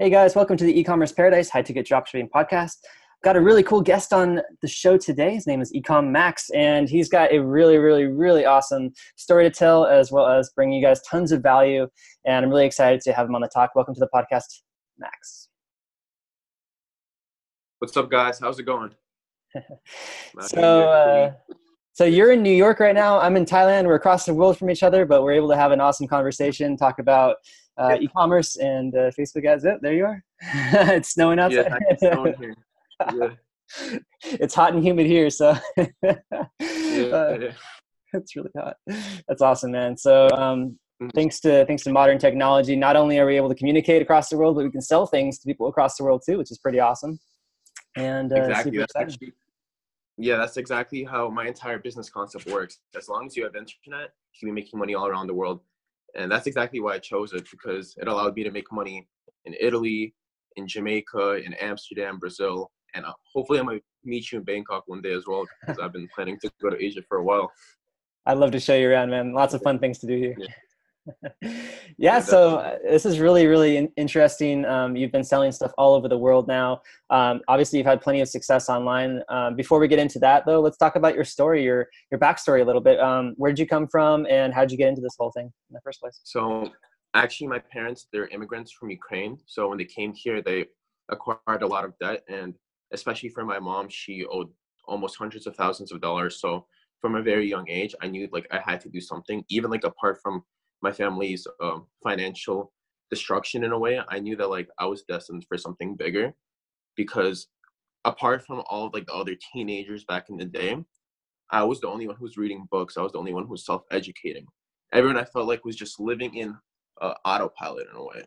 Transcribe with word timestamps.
Hey 0.00 0.10
guys, 0.10 0.36
welcome 0.36 0.56
to 0.56 0.64
the 0.64 0.78
e-commerce 0.78 1.10
paradise 1.10 1.50
high 1.50 1.62
ticket 1.62 1.84
dropshipping 1.84 2.30
podcast. 2.30 2.76
Got 3.24 3.34
a 3.34 3.40
really 3.40 3.64
cool 3.64 3.80
guest 3.80 4.12
on 4.12 4.40
the 4.62 4.68
show 4.68 4.96
today. 4.96 5.34
His 5.34 5.44
name 5.44 5.60
is 5.60 5.72
Ecom 5.72 6.12
Max, 6.12 6.50
and 6.50 6.88
he's 6.88 7.08
got 7.08 7.32
a 7.32 7.40
really, 7.40 7.78
really, 7.78 8.04
really 8.04 8.44
awesome 8.44 8.92
story 9.16 9.42
to 9.42 9.50
tell, 9.50 9.86
as 9.86 10.12
well 10.12 10.28
as 10.28 10.50
bringing 10.54 10.80
you 10.80 10.86
guys 10.86 11.02
tons 11.02 11.32
of 11.32 11.42
value. 11.42 11.88
And 12.24 12.44
I'm 12.44 12.50
really 12.52 12.64
excited 12.64 13.00
to 13.00 13.12
have 13.12 13.26
him 13.26 13.34
on 13.34 13.40
the 13.40 13.48
talk. 13.48 13.74
Welcome 13.74 13.92
to 13.94 13.98
the 13.98 14.08
podcast, 14.14 14.60
Max. 14.98 15.48
What's 17.80 17.96
up, 17.96 18.08
guys? 18.08 18.38
How's 18.38 18.60
it 18.60 18.66
going? 18.66 18.94
so, 20.42 20.88
uh, 20.88 21.32
so 21.92 22.04
you're 22.04 22.30
in 22.30 22.44
New 22.44 22.54
York 22.54 22.78
right 22.78 22.94
now. 22.94 23.18
I'm 23.18 23.36
in 23.36 23.44
Thailand. 23.44 23.86
We're 23.86 23.96
across 23.96 24.26
the 24.26 24.34
world 24.34 24.58
from 24.58 24.70
each 24.70 24.84
other, 24.84 25.04
but 25.04 25.24
we're 25.24 25.32
able 25.32 25.48
to 25.48 25.56
have 25.56 25.72
an 25.72 25.80
awesome 25.80 26.06
conversation, 26.06 26.76
talk 26.76 27.00
about 27.00 27.38
uh, 27.78 27.96
e-commerce 28.00 28.56
and 28.56 28.94
uh, 28.94 29.10
Facebook 29.18 29.46
ads. 29.46 29.64
Oh, 29.64 29.78
there 29.80 29.94
you 29.94 30.04
are. 30.04 30.22
it's 30.96 31.10
snowing 31.10 31.38
outside. 31.38 31.66
Yeah, 31.70 31.78
it's 31.90 32.00
snowing 32.00 32.34
here. 32.38 32.54
Yeah. 33.14 33.98
it's 34.24 34.54
hot 34.54 34.72
and 34.74 34.82
humid 34.82 35.06
here, 35.06 35.30
so 35.30 35.56
Yeah, 35.76 35.84
uh, 36.02 37.38
yeah. 37.38 37.52
it's 38.14 38.34
really 38.34 38.50
hot. 38.56 38.76
That's 39.28 39.40
awesome, 39.42 39.70
man. 39.72 39.96
So 39.96 40.28
um, 40.30 40.78
Mhm. 41.00 41.10
thanks 41.14 41.38
to 41.40 41.64
thanks 41.66 41.84
to 41.84 41.92
modern 41.92 42.18
technology, 42.18 42.74
not 42.74 42.96
only 42.96 43.20
are 43.20 43.26
we 43.26 43.36
able 43.36 43.48
to 43.48 43.54
communicate 43.54 44.02
across 44.02 44.28
the 44.30 44.36
world, 44.36 44.56
but 44.56 44.64
we 44.64 44.70
can 44.70 44.80
sell 44.80 45.06
things 45.06 45.38
to 45.38 45.46
people 45.46 45.68
across 45.68 45.96
the 45.96 46.02
world 46.02 46.22
too, 46.26 46.38
which 46.38 46.50
is 46.50 46.58
pretty 46.58 46.80
awesome. 46.80 47.20
And 47.96 48.32
uh, 48.32 48.36
exactly. 48.42 48.76
That's 48.78 48.96
actually, 48.96 49.32
yeah, 50.16 50.38
that's 50.38 50.56
exactly 50.56 51.04
how 51.04 51.28
my 51.30 51.46
entire 51.46 51.78
business 51.78 52.10
concept 52.10 52.46
works. 52.46 52.80
As 52.96 53.08
long 53.08 53.26
as 53.26 53.36
you 53.36 53.44
have 53.44 53.54
internet, 53.54 54.10
you 54.32 54.40
can 54.40 54.48
be 54.48 54.52
making 54.60 54.78
money 54.80 54.94
all 54.96 55.06
around 55.06 55.28
the 55.28 55.34
world, 55.34 55.60
and 56.14 56.30
that's 56.30 56.46
exactly 56.46 56.80
why 56.80 56.94
I 56.94 56.98
chose 56.98 57.32
it 57.32 57.46
because 57.50 57.94
it 57.98 58.08
allowed 58.08 58.34
me 58.34 58.44
to 58.44 58.50
make 58.50 58.70
money 58.72 59.06
in 59.44 59.54
Italy, 59.60 60.14
in 60.56 60.66
Jamaica, 60.66 61.34
in 61.44 61.54
Amsterdam, 61.54 62.18
Brazil, 62.18 62.70
and 62.94 63.04
uh, 63.04 63.12
hopefully 63.32 63.60
I 63.60 63.62
might 63.62 63.82
meet 64.04 64.32
you 64.32 64.38
in 64.38 64.44
Bangkok 64.44 64.84
one 64.86 65.02
day 65.02 65.12
as 65.12 65.24
well 65.26 65.46
because 65.60 65.78
I've 65.82 65.92
been 65.92 66.08
planning 66.14 66.38
to 66.42 66.50
go 66.60 66.70
to 66.70 66.82
Asia 66.82 67.02
for 67.08 67.18
a 67.18 67.24
while. 67.24 67.50
I'd 68.26 68.38
love 68.38 68.50
to 68.52 68.60
show 68.60 68.76
you 68.76 68.90
around, 68.90 69.10
man. 69.10 69.32
Lots 69.32 69.54
of 69.54 69.62
fun 69.62 69.78
things 69.78 69.98
to 70.00 70.06
do 70.06 70.16
here. 70.16 70.34
Yeah. 70.38 70.46
yeah, 71.98 72.20
so 72.20 72.56
uh, 72.56 72.76
this 72.84 73.06
is 73.06 73.20
really, 73.20 73.46
really 73.46 73.88
interesting. 73.96 74.64
Um, 74.64 74.96
you've 74.96 75.12
been 75.12 75.24
selling 75.24 75.52
stuff 75.52 75.72
all 75.78 75.94
over 75.94 76.08
the 76.08 76.18
world 76.18 76.48
now. 76.48 76.80
Um, 77.10 77.40
obviously, 77.48 77.78
you've 77.78 77.86
had 77.86 78.00
plenty 78.00 78.20
of 78.20 78.28
success 78.28 78.68
online. 78.68 79.22
Um, 79.28 79.56
before 79.56 79.78
we 79.78 79.88
get 79.88 79.98
into 79.98 80.18
that, 80.20 80.44
though, 80.46 80.60
let's 80.60 80.76
talk 80.76 80.96
about 80.96 81.14
your 81.14 81.24
story, 81.24 81.64
your 81.64 81.88
your 82.10 82.20
backstory 82.20 82.62
a 82.62 82.64
little 82.64 82.80
bit. 82.80 83.00
Um, 83.00 83.34
where 83.36 83.50
did 83.50 83.58
you 83.58 83.66
come 83.66 83.86
from, 83.88 84.26
and 84.28 84.52
how 84.52 84.62
did 84.62 84.72
you 84.72 84.78
get 84.78 84.88
into 84.88 85.00
this 85.00 85.16
whole 85.18 85.30
thing 85.30 85.46
in 85.46 85.74
the 85.74 85.80
first 85.82 86.00
place? 86.00 86.20
So 86.24 86.70
actually, 87.14 87.48
my 87.48 87.58
parents, 87.58 88.06
they're 88.12 88.28
immigrants 88.28 88.72
from 88.72 88.90
Ukraine. 88.90 89.38
So 89.46 89.68
when 89.68 89.78
they 89.78 89.84
came 89.84 90.12
here, 90.12 90.42
they 90.42 90.66
acquired 91.08 91.62
a 91.62 91.66
lot 91.66 91.84
of 91.84 91.92
debt. 92.00 92.22
And 92.28 92.54
especially 92.92 93.28
for 93.30 93.44
my 93.44 93.58
mom, 93.58 93.88
she 93.88 94.24
owed 94.26 94.48
almost 94.86 95.16
hundreds 95.18 95.46
of 95.46 95.56
thousands 95.56 95.92
of 95.92 96.00
dollars. 96.00 96.40
So 96.40 96.66
from 97.00 97.14
a 97.14 97.22
very 97.22 97.48
young 97.48 97.68
age, 97.68 97.94
I 98.02 98.08
knew 98.08 98.28
like 98.32 98.46
I 98.50 98.60
had 98.64 98.80
to 98.82 98.88
do 98.88 99.00
something, 99.00 99.44
even 99.48 99.70
like 99.70 99.84
apart 99.84 100.18
from 100.22 100.42
my 100.82 100.92
family's 100.92 101.46
um, 101.60 101.86
financial 102.02 102.72
destruction 103.10 103.64
in 103.64 103.72
a 103.72 103.78
way, 103.78 104.00
I 104.08 104.18
knew 104.18 104.36
that 104.36 104.50
like 104.50 104.68
I 104.78 104.86
was 104.86 105.02
destined 105.02 105.44
for 105.48 105.56
something 105.56 105.96
bigger 105.96 106.34
because 106.96 107.48
apart 108.04 108.44
from 108.44 108.62
all 108.68 108.90
like 108.92 109.06
the 109.06 109.14
other 109.14 109.36
teenagers 109.52 110.04
back 110.04 110.28
in 110.30 110.36
the 110.36 110.44
day, 110.44 110.76
I 111.50 111.62
was 111.64 111.80
the 111.80 111.88
only 111.88 112.06
one 112.06 112.16
who 112.16 112.24
was 112.24 112.36
reading 112.36 112.68
books. 112.70 112.96
I 112.96 113.02
was 113.02 113.12
the 113.12 113.18
only 113.18 113.32
one 113.32 113.44
who 113.44 113.50
was 113.50 113.64
self-educating. 113.64 114.46
Everyone 114.92 115.18
I 115.18 115.24
felt 115.24 115.48
like 115.48 115.64
was 115.64 115.76
just 115.76 115.98
living 115.98 116.34
in 116.34 116.54
uh, 117.00 117.14
autopilot 117.24 117.86
in 117.90 117.96
a 117.96 118.04
way. 118.04 118.24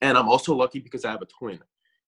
And 0.00 0.16
I'm 0.16 0.28
also 0.28 0.54
lucky 0.54 0.78
because 0.78 1.04
I 1.04 1.10
have 1.10 1.22
a 1.22 1.26
twin. 1.26 1.58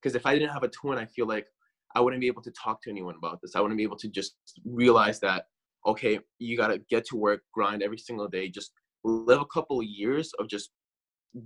Because 0.00 0.14
if 0.14 0.24
I 0.24 0.34
didn't 0.34 0.52
have 0.52 0.62
a 0.62 0.68
twin, 0.68 0.98
I 0.98 1.06
feel 1.06 1.26
like 1.26 1.46
I 1.94 2.00
wouldn't 2.00 2.20
be 2.20 2.26
able 2.26 2.42
to 2.42 2.50
talk 2.52 2.82
to 2.82 2.90
anyone 2.90 3.16
about 3.16 3.40
this. 3.42 3.56
I 3.56 3.60
wouldn't 3.60 3.78
be 3.78 3.82
able 3.82 3.96
to 3.98 4.08
just 4.08 4.36
realize 4.64 5.18
that, 5.20 5.46
okay, 5.86 6.20
you 6.38 6.56
got 6.56 6.68
to 6.68 6.78
get 6.90 7.06
to 7.06 7.16
work, 7.16 7.42
grind 7.52 7.82
every 7.82 7.98
single 7.98 8.28
day, 8.28 8.48
just 8.48 8.72
live 9.06 9.40
a 9.40 9.46
couple 9.46 9.80
of 9.80 9.86
years 9.86 10.32
of 10.38 10.48
just 10.48 10.70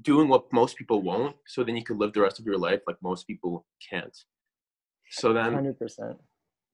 doing 0.02 0.28
what 0.28 0.44
most 0.52 0.76
people 0.76 1.02
won't. 1.02 1.36
So 1.46 1.64
then 1.64 1.76
you 1.76 1.84
could 1.84 1.98
live 1.98 2.12
the 2.12 2.20
rest 2.20 2.38
of 2.38 2.46
your 2.46 2.58
life 2.58 2.80
like 2.86 2.96
most 3.02 3.26
people 3.26 3.66
can't. 3.88 4.16
So 5.10 5.32
then, 5.32 5.54
Hundred 5.54 5.78
percent. 5.78 6.16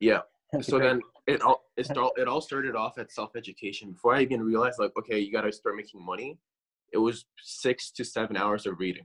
yeah, 0.00 0.20
so 0.60 0.78
then 0.78 1.00
it 1.26 1.42
all 1.42 1.64
it, 1.76 1.86
start, 1.86 2.12
it 2.16 2.28
all 2.28 2.40
started 2.40 2.76
off 2.76 2.98
at 2.98 3.12
self-education 3.12 3.92
before 3.92 4.14
i 4.14 4.20
even 4.20 4.42
realized 4.42 4.78
like 4.78 4.92
okay 4.98 5.18
you 5.18 5.32
got 5.32 5.42
to 5.42 5.52
start 5.52 5.76
making 5.76 6.04
money 6.04 6.38
it 6.92 6.98
was 6.98 7.26
six 7.42 7.90
to 7.90 8.04
seven 8.04 8.36
hours 8.36 8.66
of 8.66 8.78
reading 8.78 9.04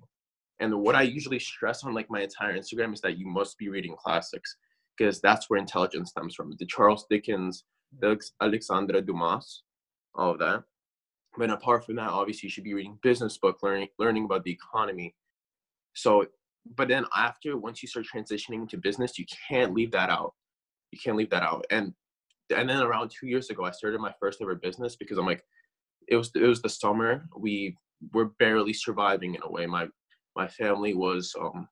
and 0.59 0.73
what 0.73 0.95
i 0.95 1.01
usually 1.01 1.39
stress 1.39 1.83
on 1.83 1.93
like 1.93 2.09
my 2.09 2.21
entire 2.21 2.57
instagram 2.57 2.93
is 2.93 3.01
that 3.01 3.17
you 3.17 3.27
must 3.27 3.57
be 3.57 3.69
reading 3.69 3.95
classics 3.97 4.57
because 4.97 5.19
that's 5.21 5.49
where 5.49 5.59
intelligence 5.59 6.11
stems 6.11 6.35
from 6.35 6.53
the 6.59 6.65
charles 6.65 7.05
dickens 7.09 7.63
the 7.99 8.07
Alex- 8.07 8.33
alexandra 8.41 9.01
dumas 9.01 9.63
all 10.15 10.31
of 10.31 10.39
that 10.39 10.63
but 11.37 11.49
apart 11.49 11.85
from 11.85 11.95
that 11.95 12.09
obviously 12.09 12.47
you 12.47 12.51
should 12.51 12.63
be 12.63 12.73
reading 12.73 12.97
business 13.01 13.37
book 13.37 13.57
learning 13.63 13.87
learning 13.99 14.25
about 14.25 14.43
the 14.43 14.51
economy 14.51 15.15
so 15.93 16.25
but 16.75 16.87
then 16.87 17.05
after 17.15 17.57
once 17.57 17.81
you 17.81 17.87
start 17.87 18.05
transitioning 18.05 18.67
to 18.67 18.77
business 18.77 19.17
you 19.17 19.25
can't 19.49 19.73
leave 19.73 19.91
that 19.91 20.09
out 20.09 20.33
you 20.91 20.99
can't 21.03 21.17
leave 21.17 21.29
that 21.31 21.43
out. 21.43 21.65
And 21.69 21.93
and 22.55 22.69
then 22.69 22.81
around 22.81 23.11
two 23.11 23.27
years 23.27 23.49
ago, 23.49 23.63
I 23.63 23.71
started 23.71 24.01
my 24.01 24.13
first 24.19 24.41
ever 24.41 24.55
business 24.55 24.95
because 24.97 25.17
I'm 25.17 25.25
like, 25.25 25.43
it 26.07 26.17
was 26.17 26.31
it 26.35 26.45
was 26.45 26.61
the 26.61 26.69
summer. 26.69 27.25
We 27.37 27.77
were 28.13 28.31
barely 28.39 28.73
surviving 28.73 29.35
in 29.35 29.41
a 29.43 29.51
way. 29.51 29.65
My 29.65 29.87
my 30.35 30.47
family 30.47 30.93
was 30.93 31.33
um, 31.39 31.67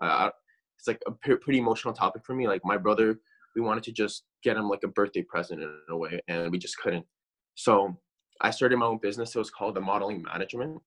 uh, 0.00 0.30
it's 0.78 0.86
like 0.86 1.00
a 1.06 1.12
pretty 1.12 1.58
emotional 1.58 1.94
topic 1.94 2.22
for 2.24 2.34
me. 2.34 2.46
Like 2.46 2.62
my 2.64 2.76
brother, 2.76 3.18
we 3.56 3.62
wanted 3.62 3.84
to 3.84 3.92
just 3.92 4.24
get 4.44 4.56
him 4.56 4.68
like 4.68 4.82
a 4.84 4.88
birthday 4.88 5.22
present 5.22 5.62
in 5.62 5.74
a 5.88 5.96
way, 5.96 6.20
and 6.28 6.50
we 6.52 6.58
just 6.58 6.78
couldn't. 6.78 7.06
So 7.54 7.98
I 8.40 8.50
started 8.50 8.76
my 8.76 8.86
own 8.86 8.98
business. 8.98 9.34
It 9.34 9.38
was 9.38 9.50
called 9.50 9.74
the 9.74 9.80
Modeling 9.80 10.22
Management. 10.22 10.80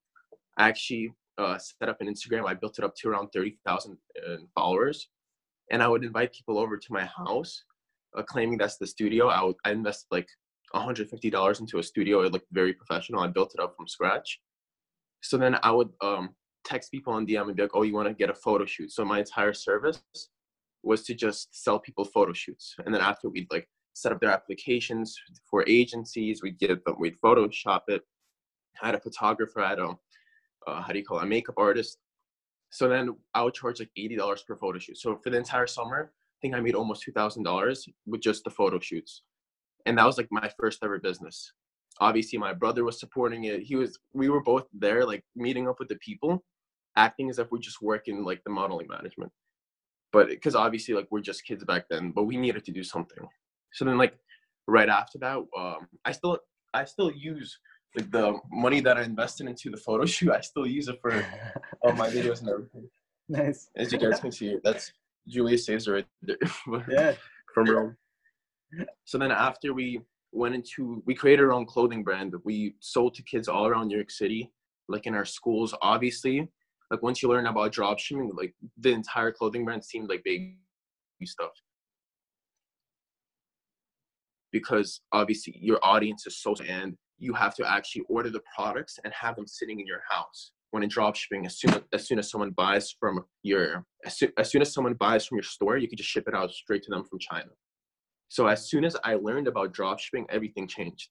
I 0.57 0.69
actually 0.69 1.13
uh, 1.38 1.57
set 1.57 1.89
up 1.89 2.01
an 2.01 2.07
Instagram. 2.07 2.47
I 2.47 2.53
built 2.53 2.79
it 2.79 2.85
up 2.85 2.95
to 2.97 3.09
around 3.09 3.29
thirty 3.29 3.57
thousand 3.66 3.97
uh, 4.28 4.38
followers, 4.56 5.09
and 5.72 5.81
I 5.84 5.88
would 5.88 6.03
invite 6.03 6.34
people 6.34 6.57
over 6.57 6.78
to 6.78 6.94
my 6.94 7.06
house 7.06 7.63
uh, 8.17 8.23
claiming 8.23 8.57
that's 8.57 8.78
the 8.78 8.88
studio. 8.88 9.28
I 9.28 9.44
would 9.44 9.56
I 9.66 9.72
invested 9.72 10.07
like 10.11 10.28
$150 10.73 11.59
into 11.59 11.79
a 11.79 11.84
studio. 11.84 12.22
It 12.22 12.31
looked 12.31 12.47
very 12.51 12.73
professional. 12.73 13.22
I 13.22 13.28
built 13.28 13.53
it 13.53 13.61
up 13.61 13.75
from 13.75 13.88
scratch. 13.88 14.40
So 15.22 15.38
then 15.38 15.57
I 15.63 15.72
would 15.72 15.90
um, 16.01 16.29
text 16.66 16.91
people 16.91 17.13
on 17.13 17.28
DM 17.28 17.47
and 17.47 17.56
be 17.56 17.61
like, 17.61 17.75
"Oh, 17.75 17.84
you 17.84 17.94
want 17.94 18.07
to 18.07 18.13
get 18.13 18.29
a 18.29 18.35
photo 18.35 18.66
shoot?" 18.66 18.91
So 18.91 19.06
my 19.06 19.19
entire 19.19 19.53
service 19.53 20.01
was 20.84 21.03
to 21.03 21.13
just 21.13 21.63
sell 21.63 21.79
people 21.79 22.06
photo 22.06 22.34
shoots, 22.34 22.75
and 22.85 22.94
then 22.94 23.01
after 23.01 23.29
we'd 23.29 23.51
like 23.51 23.67
set 23.94 24.12
up 24.12 24.19
their 24.19 24.31
applications 24.31 25.16
for 25.50 25.63
agencies, 25.68 26.41
we'd 26.41 26.59
get 26.59 26.84
them, 26.85 26.96
we'd 27.00 27.19
Photoshop 27.22 27.81
it. 27.88 28.02
I 28.81 28.88
had 28.88 28.96
a 28.96 29.00
photographer, 29.00 29.62
I 29.62 29.69
had 29.69 29.79
a 29.79 29.96
uh, 30.68 30.81
how 30.81 30.94
do 30.94 31.00
you 31.00 31.06
call 31.06 31.19
it, 31.19 31.24
a 31.24 31.28
makeup 31.28 31.56
artist. 31.57 31.97
So 32.69 32.88
then 32.88 33.16
I 33.34 33.44
would 33.44 33.53
charge 33.53 33.79
like 33.79 33.91
eighty 33.97 34.16
dollars 34.16 34.44
per 34.44 34.56
photo 34.56 34.79
shoot. 34.79 34.97
So 34.97 35.19
for 35.24 35.29
the 35.29 35.38
entire 35.38 35.68
summer, 35.68 36.12
I 36.13 36.38
think 36.41 36.56
I 36.56 36.62
made 36.62 36.75
almost 36.75 37.03
two 37.03 37.12
thousand 37.12 37.44
dollars 37.44 37.88
with 38.06 38.22
just 38.22 38.44
the 38.44 38.50
photo 38.50 38.79
shoots, 38.79 39.24
and 39.85 39.97
that 39.97 40.06
was 40.06 40.18
like 40.18 40.28
my 40.31 40.50
first 40.59 40.84
ever 40.84 41.00
business. 41.00 41.52
Obviously, 42.00 42.40
my 42.40 42.53
brother 42.53 42.85
was 42.85 43.00
supporting 43.00 43.44
it. 43.46 43.62
He 43.62 43.75
was. 43.75 44.00
We 44.13 44.29
were 44.29 44.41
both 44.41 44.66
there, 44.73 45.06
like 45.06 45.23
meeting 45.35 45.68
up 45.68 45.79
with 45.79 45.90
the 45.90 45.97
people, 45.97 46.44
acting 46.96 47.29
as 47.29 47.40
if 47.40 47.52
we 47.52 47.59
just 47.59 47.81
work 47.81 48.08
in 48.08 48.23
like 48.23 48.41
the 48.46 48.52
modeling 48.52 48.88
management. 48.88 49.31
But 50.13 50.29
because 50.29 50.56
obviously, 50.56 50.94
like 50.94 51.08
we're 51.12 51.22
just 51.22 51.46
kids 51.46 51.63
back 51.66 51.85
then, 51.90 52.12
but 52.12 52.23
we 52.23 52.38
needed 52.38 52.63
to 52.66 52.72
do 52.72 52.84
something. 52.84 53.28
So 53.73 53.85
then, 53.85 53.97
like 53.97 54.15
right 54.67 54.89
after 54.89 55.17
that, 55.19 55.37
um, 55.57 55.87
I 56.05 56.11
still 56.11 56.39
I 56.73 56.85
still 56.85 57.11
use 57.11 57.57
like 57.95 58.09
the 58.11 58.37
money 58.51 58.79
that 58.81 58.97
I 58.97 59.03
invested 59.03 59.47
into 59.47 59.69
the 59.69 59.77
photo 59.77 60.05
shoot. 60.05 60.31
I 60.31 60.41
still 60.41 60.65
use 60.67 60.87
it 60.87 60.99
for 61.01 61.11
all 61.81 61.93
my 61.93 62.09
videos 62.09 62.39
and 62.41 62.49
everything. 62.49 62.89
nice. 63.29 63.69
As 63.75 63.91
you 63.91 63.99
guys 63.99 64.19
can 64.19 64.31
see, 64.31 64.57
that's 64.63 64.91
Julius 65.28 65.66
Caesar 65.66 65.93
right 65.93 66.07
there 66.22 66.37
Yeah. 66.90 67.13
from 67.53 67.69
Rome. 67.69 67.97
So 69.05 69.17
then 69.17 69.31
after 69.31 69.73
we 69.73 70.01
went 70.31 70.55
into, 70.55 71.03
we 71.05 71.13
created 71.13 71.43
our 71.43 71.51
own 71.51 71.66
clothing 71.66 72.03
brand. 72.03 72.31
That 72.31 72.46
we 72.46 72.75
sold 72.79 73.16
to 73.16 73.23
kids 73.23 73.47
all 73.49 73.67
around 73.67 73.87
New 73.90 73.97
York 73.97 74.11
City, 74.11 74.49
like 74.87 75.05
in 75.05 75.13
our 75.13 75.25
schools. 75.25 75.75
Obviously, 75.81 76.49
like 76.90 77.01
once 77.03 77.22
you 77.22 77.28
learn 77.29 77.47
about 77.47 77.73
dropshipping, 77.73 78.29
like 78.37 78.53
the 78.78 78.91
entire 78.91 79.31
clothing 79.34 79.66
brand 79.66 79.84
seemed 79.84 80.07
like 80.09 80.23
baby 80.23 80.55
stuff. 81.25 81.51
Because 84.51 85.01
obviously 85.11 85.57
your 85.59 85.79
audience 85.83 86.27
is 86.27 86.41
so 86.41 86.55
and 86.67 86.95
you 87.17 87.33
have 87.33 87.55
to 87.55 87.71
actually 87.71 88.03
order 88.09 88.29
the 88.29 88.41
products 88.55 88.99
and 89.03 89.13
have 89.13 89.35
them 89.35 89.47
sitting 89.47 89.79
in 89.79 89.87
your 89.87 90.01
house. 90.09 90.51
When 90.71 90.83
in 90.83 90.89
dropshipping, 90.89 91.45
as 91.45 91.59
soon 91.59 91.81
as 91.93 92.07
soon 92.07 92.17
as 92.19 92.29
someone 92.29 92.51
buys 92.51 92.95
from 92.99 93.25
your 93.43 93.85
as 94.05 94.17
soon, 94.17 94.31
as 94.37 94.49
soon 94.49 94.61
as 94.61 94.73
someone 94.73 94.93
buys 94.93 95.25
from 95.25 95.37
your 95.37 95.43
store, 95.43 95.77
you 95.77 95.87
can 95.87 95.97
just 95.97 96.09
ship 96.09 96.25
it 96.27 96.33
out 96.33 96.51
straight 96.51 96.83
to 96.83 96.89
them 96.89 97.03
from 97.03 97.19
China. 97.19 97.49
So 98.29 98.47
as 98.47 98.69
soon 98.69 98.85
as 98.85 98.95
I 99.03 99.15
learned 99.15 99.47
about 99.49 99.73
dropshipping, 99.73 100.25
everything 100.29 100.67
changed. 100.67 101.09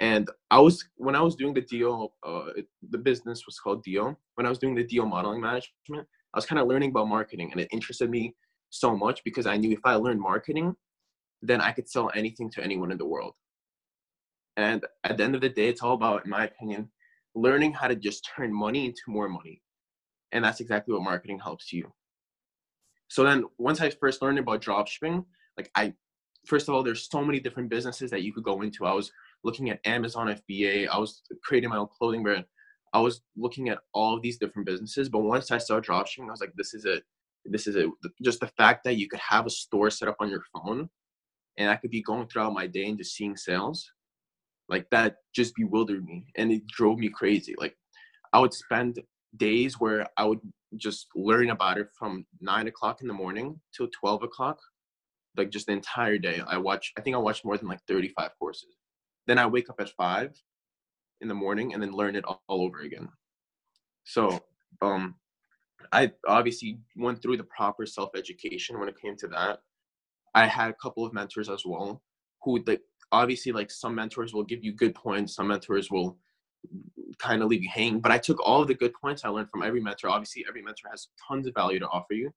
And 0.00 0.28
I 0.50 0.58
was 0.58 0.84
when 0.96 1.14
I 1.14 1.20
was 1.20 1.36
doing 1.36 1.54
the 1.54 1.60
deal, 1.60 2.14
uh, 2.26 2.46
the 2.90 2.98
business 2.98 3.46
was 3.46 3.58
called 3.60 3.84
Deal. 3.84 4.18
When 4.34 4.46
I 4.46 4.48
was 4.48 4.58
doing 4.58 4.74
the 4.74 4.82
deal 4.84 5.06
modeling 5.06 5.40
management, 5.40 6.06
I 6.34 6.38
was 6.38 6.46
kind 6.46 6.58
of 6.58 6.66
learning 6.66 6.90
about 6.90 7.08
marketing 7.08 7.52
and 7.52 7.60
it 7.60 7.68
interested 7.70 8.10
me 8.10 8.34
so 8.70 8.96
much 8.96 9.22
because 9.24 9.46
I 9.46 9.56
knew 9.56 9.72
if 9.72 9.80
I 9.84 9.94
learned 9.94 10.20
marketing, 10.20 10.74
then 11.42 11.60
I 11.60 11.72
could 11.72 11.88
sell 11.88 12.10
anything 12.14 12.50
to 12.52 12.62
anyone 12.62 12.90
in 12.90 12.98
the 12.98 13.06
world. 13.06 13.34
And 14.56 14.84
at 15.04 15.16
the 15.16 15.24
end 15.24 15.34
of 15.34 15.40
the 15.40 15.48
day, 15.48 15.68
it's 15.68 15.82
all 15.82 15.94
about, 15.94 16.24
in 16.24 16.30
my 16.30 16.44
opinion, 16.44 16.90
learning 17.34 17.72
how 17.72 17.88
to 17.88 17.96
just 17.96 18.28
turn 18.36 18.52
money 18.52 18.86
into 18.86 19.00
more 19.06 19.28
money. 19.28 19.62
And 20.32 20.44
that's 20.44 20.60
exactly 20.60 20.92
what 20.92 21.02
marketing 21.02 21.38
helps 21.38 21.72
you. 21.72 21.92
So 23.08 23.24
then 23.24 23.44
once 23.58 23.80
I 23.80 23.90
first 23.90 24.22
learned 24.22 24.38
about 24.38 24.62
dropshipping, 24.62 25.24
like 25.56 25.70
I 25.74 25.94
first 26.46 26.68
of 26.68 26.74
all, 26.74 26.82
there's 26.82 27.08
so 27.10 27.24
many 27.24 27.40
different 27.40 27.68
businesses 27.68 28.10
that 28.10 28.22
you 28.22 28.32
could 28.32 28.44
go 28.44 28.62
into. 28.62 28.86
I 28.86 28.92
was 28.92 29.12
looking 29.44 29.70
at 29.70 29.80
Amazon 29.84 30.28
FBA, 30.28 30.88
I 30.88 30.98
was 30.98 31.22
creating 31.42 31.70
my 31.70 31.76
own 31.76 31.88
clothing 31.96 32.22
brand. 32.22 32.44
I 32.92 33.00
was 33.00 33.22
looking 33.36 33.68
at 33.68 33.78
all 33.94 34.16
of 34.16 34.22
these 34.22 34.38
different 34.38 34.66
businesses. 34.66 35.08
But 35.08 35.20
once 35.20 35.50
I 35.50 35.58
saw 35.58 35.80
dropshipping, 35.80 36.26
I 36.26 36.30
was 36.30 36.40
like, 36.40 36.52
this 36.56 36.74
is 36.74 36.84
it. 36.84 37.04
This 37.44 37.66
is 37.66 37.76
it. 37.76 37.88
Just 38.22 38.40
the 38.40 38.48
fact 38.48 38.84
that 38.84 38.96
you 38.96 39.08
could 39.08 39.20
have 39.20 39.46
a 39.46 39.50
store 39.50 39.90
set 39.90 40.08
up 40.08 40.16
on 40.18 40.28
your 40.28 40.42
phone 40.52 40.88
and 41.60 41.70
I 41.70 41.76
could 41.76 41.90
be 41.90 42.02
going 42.02 42.26
throughout 42.26 42.54
my 42.54 42.66
day 42.66 42.86
and 42.88 42.98
just 42.98 43.14
seeing 43.14 43.36
sales 43.36 43.90
like 44.70 44.88
that 44.90 45.16
just 45.34 45.54
bewildered 45.56 46.04
me 46.04 46.24
and 46.36 46.52
it 46.52 46.66
drove 46.68 46.98
me 46.98 47.10
crazy. 47.10 47.54
Like 47.58 47.76
i 48.32 48.38
would 48.38 48.54
spend 48.54 49.00
days 49.36 49.80
where 49.80 50.06
i 50.16 50.24
would 50.24 50.40
just 50.76 51.08
learn 51.16 51.50
about 51.50 51.78
it 51.78 51.88
from 51.98 52.24
nine 52.40 52.68
o'clock 52.68 53.02
in 53.02 53.08
the 53.08 53.14
morning 53.14 53.60
till 53.76 53.88
12 53.88 54.22
o'clock 54.22 54.58
like 55.36 55.50
just 55.50 55.66
the 55.66 55.72
entire 55.72 56.18
day. 56.18 56.40
I 56.46 56.56
watch 56.56 56.92
i 56.96 57.00
think 57.00 57.14
i 57.16 57.18
watched 57.18 57.44
more 57.44 57.58
than 57.58 57.68
like 57.68 57.80
35 57.86 58.30
courses. 58.38 58.76
Then 59.26 59.38
i 59.38 59.46
wake 59.46 59.68
up 59.68 59.80
at 59.80 59.90
five 59.90 60.30
in 61.20 61.28
the 61.28 61.34
morning 61.34 61.74
and 61.74 61.82
then 61.82 61.92
learn 61.92 62.16
it 62.16 62.24
all, 62.24 62.42
all 62.48 62.62
over 62.62 62.80
again. 62.80 63.08
So 64.04 64.40
um 64.80 65.16
i 65.92 66.12
obviously 66.26 66.78
went 66.96 67.20
through 67.20 67.38
the 67.38 67.50
proper 67.56 67.84
self-education 67.86 68.78
when 68.78 68.88
it 68.88 69.00
came 69.00 69.16
to 69.16 69.28
that 69.28 69.60
i 70.34 70.46
had 70.46 70.70
a 70.70 70.74
couple 70.74 71.04
of 71.04 71.12
mentors 71.12 71.48
as 71.48 71.64
well 71.64 72.02
who 72.42 72.62
like 72.66 72.82
obviously 73.12 73.52
like 73.52 73.70
some 73.70 73.94
mentors 73.94 74.32
will 74.32 74.44
give 74.44 74.64
you 74.64 74.72
good 74.72 74.94
points 74.94 75.34
some 75.34 75.48
mentors 75.48 75.90
will 75.90 76.16
kind 77.18 77.42
of 77.42 77.48
leave 77.48 77.62
you 77.62 77.70
hanging 77.72 78.00
but 78.00 78.12
i 78.12 78.18
took 78.18 78.38
all 78.46 78.62
of 78.62 78.68
the 78.68 78.74
good 78.74 78.92
points 78.94 79.24
i 79.24 79.28
learned 79.28 79.50
from 79.50 79.62
every 79.62 79.80
mentor. 79.80 80.08
Obviously 80.08 80.44
every 80.48 80.62
mentor 80.62 80.88
has 80.90 81.08
tons 81.26 81.46
of 81.46 81.54
value 81.54 81.78
to 81.78 81.88
offer 81.88 82.14
you. 82.14 82.30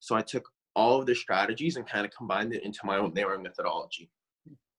So 0.00 0.14
i 0.16 0.22
took 0.22 0.48
all 0.74 1.00
of 1.00 1.06
the 1.06 1.14
strategies 1.14 1.76
and 1.76 1.86
kind 1.86 2.04
of 2.04 2.12
combined 2.16 2.54
it 2.54 2.64
into 2.64 2.80
my 2.84 2.98
own 2.98 3.12
narrowing 3.14 3.42
methodology 3.42 4.10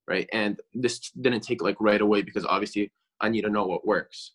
right? 0.07 0.27
And 0.33 0.59
this 0.73 1.11
didn't 1.21 1.41
take 1.43 1.61
like 1.61 1.77
right 1.79 2.01
away 2.01 2.21
because 2.21 2.45
obviously 2.45 2.91
i 3.21 3.29
need 3.29 3.43
to 3.43 3.49
know 3.49 3.65
what 3.65 3.87
works. 3.87 4.33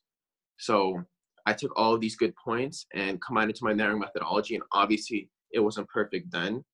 So 0.59 1.05
i 1.47 1.53
took 1.53 1.73
all 1.77 1.95
of 1.95 2.01
these 2.01 2.17
good 2.17 2.35
points 2.37 2.87
and 2.95 3.21
combined 3.23 3.51
it 3.51 3.57
to 3.57 3.65
my 3.65 3.73
narrowing 3.73 4.01
methodology 4.01 4.55
and 4.55 4.65
obviously 4.73 5.31
it 5.53 5.61
wasn't 5.61 5.89
perfect 5.89 6.31
then 6.31 6.65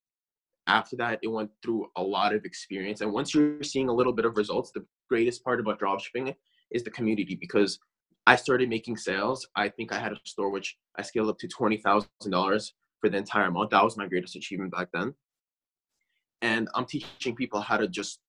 after 0.67 0.95
that 0.95 1.19
it 1.21 1.27
went 1.27 1.49
through 1.61 1.87
a 1.95 2.01
lot 2.01 2.33
of 2.33 2.45
experience 2.45 3.01
and 3.01 3.11
once 3.11 3.33
you're 3.33 3.61
seeing 3.63 3.89
a 3.89 3.93
little 3.93 4.13
bit 4.13 4.25
of 4.25 4.37
results 4.37 4.71
the 4.71 4.85
greatest 5.09 5.43
part 5.43 5.59
about 5.59 5.79
dropshipping 5.79 6.33
is 6.71 6.83
the 6.83 6.91
community 6.91 7.35
because 7.35 7.79
i 8.27 8.35
started 8.35 8.69
making 8.69 8.97
sales. 8.97 9.47
I 9.55 9.69
think 9.69 9.93
i 9.93 9.99
had 9.99 10.11
a 10.11 10.19
store 10.25 10.49
which 10.49 10.77
i 10.97 11.01
scaled 11.01 11.29
up 11.29 11.37
to 11.39 11.47
$20000 11.47 12.71
for 12.99 13.09
the 13.09 13.17
entire 13.17 13.51
month. 13.51 13.71
That 13.71 13.83
was 13.83 13.97
my 13.97 14.07
greatest 14.07 14.35
achievement 14.35 14.71
back 14.71 14.89
then. 14.93 15.13
And 16.41 16.67
i'm 16.75 16.85
teaching 16.85 17.35
people 17.35 17.61
how 17.61 17.77
to 17.77 17.87
just 17.87 18.19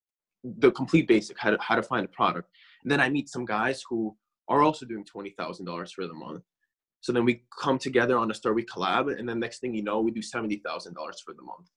the 0.44 0.70
complete 0.70 1.08
basic 1.08 1.38
how 1.38 1.50
to, 1.50 1.58
how 1.60 1.76
to 1.76 1.82
find 1.82 2.04
a 2.04 2.08
product. 2.08 2.48
And 2.82 2.90
then 2.90 3.00
i 3.00 3.08
meet 3.08 3.28
some 3.28 3.44
guys 3.44 3.82
who 3.88 4.16
are 4.48 4.62
also 4.62 4.86
doing 4.86 5.04
$20000 5.04 5.92
for 5.92 6.06
the 6.06 6.14
month. 6.14 6.44
So 7.00 7.12
then 7.12 7.24
we 7.24 7.42
come 7.60 7.78
together 7.78 8.16
on 8.16 8.30
a 8.30 8.34
store 8.34 8.54
we 8.54 8.64
collab 8.64 9.16
and 9.18 9.28
then 9.28 9.40
next 9.40 9.60
thing 9.60 9.74
you 9.74 9.82
know 9.82 10.00
we 10.00 10.10
do 10.10 10.20
$70000 10.20 10.60
for 11.24 11.34
the 11.34 11.42
month 11.42 11.68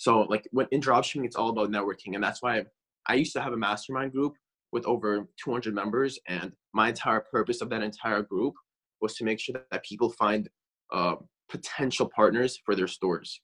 so 0.00 0.22
like 0.22 0.48
when 0.50 0.66
in 0.70 0.80
dropshipping, 0.80 1.26
it's 1.26 1.36
all 1.36 1.50
about 1.50 1.70
networking, 1.70 2.14
and 2.14 2.24
that's 2.24 2.40
why 2.40 2.64
I 3.06 3.16
used 3.16 3.34
to 3.34 3.42
have 3.42 3.52
a 3.52 3.56
mastermind 3.56 4.12
group 4.12 4.32
with 4.72 4.86
over 4.86 5.28
200 5.44 5.74
members, 5.74 6.18
and 6.26 6.54
my 6.72 6.88
entire 6.88 7.20
purpose 7.20 7.60
of 7.60 7.68
that 7.68 7.82
entire 7.82 8.22
group 8.22 8.54
was 9.02 9.14
to 9.16 9.24
make 9.24 9.38
sure 9.38 9.56
that, 9.70 9.84
people 9.84 10.08
find 10.08 10.48
uh, 10.90 11.16
potential 11.50 12.10
partners 12.16 12.58
for 12.64 12.74
their 12.74 12.86
stores, 12.86 13.42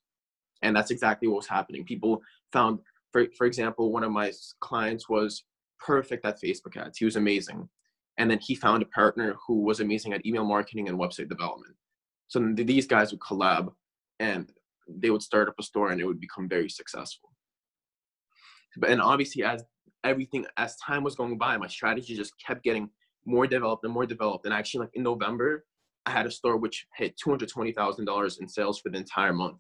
and 0.63 0.75
that's 0.75 0.91
exactly 0.91 1.29
what 1.29 1.37
was 1.37 1.47
happening. 1.47 1.85
People 1.85 2.23
found, 2.55 2.79
for 3.13 3.27
for 3.37 3.47
example, 3.47 3.93
one 3.93 4.03
of 4.03 4.11
my 4.11 4.33
clients 4.61 5.11
was 5.11 5.45
perfect 5.79 6.25
at 6.25 6.41
Facebook 6.41 6.79
ads. 6.79 6.97
He 6.97 7.05
was 7.05 7.17
amazing, 7.17 7.69
and 8.17 8.31
then 8.31 8.39
he 8.41 8.55
found 8.55 8.83
a 8.83 8.87
partner 8.87 9.37
who 9.47 9.61
was 9.61 9.81
amazing 9.81 10.15
at 10.15 10.25
email 10.25 10.47
marketing 10.47 10.89
and 10.89 10.99
website 10.99 11.29
development. 11.29 11.75
So 12.29 12.55
these 12.55 12.87
guys 12.87 13.11
would 13.11 13.21
collab, 13.21 13.75
and 14.21 14.51
they 14.89 15.11
would 15.11 15.23
start 15.23 15.49
up 15.49 15.55
a 15.59 15.63
store 15.63 15.91
and 15.91 16.01
it 16.01 16.07
would 16.07 16.21
become 16.21 16.49
very 16.49 16.69
successful. 16.69 17.31
But 18.77 18.91
and 18.91 19.01
obviously 19.01 19.43
as 19.43 19.65
everything 20.05 20.47
as 20.57 20.77
time 20.77 21.03
was 21.03 21.15
going 21.15 21.39
by, 21.39 21.57
my 21.57 21.67
strategy 21.67 22.15
just 22.15 22.35
kept 22.45 22.63
getting 22.63 22.91
more 23.25 23.47
developed 23.47 23.85
and 23.85 23.93
more 23.93 24.07
developed. 24.07 24.45
And 24.45 24.55
actually 24.55 24.81
like 24.81 24.95
in 24.95 25.03
November, 25.03 25.65
I 26.05 26.11
had 26.11 26.27
a 26.27 26.31
store 26.31 26.57
which 26.57 26.87
hit 26.97 27.17
two 27.17 27.31
hundred 27.31 27.49
twenty 27.49 27.73
thousand 27.73 28.05
dollars 28.05 28.39
in 28.39 28.49
sales 28.49 28.79
for 28.79 28.91
the 28.91 28.99
entire 28.99 29.33
month. 29.33 29.57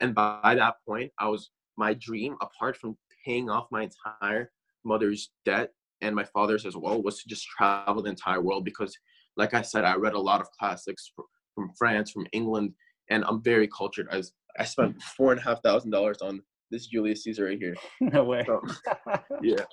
And 0.00 0.14
by 0.14 0.54
that 0.54 0.76
point, 0.86 1.10
I 1.18 1.28
was 1.28 1.50
my 1.76 1.94
dream, 1.94 2.36
apart 2.40 2.76
from 2.76 2.96
paying 3.24 3.50
off 3.50 3.66
my 3.70 3.88
entire 3.88 4.52
mother's 4.84 5.30
debt 5.44 5.70
and 6.00 6.14
my 6.14 6.24
father's 6.24 6.64
as 6.64 6.76
well, 6.76 7.02
was 7.02 7.20
to 7.22 7.28
just 7.28 7.46
travel 7.46 8.02
the 8.02 8.10
entire 8.10 8.40
world 8.40 8.64
because, 8.64 8.96
like 9.36 9.54
I 9.54 9.62
said, 9.62 9.84
I 9.84 9.96
read 9.96 10.14
a 10.14 10.20
lot 10.20 10.40
of 10.40 10.50
classics 10.52 11.10
from 11.54 11.70
France, 11.76 12.12
from 12.12 12.26
England, 12.32 12.74
and 13.10 13.24
I'm 13.24 13.42
very 13.42 13.66
cultured. 13.66 14.06
As 14.12 14.32
I 14.58 14.64
spent 14.64 15.00
four 15.02 15.32
and 15.32 15.40
a 15.40 15.44
half 15.44 15.62
thousand 15.62 15.90
dollars 15.90 16.18
on 16.20 16.42
this 16.70 16.86
Julius 16.86 17.24
Caesar 17.24 17.46
right 17.46 17.58
here. 17.58 17.76
No 18.00 18.24
way. 18.24 18.44
So, 18.46 18.60
yeah. 19.42 19.64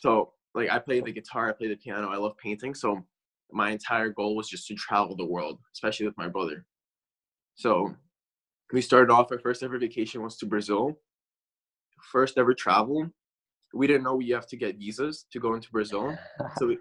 So 0.00 0.32
like 0.54 0.70
I 0.70 0.78
play 0.78 1.00
the 1.00 1.12
guitar, 1.12 1.48
I 1.48 1.52
play 1.52 1.68
the 1.68 1.76
piano, 1.76 2.08
I 2.08 2.16
love 2.16 2.36
painting. 2.36 2.74
So 2.74 3.00
my 3.52 3.70
entire 3.70 4.10
goal 4.10 4.36
was 4.36 4.48
just 4.48 4.66
to 4.68 4.74
travel 4.74 5.16
the 5.16 5.24
world, 5.24 5.58
especially 5.74 6.06
with 6.06 6.18
my 6.18 6.28
brother. 6.28 6.64
So 7.54 7.94
we 8.72 8.80
started 8.80 9.12
off 9.12 9.30
our 9.30 9.38
first 9.38 9.62
ever 9.62 9.78
vacation 9.78 10.22
was 10.22 10.36
to 10.38 10.46
Brazil. 10.46 10.98
First 12.10 12.38
ever 12.38 12.54
travel. 12.54 13.08
We 13.72 13.86
didn't 13.86 14.04
know 14.04 14.16
we 14.16 14.30
have 14.30 14.46
to 14.48 14.56
get 14.56 14.78
visas 14.78 15.26
to 15.32 15.40
go 15.40 15.54
into 15.54 15.70
Brazil. 15.70 16.16
So 16.58 16.66
we 16.66 16.78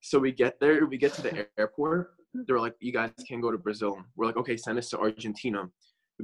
so 0.00 0.18
we 0.18 0.32
get 0.32 0.60
there, 0.60 0.86
we 0.86 0.96
get 0.96 1.12
to 1.14 1.22
the 1.22 1.46
airport. 1.58 2.10
They 2.34 2.52
were 2.52 2.60
like, 2.60 2.74
You 2.80 2.92
guys 2.92 3.10
can't 3.26 3.42
go 3.42 3.50
to 3.50 3.58
Brazil. 3.58 3.96
We're 4.16 4.26
like, 4.26 4.36
okay, 4.36 4.56
send 4.56 4.78
us 4.78 4.90
to 4.90 4.98
Argentina 4.98 5.68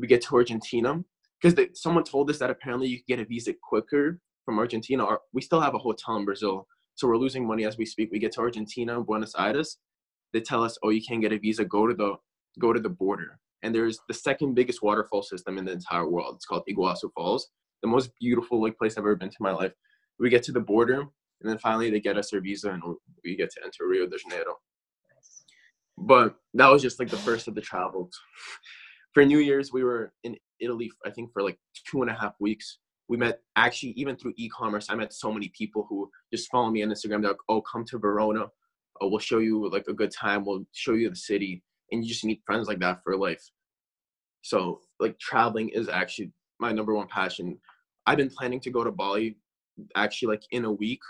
we 0.00 0.06
get 0.06 0.22
to 0.22 0.34
Argentina 0.34 1.02
because 1.40 1.54
someone 1.74 2.04
told 2.04 2.30
us 2.30 2.38
that 2.38 2.50
apparently 2.50 2.88
you 2.88 2.98
could 2.98 3.06
get 3.06 3.20
a 3.20 3.24
visa 3.24 3.54
quicker 3.62 4.18
from 4.44 4.58
Argentina. 4.58 5.04
Or 5.04 5.20
we 5.32 5.42
still 5.42 5.60
have 5.60 5.74
a 5.74 5.78
hotel 5.78 6.16
in 6.16 6.24
Brazil, 6.24 6.66
so 6.94 7.06
we're 7.06 7.16
losing 7.16 7.46
money 7.46 7.64
as 7.64 7.76
we 7.76 7.86
speak. 7.86 8.10
We 8.10 8.18
get 8.18 8.32
to 8.32 8.40
Argentina, 8.40 9.00
Buenos 9.00 9.34
Aires. 9.38 9.78
They 10.32 10.40
tell 10.40 10.64
us, 10.64 10.78
"Oh, 10.82 10.90
you 10.90 11.02
can't 11.02 11.20
get 11.20 11.32
a 11.32 11.38
visa. 11.38 11.64
Go 11.64 11.86
to 11.86 11.94
the 11.94 12.16
go 12.58 12.72
to 12.72 12.80
the 12.80 12.88
border." 12.88 13.38
And 13.62 13.74
there's 13.74 13.98
the 14.08 14.14
second 14.14 14.54
biggest 14.54 14.82
waterfall 14.82 15.22
system 15.22 15.58
in 15.58 15.64
the 15.64 15.72
entire 15.72 16.08
world. 16.08 16.36
It's 16.36 16.46
called 16.46 16.64
Iguazu 16.68 17.10
Falls, 17.14 17.50
the 17.82 17.88
most 17.88 18.10
beautiful 18.20 18.60
like 18.60 18.76
place 18.76 18.98
I've 18.98 19.04
ever 19.04 19.16
been 19.16 19.30
to 19.30 19.36
in 19.40 19.44
my 19.44 19.52
life. 19.52 19.72
We 20.18 20.28
get 20.30 20.42
to 20.44 20.52
the 20.52 20.60
border, 20.60 21.00
and 21.00 21.50
then 21.50 21.58
finally 21.58 21.90
they 21.90 22.00
get 22.00 22.18
us 22.18 22.32
our 22.32 22.40
visa, 22.40 22.70
and 22.70 22.82
we 23.24 23.36
get 23.36 23.50
to 23.52 23.64
enter 23.64 23.86
Rio 23.86 24.06
de 24.06 24.18
Janeiro. 24.18 24.56
But 25.96 26.36
that 26.54 26.68
was 26.68 26.82
just 26.82 26.98
like 26.98 27.08
the 27.08 27.16
first 27.16 27.48
of 27.48 27.54
the 27.54 27.60
travels 27.60 28.18
for 29.14 29.24
New 29.24 29.38
Year's, 29.38 29.72
we 29.72 29.84
were 29.84 30.12
in 30.24 30.36
Italy, 30.60 30.90
I 31.06 31.10
think, 31.10 31.32
for 31.32 31.42
like 31.42 31.58
two 31.88 32.02
and 32.02 32.10
a 32.10 32.14
half 32.14 32.34
weeks. 32.40 32.78
We 33.08 33.16
met 33.16 33.40
actually 33.56 33.90
even 33.90 34.16
through 34.16 34.34
e-commerce. 34.36 34.86
I 34.90 34.94
met 34.96 35.12
so 35.12 35.32
many 35.32 35.52
people 35.56 35.86
who 35.88 36.10
just 36.32 36.50
follow 36.50 36.70
me 36.70 36.82
on 36.82 36.88
Instagram. 36.88 37.22
They're 37.22 37.30
like, 37.30 37.48
"Oh, 37.48 37.62
come 37.62 37.84
to 37.86 37.98
Verona. 37.98 38.46
Oh, 39.00 39.08
we'll 39.08 39.18
show 39.18 39.38
you 39.38 39.68
like 39.70 39.86
a 39.88 39.92
good 39.92 40.10
time. 40.10 40.44
We'll 40.44 40.66
show 40.72 40.94
you 40.94 41.10
the 41.10 41.16
city." 41.16 41.62
And 41.92 42.02
you 42.02 42.08
just 42.08 42.24
meet 42.24 42.42
friends 42.46 42.66
like 42.66 42.80
that 42.80 43.02
for 43.04 43.16
life. 43.16 43.44
So, 44.42 44.80
like 45.00 45.18
traveling 45.18 45.68
is 45.68 45.88
actually 45.88 46.32
my 46.58 46.72
number 46.72 46.94
one 46.94 47.08
passion. 47.08 47.58
I've 48.06 48.18
been 48.18 48.30
planning 48.30 48.60
to 48.60 48.70
go 48.70 48.84
to 48.84 48.90
Bali 48.90 49.36
actually 49.96 50.28
like 50.28 50.42
in 50.50 50.64
a 50.64 50.72
week, 50.72 51.00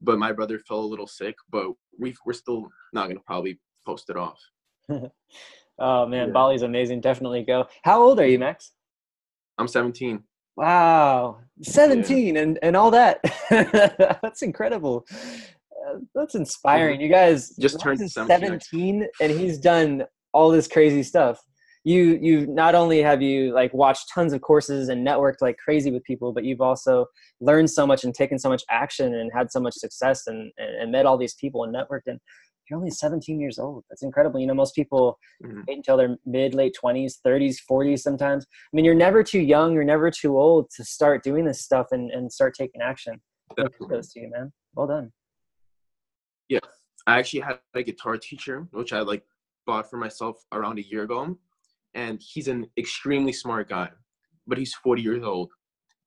but 0.00 0.18
my 0.18 0.32
brother 0.32 0.58
fell 0.58 0.80
a 0.80 0.92
little 0.92 1.06
sick. 1.06 1.36
But 1.50 1.72
we 1.98 2.14
we're 2.26 2.34
still 2.34 2.68
not 2.92 3.08
gonna 3.08 3.20
probably 3.26 3.58
post 3.86 4.10
it 4.10 4.16
off. 4.16 4.40
Oh 5.78 6.06
man, 6.06 6.28
yeah. 6.28 6.32
Bali's 6.32 6.62
amazing. 6.62 7.00
Definitely 7.00 7.42
go. 7.42 7.66
How 7.82 8.02
old 8.02 8.20
are 8.20 8.26
you, 8.26 8.38
Max? 8.38 8.72
I'm 9.58 9.68
17. 9.68 10.22
Wow, 10.56 11.38
17 11.62 12.34
yeah. 12.34 12.42
and 12.42 12.58
and 12.62 12.76
all 12.76 12.90
that. 12.92 13.18
that's 14.22 14.42
incredible. 14.42 15.04
Uh, 15.12 15.98
that's 16.14 16.36
inspiring. 16.36 17.00
You 17.00 17.08
guys 17.08 17.50
just 17.56 17.80
turned 17.80 17.98
17, 17.98 18.28
17 18.40 19.08
and 19.20 19.32
he's 19.32 19.58
done 19.58 20.04
all 20.32 20.50
this 20.50 20.68
crazy 20.68 21.02
stuff. 21.02 21.40
You 21.82 22.18
you 22.22 22.46
not 22.46 22.76
only 22.76 23.02
have 23.02 23.20
you 23.20 23.52
like 23.52 23.74
watched 23.74 24.10
tons 24.14 24.32
of 24.32 24.40
courses 24.42 24.88
and 24.88 25.06
networked 25.06 25.42
like 25.42 25.56
crazy 25.58 25.90
with 25.90 26.04
people, 26.04 26.32
but 26.32 26.44
you've 26.44 26.60
also 26.60 27.06
learned 27.40 27.68
so 27.68 27.84
much 27.84 28.04
and 28.04 28.14
taken 28.14 28.38
so 28.38 28.48
much 28.48 28.62
action 28.70 29.12
and 29.12 29.30
had 29.34 29.50
so 29.50 29.60
much 29.60 29.74
success 29.74 30.26
and 30.28 30.52
and, 30.56 30.82
and 30.82 30.92
met 30.92 31.04
all 31.04 31.18
these 31.18 31.34
people 31.34 31.64
and 31.64 31.74
networked 31.74 32.06
and 32.06 32.20
you're 32.68 32.78
only 32.78 32.90
17 32.90 33.40
years 33.40 33.58
old. 33.58 33.84
That's 33.88 34.02
incredible. 34.02 34.40
You 34.40 34.46
know, 34.46 34.54
most 34.54 34.74
people 34.74 35.18
Mhm. 35.42 35.64
wait 35.66 35.76
until 35.76 35.96
they're 35.96 36.16
mid, 36.24 36.54
late 36.54 36.74
20s, 36.74 37.18
30s, 37.18 37.60
40s 37.60 38.02
sometimes. 38.02 38.46
I 38.50 38.76
mean, 38.76 38.84
you're 38.84 38.94
never 38.94 39.22
too 39.22 39.40
young, 39.40 39.72
you're 39.72 39.84
never 39.84 40.10
too 40.10 40.38
old 40.38 40.70
to 40.76 40.84
start 40.84 41.22
doing 41.22 41.44
this 41.44 41.60
stuff 41.60 41.88
and, 41.92 42.10
and 42.10 42.32
start 42.32 42.54
taking 42.54 42.80
action. 42.80 43.20
Kudos 43.78 44.12
to 44.12 44.20
you, 44.20 44.30
man. 44.30 44.52
Well 44.74 44.86
done. 44.86 45.12
Yeah, 46.48 46.60
I 47.06 47.18
actually 47.18 47.40
had 47.40 47.60
a 47.74 47.82
guitar 47.82 48.16
teacher, 48.16 48.66
which 48.72 48.92
I 48.92 49.00
like 49.00 49.24
bought 49.66 49.88
for 49.88 49.96
myself 49.96 50.44
around 50.52 50.78
a 50.78 50.82
year 50.82 51.02
ago, 51.02 51.38
and 51.94 52.20
he's 52.20 52.48
an 52.48 52.66
extremely 52.76 53.32
smart 53.32 53.68
guy, 53.68 53.90
but 54.46 54.58
he's 54.58 54.74
40 54.74 55.02
years 55.02 55.22
old, 55.22 55.52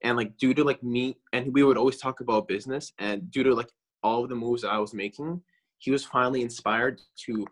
and 0.03 0.15
like 0.17 0.37
due 0.37 0.53
to 0.53 0.63
like 0.63 0.83
me, 0.83 1.17
and 1.33 1.53
we 1.53 1.63
would 1.63 1.77
always 1.77 1.97
talk 1.97 2.19
about 2.19 2.47
business, 2.47 2.93
and 2.99 3.31
due 3.31 3.43
to 3.43 3.53
like 3.53 3.69
all 4.03 4.23
of 4.23 4.29
the 4.29 4.35
moves 4.35 4.63
I 4.63 4.77
was 4.77 4.93
making, 4.93 5.41
he 5.79 5.91
was 5.91 6.05
finally 6.05 6.41
inspired 6.41 6.99
to 7.25 7.45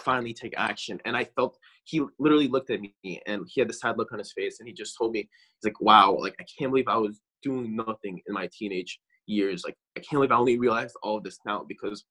finally 0.00 0.34
take 0.34 0.54
action, 0.56 1.00
and 1.04 1.16
I 1.16 1.24
felt 1.24 1.58
he 1.84 2.02
literally 2.18 2.48
looked 2.48 2.70
at 2.70 2.80
me 2.80 2.94
and 3.26 3.44
he 3.48 3.60
had 3.60 3.68
this 3.68 3.80
sad 3.80 3.98
look 3.98 4.12
on 4.12 4.18
his 4.18 4.32
face, 4.32 4.58
and 4.60 4.68
he 4.68 4.74
just 4.74 4.96
told 4.96 5.12
me, 5.12 5.20
he's 5.20 5.70
like, 5.70 5.80
"Wow, 5.80 6.16
like 6.18 6.34
I 6.40 6.44
can't 6.58 6.70
believe 6.70 6.88
I 6.88 6.96
was 6.96 7.20
doing 7.42 7.76
nothing 7.76 8.20
in 8.26 8.34
my 8.34 8.48
teenage 8.56 8.98
years. 9.26 9.64
Like 9.64 9.76
I 9.96 10.00
can't 10.00 10.12
believe 10.12 10.32
I 10.32 10.36
only 10.36 10.58
realized 10.58 10.96
all 11.02 11.18
of 11.18 11.24
this 11.24 11.38
now 11.46 11.64
because." 11.68 12.04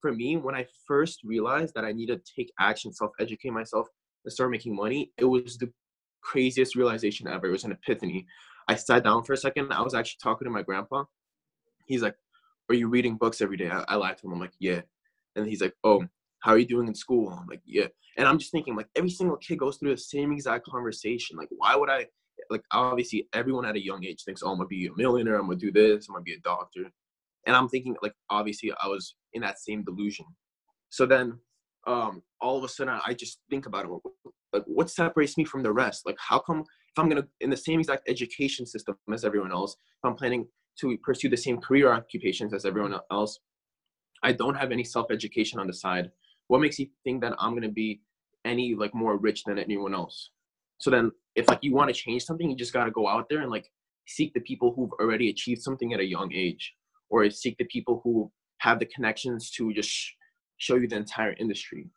for 0.00 0.12
me, 0.12 0.36
when 0.36 0.54
I 0.54 0.66
first 0.86 1.20
realized 1.24 1.74
that 1.74 1.84
I 1.84 1.92
needed 1.92 2.24
to 2.24 2.32
take 2.34 2.52
action, 2.60 2.92
self 2.92 3.12
educate 3.20 3.50
myself, 3.50 3.88
and 4.24 4.32
start 4.32 4.50
making 4.50 4.76
money, 4.76 5.12
it 5.18 5.24
was 5.24 5.58
the 5.58 5.72
craziest 6.20 6.76
realization 6.76 7.26
ever. 7.26 7.48
It 7.48 7.52
was 7.52 7.64
an 7.64 7.72
epiphany. 7.72 8.26
I 8.68 8.74
sat 8.74 9.04
down 9.04 9.24
for 9.24 9.32
a 9.32 9.36
second. 9.36 9.72
I 9.72 9.82
was 9.82 9.94
actually 9.94 10.18
talking 10.22 10.46
to 10.46 10.50
my 10.50 10.62
grandpa. 10.62 11.04
He's 11.86 12.02
like, 12.02 12.16
Are 12.68 12.74
you 12.74 12.88
reading 12.88 13.16
books 13.16 13.40
every 13.40 13.56
day? 13.56 13.70
I, 13.70 13.84
I 13.88 13.94
lied 13.96 14.18
to 14.18 14.26
him. 14.26 14.32
I'm 14.32 14.40
like, 14.40 14.52
Yeah. 14.60 14.82
And 15.38 15.48
he's 15.48 15.60
like, 15.60 15.74
Oh, 15.84 16.04
how 16.40 16.52
are 16.52 16.58
you 16.58 16.66
doing 16.66 16.88
in 16.88 16.94
school? 16.94 17.30
I'm 17.30 17.46
like, 17.46 17.62
Yeah. 17.64 17.86
And 18.16 18.26
I'm 18.26 18.38
just 18.38 18.50
thinking, 18.50 18.74
like, 18.74 18.88
every 18.96 19.10
single 19.10 19.36
kid 19.36 19.58
goes 19.58 19.76
through 19.76 19.90
the 19.90 19.96
same 19.96 20.32
exact 20.32 20.66
conversation. 20.66 21.36
Like, 21.36 21.48
why 21.50 21.76
would 21.76 21.90
I? 21.90 22.06
Like, 22.50 22.62
obviously, 22.72 23.28
everyone 23.32 23.66
at 23.66 23.76
a 23.76 23.84
young 23.84 24.04
age 24.04 24.24
thinks, 24.24 24.42
Oh, 24.42 24.50
I'm 24.50 24.58
to 24.58 24.66
be 24.66 24.86
a 24.86 24.96
millionaire. 24.96 25.38
I'm 25.38 25.48
to 25.50 25.56
do 25.56 25.70
this. 25.70 26.08
I'm 26.08 26.16
to 26.16 26.22
be 26.22 26.34
a 26.34 26.40
doctor 26.40 26.90
and 27.48 27.56
i'm 27.56 27.68
thinking 27.68 27.96
like 28.02 28.14
obviously 28.30 28.72
i 28.82 28.86
was 28.86 29.16
in 29.32 29.42
that 29.42 29.58
same 29.58 29.82
delusion 29.82 30.24
so 30.90 31.04
then 31.06 31.38
um 31.86 32.22
all 32.40 32.56
of 32.56 32.64
a 32.64 32.68
sudden 32.68 33.00
i 33.04 33.12
just 33.12 33.40
think 33.50 33.66
about 33.66 33.84
it 33.84 33.90
like 34.52 34.62
what 34.66 34.90
separates 34.90 35.36
me 35.36 35.44
from 35.44 35.62
the 35.62 35.72
rest 35.72 36.02
like 36.06 36.16
how 36.18 36.38
come 36.38 36.60
if 36.60 36.98
i'm 36.98 37.08
gonna 37.08 37.26
in 37.40 37.50
the 37.50 37.56
same 37.56 37.80
exact 37.80 38.08
education 38.08 38.66
system 38.66 38.96
as 39.12 39.24
everyone 39.24 39.50
else 39.52 39.72
if 39.72 40.08
i'm 40.08 40.14
planning 40.14 40.46
to 40.78 40.96
pursue 40.98 41.28
the 41.28 41.36
same 41.36 41.58
career 41.58 41.92
occupations 41.92 42.54
as 42.54 42.64
everyone 42.64 42.94
else 43.10 43.38
i 44.22 44.32
don't 44.32 44.54
have 44.54 44.72
any 44.72 44.84
self-education 44.84 45.58
on 45.58 45.66
the 45.66 45.72
side. 45.72 46.10
What 46.48 46.60
makes 46.60 46.78
you 46.78 46.86
think 47.04 47.20
that 47.22 47.34
i'm 47.38 47.54
gonna 47.54 47.68
be 47.68 48.00
any 48.44 48.74
like 48.74 48.94
more 48.94 49.16
rich 49.16 49.44
than 49.44 49.58
anyone 49.58 49.94
else? 49.94 50.30
So 50.78 50.90
then 50.90 51.10
if 51.34 51.48
like 51.48 51.58
you 51.62 51.74
want 51.74 51.88
to 51.88 51.94
change 51.94 52.24
something 52.24 52.48
you 52.48 52.56
just 52.56 52.72
got 52.72 52.84
to 52.84 52.90
go 52.90 53.06
out 53.08 53.28
there 53.28 53.40
and 53.40 53.50
like 53.50 53.70
seek 54.06 54.32
the 54.32 54.40
people 54.40 54.72
who've 54.74 54.92
already 55.00 55.28
achieved 55.28 55.62
something 55.62 55.92
at 55.92 56.00
a 56.00 56.04
young 56.04 56.32
age 56.32 56.74
or 57.10 57.28
seek 57.30 57.56
the 57.58 57.64
people 57.64 58.00
who 58.02 58.30
have 58.58 58.78
the 58.78 58.86
connections 58.86 59.50
to 59.50 59.72
just 59.72 59.88
sh- 59.88 60.12
show 60.56 60.76
you 60.76 60.88
the 60.88 60.96
entire 60.96 61.34
industry 61.34 61.90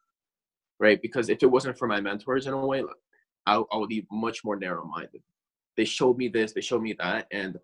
right? 0.79 0.99
Because 0.99 1.29
if 1.29 1.43
it 1.43 1.51
wasn't 1.51 1.77
for 1.77 1.87
my 1.87 2.01
mentors 2.01 2.47
in 2.47 2.53
a 2.53 2.65
way 2.65 2.83
I, 3.45 3.61
I 3.71 3.77
would 3.77 3.89
be 3.89 4.05
much 4.11 4.43
more 4.43 4.55
narrow-minded. 4.55 5.21
They 5.77 5.85
showed 5.85 6.17
me 6.17 6.27
this 6.27 6.53
they 6.53 6.61
showed 6.61 6.81
me 6.81 6.95
that 6.99 7.27
and 7.31 7.57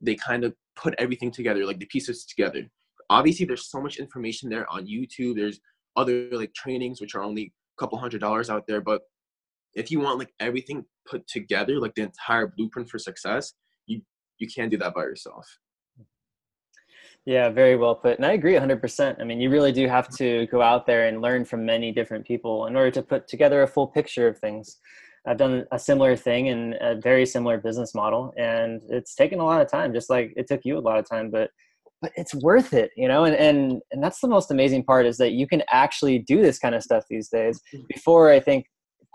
they 0.00 0.16
kind 0.16 0.44
of 0.44 0.54
put 0.76 0.94
everything 0.98 1.30
together 1.30 1.64
like 1.64 1.78
the 1.78 1.86
pieces 1.86 2.24
together 2.24 2.68
obviously 3.10 3.46
there's 3.46 3.70
so 3.70 3.80
much 3.80 3.96
information 3.98 4.48
there 4.48 4.70
on 4.70 4.86
youtube 4.86 5.36
there's 5.36 5.60
other 5.96 6.28
like 6.32 6.52
trainings 6.54 7.00
which 7.00 7.14
are 7.14 7.22
only 7.22 7.42
a 7.42 7.80
couple 7.80 7.98
hundred 7.98 8.20
dollars 8.20 8.50
out 8.50 8.66
there 8.66 8.80
but 8.80 9.02
if 9.74 9.90
you 9.90 10.00
want 10.00 10.18
like 10.18 10.32
everything 10.40 10.84
put 11.08 11.26
together 11.26 11.78
like 11.80 11.94
the 11.94 12.02
entire 12.02 12.52
blueprint 12.56 12.88
for 12.88 12.98
success 12.98 13.54
you 13.86 14.00
you 14.38 14.48
can't 14.48 14.70
do 14.70 14.76
that 14.76 14.94
by 14.94 15.02
yourself 15.02 15.58
Yeah, 17.26 17.48
very 17.48 17.76
well 17.76 17.94
put. 17.94 18.18
And 18.18 18.26
I 18.26 18.32
agree 18.32 18.52
100%. 18.52 19.18
I 19.18 19.24
mean, 19.24 19.40
you 19.40 19.48
really 19.48 19.72
do 19.72 19.88
have 19.88 20.08
to 20.16 20.46
go 20.48 20.60
out 20.60 20.84
there 20.84 21.06
and 21.08 21.22
learn 21.22 21.46
from 21.46 21.64
many 21.64 21.90
different 21.90 22.26
people 22.26 22.66
in 22.66 22.76
order 22.76 22.90
to 22.90 23.02
put 23.02 23.26
together 23.28 23.62
a 23.62 23.66
full 23.66 23.86
picture 23.86 24.28
of 24.28 24.38
things. 24.38 24.78
I've 25.26 25.38
done 25.38 25.64
a 25.72 25.78
similar 25.78 26.16
thing 26.16 26.48
in 26.48 26.74
a 26.82 26.96
very 26.96 27.24
similar 27.24 27.56
business 27.56 27.94
model, 27.94 28.34
and 28.36 28.82
it's 28.90 29.14
taken 29.14 29.40
a 29.40 29.44
lot 29.44 29.62
of 29.62 29.70
time, 29.70 29.94
just 29.94 30.10
like 30.10 30.34
it 30.36 30.46
took 30.46 30.66
you 30.66 30.76
a 30.76 30.80
lot 30.80 30.98
of 30.98 31.08
time, 31.08 31.30
but 31.30 31.50
but 32.00 32.12
it's 32.16 32.34
worth 32.34 32.72
it, 32.72 32.90
you 32.96 33.08
know. 33.08 33.24
And 33.24 33.36
and 33.36 33.82
and 33.90 34.02
that's 34.02 34.20
the 34.20 34.28
most 34.28 34.50
amazing 34.50 34.84
part 34.84 35.06
is 35.06 35.16
that 35.18 35.32
you 35.32 35.46
can 35.46 35.62
actually 35.70 36.18
do 36.18 36.42
this 36.42 36.58
kind 36.58 36.74
of 36.74 36.82
stuff 36.82 37.04
these 37.08 37.28
days. 37.28 37.60
Before, 37.88 38.30
I 38.30 38.40
think 38.40 38.66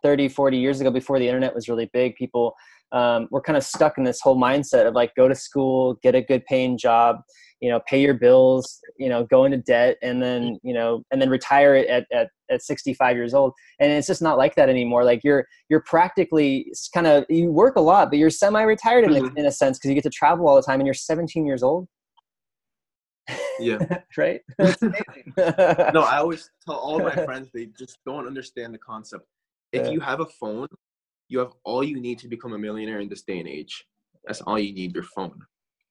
30, 0.03 0.29
40 0.29 0.57
years 0.57 0.81
ago, 0.81 0.91
before 0.91 1.19
the 1.19 1.27
internet 1.27 1.53
was 1.53 1.67
really 1.67 1.89
big, 1.93 2.15
people 2.15 2.53
um, 2.91 3.27
were 3.31 3.41
kind 3.41 3.57
of 3.57 3.63
stuck 3.63 3.97
in 3.97 4.03
this 4.03 4.21
whole 4.21 4.39
mindset 4.39 4.87
of 4.87 4.93
like 4.93 5.13
go 5.15 5.27
to 5.27 5.35
school, 5.35 5.95
get 6.01 6.15
a 6.15 6.21
good 6.21 6.45
paying 6.45 6.77
job, 6.77 7.17
you 7.61 7.69
know 7.69 7.79
pay 7.87 8.01
your 8.01 8.13
bills 8.13 8.79
you 8.97 9.09
know 9.09 9.25
go 9.25 9.45
into 9.45 9.57
debt 9.57 9.97
and 10.01 10.21
then 10.21 10.57
you 10.63 10.73
know 10.73 11.03
and 11.11 11.21
then 11.21 11.29
retire 11.29 11.75
at, 11.75 12.05
at, 12.11 12.29
at 12.49 12.61
65 12.61 13.15
years 13.15 13.33
old 13.33 13.53
and 13.79 13.91
it's 13.91 14.07
just 14.07 14.21
not 14.21 14.37
like 14.37 14.55
that 14.55 14.69
anymore 14.69 15.03
like 15.03 15.21
you're 15.23 15.45
you're 15.69 15.81
practically 15.81 16.71
kind 16.93 17.07
of 17.07 17.25
you 17.29 17.51
work 17.51 17.75
a 17.75 17.81
lot 17.81 18.09
but 18.09 18.17
you're 18.17 18.29
semi-retired 18.29 19.03
in, 19.03 19.15
a, 19.15 19.19
Mhm. 19.19 19.37
in 19.37 19.45
a 19.45 19.51
sense 19.51 19.77
because 19.77 19.89
you 19.89 19.95
get 19.95 20.03
to 20.03 20.09
travel 20.09 20.47
all 20.47 20.55
the 20.55 20.61
time 20.61 20.79
and 20.79 20.87
you're 20.87 20.93
17 20.93 21.45
years 21.45 21.63
old 21.63 21.87
yeah 23.59 23.77
right 24.17 24.41
no, 25.93 26.01
I 26.03 26.17
always 26.17 26.49
tell 26.65 26.75
all 26.75 26.99
my 26.99 27.15
friends 27.25 27.49
they 27.53 27.67
just 27.77 27.97
don't 28.05 28.27
understand 28.27 28.73
the 28.73 28.77
concept. 28.79 29.25
If 29.71 29.85
Yeah. 29.85 29.91
you 29.91 29.99
have 29.99 30.19
a 30.19 30.25
phone, 30.25 30.67
you 31.27 31.39
have 31.39 31.53
all 31.63 31.83
you 31.83 31.99
need 31.99 32.19
to 32.19 32.27
become 32.27 32.53
a 32.53 32.57
millionaire 32.57 32.99
in 32.99 33.09
this 33.09 33.21
day 33.23 33.39
and 33.39 33.47
age. 33.47 33.85
That's 34.25 34.41
all 34.41 34.59
you 34.59 34.73
need, 34.73 34.93
your 34.93 35.03
phone. 35.03 35.39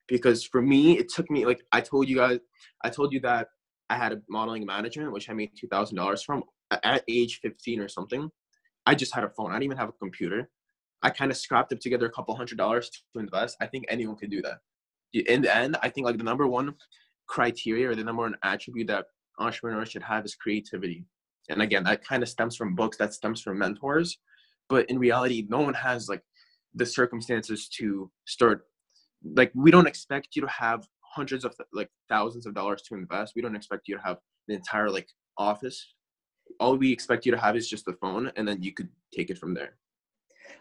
Because 0.06 0.44
for 0.44 0.60
me, 0.62 0.98
it 0.98 1.08
took 1.08 1.30
me 1.30 1.46
like 1.46 1.62
I 1.72 1.80
told 1.80 2.08
you 2.08 2.16
guys, 2.16 2.38
I 2.84 2.90
told 2.90 3.12
you 3.12 3.20
that 3.20 3.48
I 3.90 3.96
had 3.96 4.12
a 4.12 4.20
modeling 4.28 4.66
management, 4.66 5.12
which 5.12 5.30
I 5.30 5.32
made 5.32 5.50
two 5.58 5.68
thousand 5.68 5.96
dollars 5.96 6.22
from 6.22 6.42
at 6.70 7.04
age 7.08 7.40
fifteen 7.40 7.80
or 7.80 7.88
something. 7.88 8.30
I 8.86 8.94
just 8.94 9.14
had 9.14 9.24
a 9.24 9.30
phone. 9.30 9.50
I 9.50 9.54
didn't 9.54 9.64
even 9.64 9.76
have 9.76 9.90
a 9.90 9.92
computer. 9.92 10.50
I 11.02 11.10
kind 11.10 11.30
of 11.30 11.36
scrapped 11.36 11.72
up 11.72 11.80
together 11.80 12.06
a 12.06 12.10
couple 12.10 12.34
hundred 12.34 12.58
dollars 12.58 12.90
to 12.90 13.20
invest. 13.20 13.56
I 13.60 13.66
think 13.66 13.84
anyone 13.88 14.16
could 14.16 14.30
do 14.30 14.42
that. 14.42 14.58
In 15.12 15.42
the 15.42 15.54
end, 15.54 15.76
I 15.82 15.88
think 15.88 16.04
like 16.06 16.18
the 16.18 16.24
number 16.24 16.46
one 16.46 16.74
criteria 17.28 17.90
or 17.90 17.94
the 17.94 18.04
number 18.04 18.22
one 18.22 18.34
attribute 18.42 18.88
that 18.88 19.06
entrepreneurs 19.38 19.90
should 19.90 20.02
have 20.02 20.24
is 20.24 20.34
creativity. 20.34 21.04
And 21.48 21.62
again, 21.62 21.84
that 21.84 22.04
kind 22.04 22.22
of 22.22 22.28
stems 22.28 22.56
from 22.56 22.74
books, 22.74 22.96
that 22.98 23.14
stems 23.14 23.40
from 23.40 23.58
mentors. 23.58 24.18
But 24.68 24.88
in 24.90 24.98
reality, 24.98 25.46
no 25.48 25.60
one 25.60 25.74
has 25.74 26.08
like 26.08 26.22
the 26.74 26.84
circumstances 26.84 27.68
to 27.78 28.10
start. 28.26 28.66
Like, 29.34 29.50
we 29.54 29.70
don't 29.70 29.86
expect 29.86 30.36
you 30.36 30.42
to 30.42 30.48
have 30.48 30.86
hundreds 31.00 31.44
of 31.44 31.54
like 31.72 31.90
thousands 32.08 32.46
of 32.46 32.54
dollars 32.54 32.82
to 32.82 32.94
invest. 32.94 33.32
We 33.34 33.42
don't 33.42 33.56
expect 33.56 33.88
you 33.88 33.96
to 33.96 34.02
have 34.02 34.18
the 34.46 34.54
entire 34.54 34.90
like 34.90 35.08
office. 35.38 35.94
All 36.60 36.76
we 36.76 36.92
expect 36.92 37.24
you 37.26 37.32
to 37.32 37.38
have 37.38 37.56
is 37.56 37.68
just 37.68 37.84
the 37.84 37.94
phone, 37.94 38.30
and 38.36 38.46
then 38.46 38.62
you 38.62 38.72
could 38.72 38.88
take 39.14 39.30
it 39.30 39.38
from 39.38 39.54
there. 39.54 39.76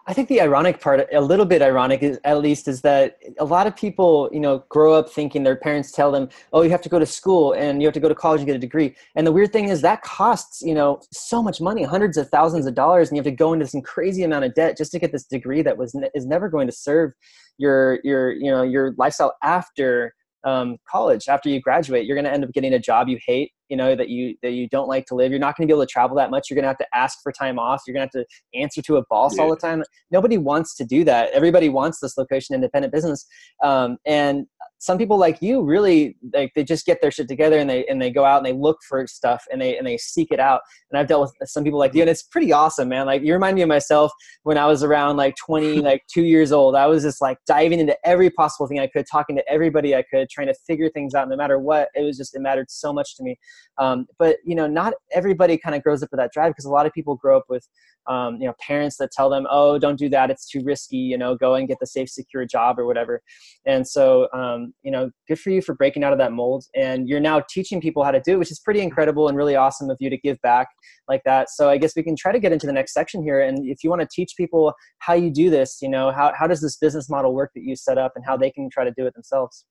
I 0.08 0.14
think 0.14 0.30
the 0.30 0.42
ironic 0.42 0.80
part, 0.80 1.08
a 1.14 1.22
little 1.22 1.46
bit 1.46 1.62
ironic, 1.62 2.02
is, 2.02 2.20
at 2.24 2.40
least, 2.40 2.68
is 2.68 2.82
that 2.82 3.18
a 3.40 3.46
lot 3.46 3.68
of 3.68 3.76
people, 3.76 4.30
you 4.32 4.40
know, 4.40 4.64
grow 4.70 4.94
up 4.94 5.10
thinking 5.10 5.44
their 5.44 5.56
parents 5.56 5.92
tell 5.92 6.12
them, 6.12 6.30
"Oh, 6.54 6.62
you 6.62 6.70
have 6.70 6.82
to 6.84 6.90
go 6.90 7.00
to 7.00 7.06
school 7.06 7.54
and 7.54 7.82
you 7.82 7.88
have 7.88 7.94
to 7.94 8.00
go 8.00 8.10
to 8.10 8.16
college 8.16 8.40
and 8.40 8.48
get 8.48 8.56
a 8.56 8.60
degree." 8.60 8.96
And 9.16 9.28
the 9.28 9.32
weird 9.32 9.52
thing 9.52 9.70
is 9.70 9.82
that 9.82 10.02
costs, 10.02 10.62
you 10.62 10.74
know, 10.74 11.02
so 11.12 11.44
much 11.44 11.60
money, 11.60 11.84
hundreds 11.84 12.18
of 12.18 12.30
thousands 12.30 12.66
of 12.66 12.76
dollars, 12.76 13.10
and 13.10 13.18
you 13.18 13.20
have 13.20 13.32
to 13.32 13.32
go 13.32 13.54
into 13.54 13.68
some 13.68 13.82
crazy 13.82 14.24
amount 14.24 14.46
of 14.46 14.54
debt 14.54 14.78
just 14.78 14.92
to 14.92 15.00
get 15.00 15.12
this 15.12 15.26
degree 15.26 15.62
that 15.62 15.78
was 15.78 15.96
is 16.14 16.26
never 16.26 16.50
going 16.50 16.68
to 16.68 16.74
serve 16.74 17.12
your 17.58 18.00
your 18.04 18.32
you 18.32 18.52
know 18.52 18.64
your 18.64 18.94
lifestyle 18.98 19.36
after 19.44 20.14
um, 20.44 20.78
college. 20.90 21.28
After 21.28 21.50
you 21.50 21.62
graduate, 21.62 22.06
you're 22.06 22.16
going 22.16 22.26
to 22.26 22.32
end 22.32 22.44
up 22.44 22.52
getting 22.54 22.74
a 22.74 22.80
job 22.80 23.08
you 23.08 23.20
hate, 23.26 23.52
you 23.70 23.78
know, 23.78 23.96
that 23.96 24.10
you 24.10 24.36
that 24.44 24.52
you 24.52 24.68
don't 24.70 24.88
like 24.88 25.06
to 25.08 25.16
live. 25.16 25.32
You're 25.32 25.40
not 25.40 25.58
going 25.58 25.68
to 25.68 25.72
be 25.72 25.76
able 25.76 25.86
to 25.86 25.92
travel 25.92 26.16
that 26.18 26.32
much. 26.32 26.50
You're 26.50 26.56
going 26.56 26.64
to 26.64 26.70
have 26.70 26.78
to 26.78 26.88
ask 26.94 27.20
for 27.22 27.32
time 27.32 27.60
off. 27.60 27.82
You're 27.86 27.94
going 27.94 28.08
to 28.08 28.18
have 28.18 28.26
to 28.26 28.60
answer 28.60 28.82
to 28.82 28.98
a 28.98 29.04
boss 29.10 29.38
all 29.38 29.50
the 29.50 29.56
time. 29.56 29.84
Nobody 30.12 30.38
wants 30.38 30.76
to 30.76 30.86
do 30.86 31.04
that. 31.06 31.32
Everybody 31.32 31.70
wants 31.70 32.00
this 32.00 32.18
location 32.18 32.56
independent 32.56 32.94
business. 32.94 33.26
Um, 33.64 33.98
and 34.06 34.46
some 34.80 34.98
people 34.98 35.18
like 35.18 35.42
you 35.42 35.64
really 35.64 36.18
like 36.34 36.52
they 36.56 36.64
just 36.64 36.86
get 36.86 37.02
their 37.02 37.10
shit 37.10 37.28
together 37.28 37.58
and 37.58 37.70
they 37.70 37.86
and 37.86 38.02
they 38.02 38.12
go 38.12 38.24
out 38.24 38.38
and 38.38 38.46
they 38.46 38.54
look 38.54 38.78
for 38.88 39.06
stuff 39.08 39.44
and 39.52 39.60
they 39.62 39.78
and 39.78 39.88
they 39.88 39.98
seek 39.98 40.32
it 40.32 40.40
out. 40.40 40.62
And 40.92 41.00
I've 41.00 41.08
dealt 41.08 41.22
with 41.40 41.50
some 41.50 41.64
people 41.64 41.80
like 41.80 41.94
you, 41.94 42.02
and 42.02 42.10
it's 42.10 42.24
pretty 42.24 42.54
awesome, 42.54 42.90
man. 42.90 43.06
Like 43.06 43.24
you 43.24 43.34
remind 43.34 43.56
me 43.56 43.64
of 43.64 43.70
myself 43.70 44.12
when 44.44 44.58
I 44.58 44.66
was 44.66 44.84
around 44.84 45.18
like 45.18 45.36
20, 45.36 45.82
like 45.82 46.04
two 46.12 46.24
years 46.24 46.52
old. 46.52 46.76
I 46.76 46.86
was 46.86 47.04
just 47.04 47.22
like 47.22 47.38
diving 47.48 47.80
into 47.80 47.98
every 48.06 48.30
possible 48.30 48.68
thing 48.68 48.80
I 48.80 48.88
could, 48.88 49.06
talking 49.12 49.36
to 49.36 49.50
everybody 49.50 49.96
I 49.96 50.04
could, 50.04 50.30
trying 50.30 50.48
to 50.48 50.56
figure 50.68 50.90
things 50.90 51.16
out 51.16 51.28
no 51.30 51.36
matter 51.36 51.60
what. 51.60 51.90
It 51.96 52.04
was 52.04 52.18
just 52.18 52.36
it 52.36 52.42
mattered 52.42 52.70
so 52.70 52.94
much 52.94 53.16
to 53.18 53.24
me. 53.24 53.38
Um, 53.80 54.08
but 54.18 54.38
you 54.44 54.56
know, 54.56 54.68
not 54.68 54.94
everybody 55.14 55.58
kind 55.58 55.76
of 55.76 55.84
grows 55.84 56.02
up 56.04 56.10
with 56.12 56.20
that 56.20 56.32
drive 56.32 56.52
because 56.52 56.66
a 56.66 56.70
lot 56.70 56.86
of 56.86 56.94
people 56.94 57.16
grow 57.16 57.38
up 57.38 57.46
with 57.50 57.68
um, 58.08 58.38
you 58.40 58.48
know 58.48 58.54
parents 58.60 58.98
that 58.98 59.12
tell 59.12 59.30
them, 59.30 59.46
"Oh, 59.50 59.78
don't 59.78 59.98
do 59.98 60.10
that; 60.10 60.32
it's 60.32 60.50
too 60.50 60.64
risky." 60.64 60.98
You 60.98 61.18
know, 61.18 61.36
go 61.36 61.56
and 61.56 61.68
get 61.68 61.78
the 61.80 61.88
safe, 61.88 62.10
secure 62.10 62.46
job 62.46 62.80
or 62.80 62.86
whatever. 62.86 63.22
And 63.66 63.88
so, 63.88 64.28
um, 64.34 64.74
you 64.84 64.92
know, 64.92 65.12
good 65.28 65.40
for 65.40 65.50
you 65.50 65.62
for 65.62 65.76
breaking 65.76 66.04
out 66.04 66.14
of 66.14 66.20
that 66.20 66.32
mold. 66.32 66.66
And 66.76 67.08
you're 67.08 67.20
now 67.20 67.42
teaching 67.50 67.82
people 67.82 68.04
how 68.04 68.12
to 68.12 68.22
do 68.22 68.34
it, 68.34 68.40
which 68.40 68.52
is 68.52 68.60
pretty 68.60 68.82
incredible 68.82 69.28
and 69.28 69.38
really 69.38 69.56
awesome 69.56 69.90
of 69.90 69.98
you 70.00 70.10
to 70.10 70.18
give 70.18 70.40
back 70.42 70.68
like 71.08 71.22
that. 71.26 71.50
So 71.50 71.70
I 71.70 71.78
guess 71.78 71.96
we 71.96 72.04
can 72.04 72.16
try 72.16 72.32
to 72.32 72.40
get 72.40 72.52
into 72.52 72.68
the 72.68 72.74
next 72.74 72.94
section 72.94 73.24
here. 73.24 73.42
And 73.42 73.68
if 73.68 73.84
you 73.84 73.90
want 73.90 74.02
to 74.02 74.08
teach 74.12 74.34
people 74.38 74.74
how 75.00 75.14
you 75.14 75.30
do 75.30 75.50
this, 75.50 75.80
you 75.82 75.90
know, 75.90 76.12
how 76.12 76.34
how 76.38 76.48
does 76.48 76.62
this 76.62 76.78
business 76.78 77.10
model 77.10 77.34
work 77.34 77.52
that 77.56 77.64
you 77.64 77.76
set 77.76 77.98
up, 77.98 78.14
and 78.16 78.26
how 78.26 78.38
they 78.38 78.52
can 78.52 78.70
try 78.70 78.84
to 78.84 78.94
do 78.98 79.06
it 79.06 79.14
themselves. 79.14 79.66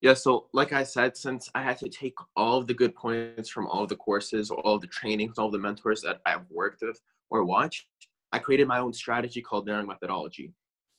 Yeah, 0.00 0.14
so 0.14 0.46
like 0.52 0.72
I 0.72 0.84
said, 0.84 1.16
since 1.16 1.50
I 1.54 1.62
had 1.62 1.78
to 1.78 1.88
take 1.88 2.14
all 2.36 2.58
of 2.58 2.68
the 2.68 2.74
good 2.74 2.94
points 2.94 3.48
from 3.48 3.66
all 3.66 3.86
the 3.86 3.96
courses, 3.96 4.50
all 4.50 4.78
the 4.78 4.86
trainings, 4.86 5.38
all 5.38 5.50
the 5.50 5.58
mentors 5.58 6.02
that 6.02 6.20
I've 6.24 6.48
worked 6.50 6.82
with 6.82 7.00
or 7.30 7.44
watched, 7.44 7.86
I 8.32 8.38
created 8.38 8.68
my 8.68 8.78
own 8.78 8.92
strategy 8.92 9.42
called 9.42 9.66
narrowing 9.66 9.88
methodology. 9.88 10.52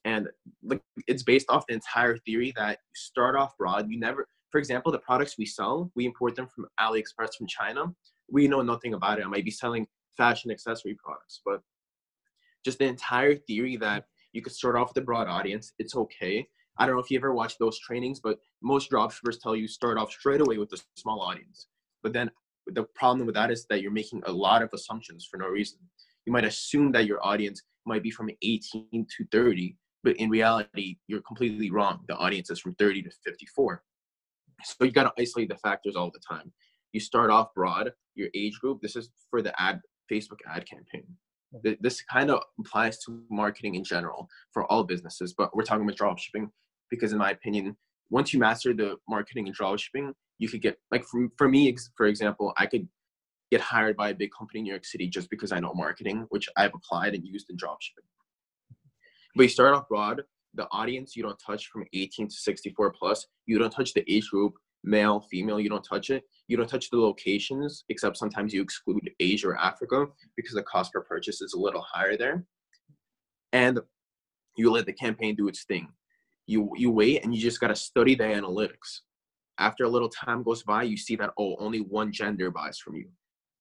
And 0.04 0.28
like 0.64 0.82
it's 1.08 1.24
based 1.24 1.46
off 1.50 1.66
the 1.68 1.76
entire 1.76 2.18
theory 2.18 2.54
that 2.58 2.72
you 2.72 2.96
start 2.96 3.36
off 3.36 3.58
broad. 3.58 3.90
You 3.90 4.00
never, 4.00 4.28
for 4.50 4.58
example, 4.58 4.92
the 4.92 5.00
products 5.00 5.38
we 5.38 5.46
sell, 5.46 5.92
we 5.96 6.06
import 6.06 6.36
them 6.36 6.48
from 6.48 6.68
AliExpress 6.80 7.36
from 7.38 7.48
China. 7.48 7.86
We 8.30 8.48
know 8.48 8.62
nothing 8.62 8.96
about 8.96 9.20
it. 9.20 9.26
I 9.26 9.30
might 9.30 9.46
be 9.46 9.52
selling 9.52 9.88
fashion 10.18 10.52
accessory 10.52 10.98
products, 11.02 11.42
but 11.46 11.62
just 12.66 12.80
the 12.80 12.86
entire 12.86 13.36
theory 13.36 13.78
that 13.78 14.06
you 14.34 14.42
could 14.42 14.54
start 14.54 14.76
off 14.76 14.90
with 14.90 15.04
a 15.04 15.06
broad 15.06 15.28
audience. 15.28 15.74
It's 15.80 15.96
okay. 15.96 16.48
I 16.80 16.86
don't 16.86 16.96
know 16.96 17.02
if 17.02 17.12
you 17.12 17.18
ever 17.20 17.34
watched 17.34 17.60
those 17.60 17.78
trainings, 17.78 18.22
but 18.22 18.40
most 18.64 18.90
dropshippers 18.90 19.42
tell 19.42 19.56
you 19.56 19.68
start 19.68 19.98
off 19.98 20.12
straight 20.12 20.40
away 20.40 20.58
with 20.58 20.72
a 20.72 20.82
small 20.96 21.22
audience. 21.22 21.68
But 22.02 22.14
then 22.14 22.32
the 22.68 22.86
problem 22.96 23.26
with 23.26 23.36
that 23.36 23.52
is 23.52 23.66
that 23.70 23.82
you're 23.82 23.92
making 23.92 24.24
a 24.26 24.32
lot 24.32 24.62
of 24.62 24.70
assumptions 24.74 25.28
for 25.30 25.38
no 25.38 25.48
reason. 25.48 25.80
You 26.26 26.32
might 26.32 26.46
assume 26.46 26.94
that 26.94 27.06
your 27.06 27.24
audience 27.26 27.62
might 27.86 28.02
be 28.02 28.12
from 28.12 28.30
18 28.42 28.88
to 28.94 29.26
30, 29.30 29.76
but 30.04 30.16
in 30.16 30.30
reality, 30.30 30.98
you're 31.08 31.22
completely 31.22 31.70
wrong. 31.70 32.00
The 32.08 32.16
audience 32.16 32.50
is 32.50 32.60
from 32.60 32.76
30 32.76 33.04
to 33.04 33.12
54. 33.26 33.84
So 34.64 34.86
you 34.86 34.92
got 34.92 35.04
to 35.04 35.22
isolate 35.22 35.50
the 35.50 35.58
factors 35.58 35.98
all 35.98 36.12
the 36.12 36.20
time. 36.20 36.54
You 36.94 37.02
start 37.02 37.30
off 37.30 37.54
broad, 37.54 37.92
your 38.16 38.30
age 38.34 38.58
group. 38.60 38.82
This 38.82 38.96
is 38.96 39.10
for 39.30 39.42
the 39.42 39.60
ad 39.62 39.82
Facebook 40.12 40.40
ad 40.48 40.66
campaign 40.66 41.04
hmm. 41.52 41.74
this 41.82 42.02
kind 42.02 42.32
of 42.32 42.42
applies 42.60 42.98
to 43.04 43.22
marketing 43.30 43.76
in 43.76 43.84
general 43.84 44.28
for 44.52 44.66
all 44.72 44.84
businesses, 44.84 45.34
but 45.38 45.56
we're 45.56 45.64
talking 45.64 45.84
about 45.84 45.98
dropshipping 45.98 46.50
because, 46.90 47.12
in 47.12 47.18
my 47.18 47.32
opinion, 47.32 47.76
once 48.10 48.34
you 48.34 48.40
master 48.40 48.74
the 48.74 48.98
marketing 49.08 49.48
and 49.48 49.58
dropshipping, 49.58 50.12
you 50.38 50.50
could 50.50 50.62
get 50.62 50.78
like 50.92 51.04
for, 51.06 51.28
for 51.38 51.48
me, 51.48 51.76
for 51.96 52.08
example, 52.08 52.54
I 52.58 52.66
could 52.66 52.88
get 53.52 53.62
hired 53.62 53.98
by 53.98 54.10
a 54.10 54.16
big 54.16 54.30
company 54.38 54.60
in 54.60 54.64
New 54.66 54.72
York 54.72 54.86
City 54.86 55.08
just 55.08 55.30
because 55.30 55.52
I 55.52 55.60
know 55.60 55.74
marketing, 55.74 56.26
which 56.30 56.48
I've 56.56 56.74
applied 56.74 57.14
and 57.16 57.26
used 57.26 57.50
in 57.50 57.58
dropshipping. 57.58 58.08
But 59.36 59.44
you 59.44 59.50
start 59.50 59.74
off 59.74 59.88
broad, 59.88 60.22
the 60.54 60.68
audience 60.72 61.16
you 61.16 61.24
don't 61.24 61.40
touch 61.46 61.68
from 61.68 61.86
18 61.94 62.30
to 62.30 62.36
64 62.36 62.94
plus, 62.98 63.28
you 63.46 63.58
don't 63.60 63.72
touch 63.72 63.94
the 63.94 64.04
age 64.12 64.30
group, 64.30 64.54
male, 64.84 65.20
female, 65.20 65.60
you 65.60 65.70
don't 65.70 65.84
touch 65.84 66.10
it. 66.10 66.24
You 66.48 66.58
don't 66.58 66.70
touch 66.70 66.90
the 66.90 66.98
locations, 66.98 67.84
except 67.90 68.18
sometimes 68.18 68.54
you 68.54 68.62
exclude 68.62 69.10
Asia 69.20 69.50
or 69.50 69.58
Africa 69.58 70.08
because 70.36 70.54
the 70.54 70.64
cost 70.64 70.94
per 70.94 71.02
purchase 71.02 71.42
is 71.42 71.54
a 71.54 71.60
little 71.60 71.82
higher 71.82 72.18
there. 72.18 72.46
And 73.52 73.80
you 74.56 74.72
let 74.72 74.86
the 74.86 74.94
campaign 74.94 75.36
do 75.36 75.48
its 75.48 75.64
thing. 75.64 75.90
You 76.50 76.72
you 76.76 76.90
wait 76.92 77.24
and 77.24 77.34
you 77.34 77.42
just 77.42 77.60
gotta 77.60 77.76
study 77.76 78.16
the 78.16 78.24
analytics. 78.24 79.02
After 79.58 79.84
a 79.84 79.90
little 79.90 80.10
time 80.10 80.42
goes 80.44 80.64
by, 80.64 80.84
you 80.84 80.98
see 80.98 81.16
that 81.18 81.32
oh, 81.38 81.56
only 81.60 81.80
one 81.80 82.12
gender 82.12 82.50
buys 82.50 82.80
from 82.80 82.96
you. 82.96 83.08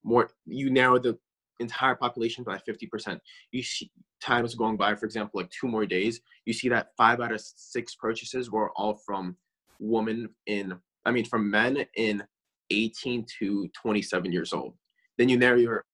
More 0.05 0.31
you 0.47 0.71
narrow 0.71 0.99
the 0.99 1.19
entire 1.61 1.97
population 1.97 2.45
by 2.45 2.57
50%. 2.59 3.19
You 3.51 3.63
see 3.63 3.91
times 4.23 4.55
going 4.55 4.77
by, 4.77 4.95
for 4.95 5.07
example, 5.07 5.41
like 5.41 5.51
two 5.51 5.67
more 5.67 5.87
days, 5.87 6.21
you 6.45 6.53
see 6.53 6.69
that 6.69 6.91
five 6.97 7.21
out 7.21 7.33
of 7.33 7.41
six 7.41 7.97
purchases 7.97 8.51
were 8.51 8.71
all 8.77 8.95
from 9.05 9.37
women 9.81 10.29
in 10.47 10.79
I 11.09 11.11
mean, 11.11 11.25
from 11.25 11.51
men 11.51 11.87
in 11.97 12.23
18 12.71 13.25
to 13.39 13.69
27 13.81 14.31
years 14.31 14.53
old. 14.53 14.75
Then 15.17 15.31
you 15.31 15.39
narrow 15.39 15.57
your, 15.57 15.85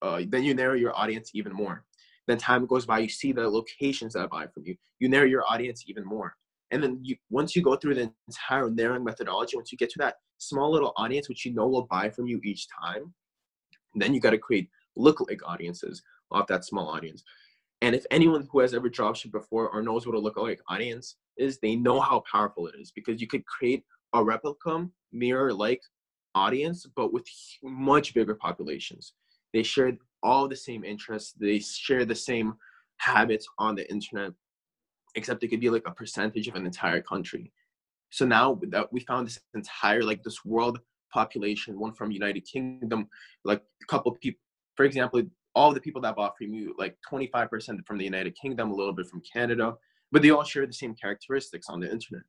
uh, 0.00 0.22
then 0.28 0.44
you 0.44 0.54
narrow 0.54 0.74
your 0.74 0.96
audience 0.96 1.32
even 1.34 1.52
more. 1.52 1.84
Then 2.28 2.38
time 2.38 2.66
goes 2.66 2.84
by, 2.84 2.98
you 2.98 3.08
see 3.08 3.32
the 3.32 3.48
locations 3.48 4.12
that 4.12 4.30
buy 4.30 4.46
from 4.46 4.64
you. 4.66 4.76
You 5.00 5.08
narrow 5.08 5.24
your 5.24 5.44
audience 5.48 5.84
even 5.86 6.04
more. 6.04 6.36
And 6.70 6.82
then 6.82 7.00
you, 7.02 7.16
once 7.30 7.56
you 7.56 7.62
go 7.62 7.74
through 7.74 7.94
the 7.94 8.12
entire 8.28 8.70
narrowing 8.70 9.02
methodology, 9.02 9.56
once 9.56 9.72
you 9.72 9.78
get 9.78 9.88
to 9.90 9.98
that 10.00 10.16
small 10.36 10.70
little 10.70 10.92
audience, 10.96 11.30
which 11.30 11.46
you 11.46 11.54
know 11.54 11.66
will 11.66 11.86
buy 11.90 12.10
from 12.10 12.26
you 12.26 12.38
each 12.44 12.68
time, 12.68 13.14
then 13.94 14.12
you 14.12 14.20
got 14.20 14.30
to 14.30 14.38
create 14.38 14.68
lookalike 14.96 15.40
audiences 15.46 16.02
off 16.30 16.46
that 16.48 16.66
small 16.66 16.88
audience. 16.88 17.24
And 17.80 17.94
if 17.94 18.04
anyone 18.10 18.46
who 18.52 18.60
has 18.60 18.74
ever 18.74 18.90
dropshipped 18.90 19.32
before 19.32 19.70
or 19.70 19.82
knows 19.82 20.06
what 20.06 20.14
a 20.14 20.20
lookalike 20.20 20.58
audience 20.68 21.16
is, 21.38 21.58
they 21.58 21.76
know 21.76 21.98
how 21.98 22.22
powerful 22.30 22.66
it 22.66 22.74
is 22.78 22.92
because 22.92 23.22
you 23.22 23.26
could 23.26 23.46
create 23.46 23.84
a 24.12 24.22
replica 24.22 24.86
mirror 25.12 25.54
like 25.54 25.80
audience, 26.34 26.86
but 26.94 27.12
with 27.12 27.26
much 27.62 28.12
bigger 28.12 28.34
populations. 28.34 29.14
They 29.52 29.62
share 29.62 29.96
all 30.22 30.48
the 30.48 30.56
same 30.56 30.84
interests, 30.84 31.32
they 31.32 31.58
share 31.60 32.04
the 32.04 32.14
same 32.14 32.54
habits 32.98 33.46
on 33.58 33.74
the 33.74 33.88
internet, 33.90 34.32
except 35.14 35.42
it 35.42 35.48
could 35.48 35.60
be 35.60 35.70
like 35.70 35.86
a 35.86 35.92
percentage 35.92 36.48
of 36.48 36.54
an 36.54 36.66
entire 36.66 37.00
country. 37.00 37.52
So 38.10 38.26
now 38.26 38.58
that 38.68 38.92
we 38.92 39.00
found 39.00 39.26
this 39.26 39.38
entire 39.54 40.02
like 40.02 40.22
this 40.22 40.44
world 40.44 40.80
population, 41.12 41.78
one 41.78 41.92
from 41.92 42.10
United 42.10 42.40
Kingdom, 42.40 43.08
like 43.44 43.62
a 43.82 43.86
couple 43.86 44.12
people, 44.12 44.40
for 44.76 44.84
example, 44.84 45.22
all 45.54 45.72
the 45.72 45.80
people 45.80 46.00
that 46.02 46.16
bought 46.16 46.36
from 46.38 46.54
you, 46.54 46.74
like 46.78 46.96
25% 47.10 47.86
from 47.86 47.98
the 47.98 48.04
United 48.04 48.36
Kingdom, 48.40 48.70
a 48.70 48.74
little 48.74 48.92
bit 48.92 49.06
from 49.06 49.22
Canada, 49.30 49.74
but 50.12 50.22
they 50.22 50.30
all 50.30 50.44
share 50.44 50.66
the 50.66 50.72
same 50.72 50.94
characteristics 50.94 51.68
on 51.68 51.80
the 51.80 51.90
internet. 51.90 52.22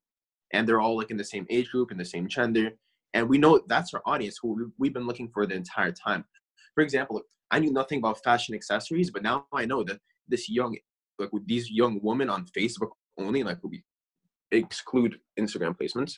And 0.51 0.67
they're 0.67 0.82
all 0.82 0.97
like 0.97 1.12
in 1.12 1.17
the 1.17 1.23
same 1.23 1.45
age 1.49 1.69
group 1.69 1.91
and 1.91 1.99
the 1.99 2.05
same 2.05 2.27
gender. 2.27 2.71
And 3.13 3.29
we 3.29 3.38
know 3.38 3.62
that's 3.67 3.93
our 3.93 4.01
audience 4.05 4.39
who 4.41 4.71
we've 4.77 4.93
been 4.93 5.08
looking 5.08 5.29
for 5.29 5.45
the 5.45 5.55
entire 5.55 5.91
time 5.91 6.25
for 6.75 6.82
example 6.82 7.21
i 7.51 7.60
knew 7.60 7.71
nothing 7.71 7.99
about 7.99 8.23
fashion 8.23 8.55
accessories 8.55 9.12
but 9.12 9.23
now 9.23 9.45
i 9.53 9.65
know 9.65 9.84
that 9.84 9.99
this 10.27 10.49
young 10.49 10.75
like 11.17 11.32
with 11.34 11.45
these 11.47 11.69
young 11.69 11.99
women 12.01 12.29
on 12.29 12.45
facebook 12.58 12.89
only 13.17 13.43
like 13.43 13.58
we 13.63 13.84
exclude 14.51 15.19
instagram 15.39 15.77
placements. 15.77 16.17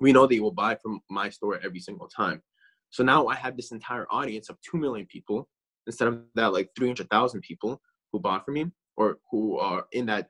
We 0.00 0.12
know 0.12 0.26
they 0.26 0.40
will 0.40 0.52
buy 0.52 0.76
from 0.76 1.00
my 1.08 1.30
store 1.30 1.58
every 1.64 1.80
single 1.80 2.08
time. 2.08 2.42
So 2.90 3.02
now 3.04 3.26
i 3.28 3.34
have 3.34 3.56
this 3.56 3.72
entire 3.72 4.06
audience 4.10 4.48
of 4.48 4.56
2 4.70 4.78
million 4.78 5.06
people 5.06 5.48
instead 5.86 6.08
of 6.08 6.22
that 6.34 6.52
like 6.52 6.70
300000 6.76 7.40
people 7.40 7.80
who 8.12 8.20
bought 8.20 8.44
from 8.44 8.54
me 8.54 8.66
or 8.96 9.18
who 9.30 9.58
are 9.58 9.86
in 9.92 10.06
that 10.06 10.28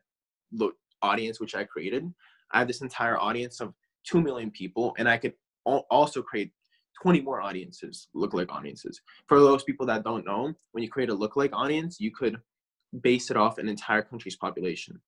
audience 1.03 1.41
which 1.41 1.55
i 1.55 1.65
created. 1.65 2.13
I 2.53 2.59
have 2.61 2.69
this 2.69 2.81
entire 2.81 3.19
audience 3.19 3.61
of 3.61 3.75
2 4.07 4.21
million 4.21 4.51
people, 4.51 4.95
and 4.99 5.09
I 5.09 5.17
could 5.17 5.35
also 5.65 6.23
create 6.23 6.53
20 7.03 7.21
more 7.21 7.41
audiences, 7.43 8.09
lookalike 8.15 8.51
audiences. 8.51 9.01
For 9.27 9.39
those 9.39 9.63
people 9.65 9.87
that 9.87 10.05
don't 10.05 10.25
know, 10.25 10.53
when 10.73 10.83
you 10.83 10.91
create 10.91 11.11
a 11.11 11.17
lookalike 11.17 11.53
audience, 11.53 12.01
you 12.01 12.11
could 12.11 12.39
base 13.03 13.31
it 13.31 13.37
off 13.37 13.59
an 13.59 13.69
entire 13.69 14.03
country's 14.03 14.37
population. 14.37 15.01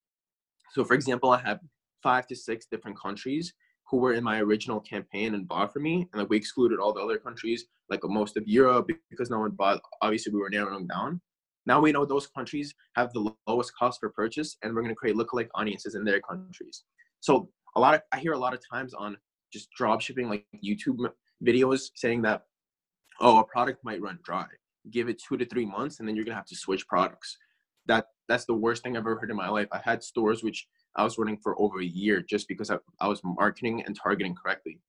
So, 0.72 0.85
for 0.85 0.94
example, 0.94 1.31
I 1.31 1.40
have 1.40 1.61
five 2.03 2.27
to 2.29 2.37
six 2.37 2.66
different 2.70 2.98
countries 2.98 3.53
who 3.90 3.98
were 3.98 4.12
in 4.12 4.22
my 4.22 4.40
original 4.40 4.81
campaign 4.81 5.35
and 5.35 5.48
bought 5.48 5.72
for 5.72 5.81
me, 5.81 6.07
and 6.12 6.20
like 6.20 6.29
we 6.29 6.37
excluded 6.37 6.79
all 6.79 6.92
the 6.92 7.01
other 7.01 7.18
countries, 7.18 7.64
like 7.88 8.01
most 8.05 8.37
of 8.37 8.46
Europe, 8.46 8.90
because 9.09 9.31
no 9.31 9.38
one 9.38 9.53
bought. 9.53 9.81
Obviously, 10.03 10.33
we 10.33 10.40
were 10.40 10.51
narrowing 10.51 10.87
down. 10.87 11.20
Now 11.64 11.81
we 11.81 11.92
know 11.92 12.05
those 12.05 12.27
countries 12.27 12.74
have 12.96 13.12
the 13.12 13.31
lowest 13.46 13.72
cost 13.77 14.01
for 14.01 14.11
purchase, 14.11 14.57
and 14.62 14.74
we're 14.74 14.83
going 14.83 14.94
to 14.94 14.96
create 14.96 15.16
lookalike 15.16 15.48
audiences 15.55 15.94
in 15.94 16.05
their 16.05 16.20
countries. 16.20 16.85
So 17.20 17.48
a 17.77 17.81
lot 17.81 17.94
of 17.94 18.03
I 18.12 18.18
hear 18.18 18.33
a 18.33 18.38
lot 18.38 18.55
of 18.55 18.61
times 18.70 18.92
on 18.94 19.16
just 19.53 19.70
drop 19.72 20.01
shipping 20.01 20.29
like 20.29 20.44
YouTube 20.64 20.98
videos 21.44 21.90
saying 21.94 22.22
that 22.22 22.42
oh 23.20 23.38
a 23.40 23.44
product 23.44 23.85
might 23.85 24.01
run 24.01 24.18
dry. 24.24 24.46
Give 24.90 25.09
it 25.09 25.20
two 25.27 25.37
to 25.37 25.44
three 25.44 25.66
months 25.66 25.98
and 25.98 26.09
then 26.09 26.16
you're 26.16 26.24
gonna 26.24 26.37
have 26.37 26.46
to 26.46 26.57
switch 26.57 26.87
products. 26.87 27.37
That 27.87 28.07
that's 28.29 28.44
the 28.44 28.55
worst 28.55 28.83
thing 28.83 28.96
I've 28.96 29.03
ever 29.03 29.18
heard 29.18 29.31
in 29.31 29.37
my 29.37 29.48
life. 29.48 29.68
I 29.72 29.81
had 29.85 30.03
stores 30.03 30.42
which 30.42 30.66
I 30.96 31.05
was 31.05 31.18
running 31.18 31.38
for 31.42 31.61
over 31.61 31.81
a 31.81 31.85
year 31.85 32.22
just 32.22 32.48
because 32.48 32.70
I, 32.70 32.79
I 33.01 33.09
was 33.09 33.20
marketing 33.24 33.83
and 33.87 33.96
targeting 33.96 34.35
correctly. 34.35 34.81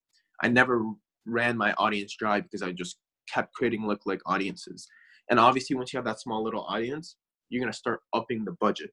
I 0.42 0.48
never 0.48 0.84
ran 1.26 1.56
my 1.56 1.72
audience 1.74 2.14
dry 2.16 2.40
because 2.40 2.62
I 2.62 2.72
just 2.72 2.96
kept 3.32 3.54
creating 3.54 3.82
lookalike 3.82 4.20
audiences. 4.26 4.88
And 5.28 5.38
obviously 5.38 5.76
once 5.76 5.92
you 5.92 5.98
have 5.98 6.06
that 6.06 6.20
small 6.20 6.42
little 6.42 6.64
audience, 6.64 7.16
you're 7.48 7.62
gonna 7.62 7.72
start 7.72 8.00
upping 8.12 8.44
the 8.44 8.52
budget 8.52 8.90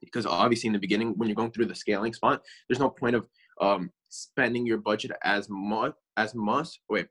because 0.00 0.26
obviously 0.26 0.66
in 0.66 0.72
the 0.72 0.78
beginning 0.78 1.14
when 1.16 1.28
you're 1.28 1.36
going 1.36 1.50
through 1.50 1.66
the 1.66 1.74
scaling 1.74 2.14
spot 2.14 2.42
there's 2.68 2.80
no 2.80 2.88
point 2.88 3.14
of 3.14 3.26
um, 3.60 3.90
spending 4.08 4.66
your 4.66 4.78
budget 4.78 5.12
as 5.22 5.48
much 5.48 5.92
as 6.16 6.34
much 6.34 6.80
wait 6.88 7.06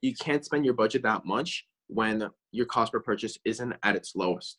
you 0.00 0.14
can't 0.14 0.44
spend 0.44 0.64
your 0.64 0.74
budget 0.74 1.02
that 1.02 1.24
much 1.24 1.66
when 1.88 2.28
your 2.52 2.66
cost 2.66 2.92
per 2.92 3.00
purchase 3.00 3.38
isn't 3.44 3.74
at 3.82 3.96
its 3.96 4.14
lowest 4.16 4.56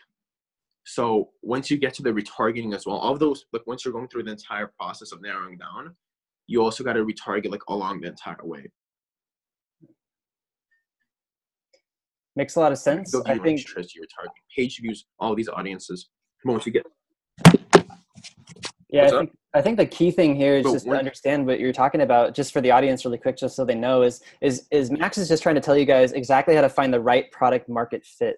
so 0.85 1.29
once 1.41 1.71
you 1.71 1.77
get 1.77 1.93
to 1.93 2.03
the 2.03 2.11
retargeting 2.11 2.75
as 2.75 2.85
well 2.85 2.97
all 2.97 3.13
of 3.13 3.19
those 3.19 3.45
like 3.53 3.65
once 3.65 3.83
you're 3.83 3.93
going 3.93 4.07
through 4.07 4.23
the 4.23 4.31
entire 4.31 4.71
process 4.77 5.11
of 5.11 5.21
narrowing 5.21 5.57
down 5.57 5.95
you 6.47 6.63
also 6.63 6.83
got 6.83 6.93
to 6.93 7.05
retarget 7.05 7.49
like 7.51 7.63
along 7.67 8.01
the 8.01 8.07
entire 8.07 8.43
way. 8.43 8.69
Makes 12.35 12.55
a 12.55 12.59
lot 12.59 12.71
of 12.71 12.79
sense. 12.79 13.13
I 13.25 13.37
think 13.37 13.59
interest, 13.59 13.95
your 13.95 14.05
target 14.13 14.33
page 14.55 14.79
views, 14.79 15.05
all 15.19 15.35
these 15.35 15.49
audiences. 15.49 16.09
Once 16.45 16.65
you 16.65 16.71
get 16.71 16.85
yeah, 18.89 19.05
I 19.05 19.09
think, 19.09 19.31
I 19.55 19.61
think 19.61 19.77
the 19.77 19.85
key 19.85 20.09
thing 20.09 20.35
here 20.35 20.55
is 20.55 20.63
but 20.63 20.73
just 20.73 20.85
to 20.85 20.91
understand 20.91 21.45
what 21.45 21.59
you're 21.59 21.73
talking 21.73 22.01
about, 22.01 22.33
just 22.33 22.51
for 22.51 22.61
the 22.61 22.71
audience, 22.71 23.05
really 23.05 23.19
quick, 23.19 23.37
just 23.37 23.55
so 23.55 23.63
they 23.63 23.75
know, 23.75 24.01
is 24.01 24.21
is 24.41 24.65
is 24.71 24.89
Max 24.89 25.17
is 25.17 25.27
just 25.27 25.43
trying 25.43 25.55
to 25.55 25.61
tell 25.61 25.77
you 25.77 25.85
guys 25.85 26.11
exactly 26.11 26.55
how 26.55 26.61
to 26.61 26.69
find 26.69 26.93
the 26.93 26.99
right 26.99 27.31
product 27.31 27.69
market 27.69 28.03
fit. 28.03 28.37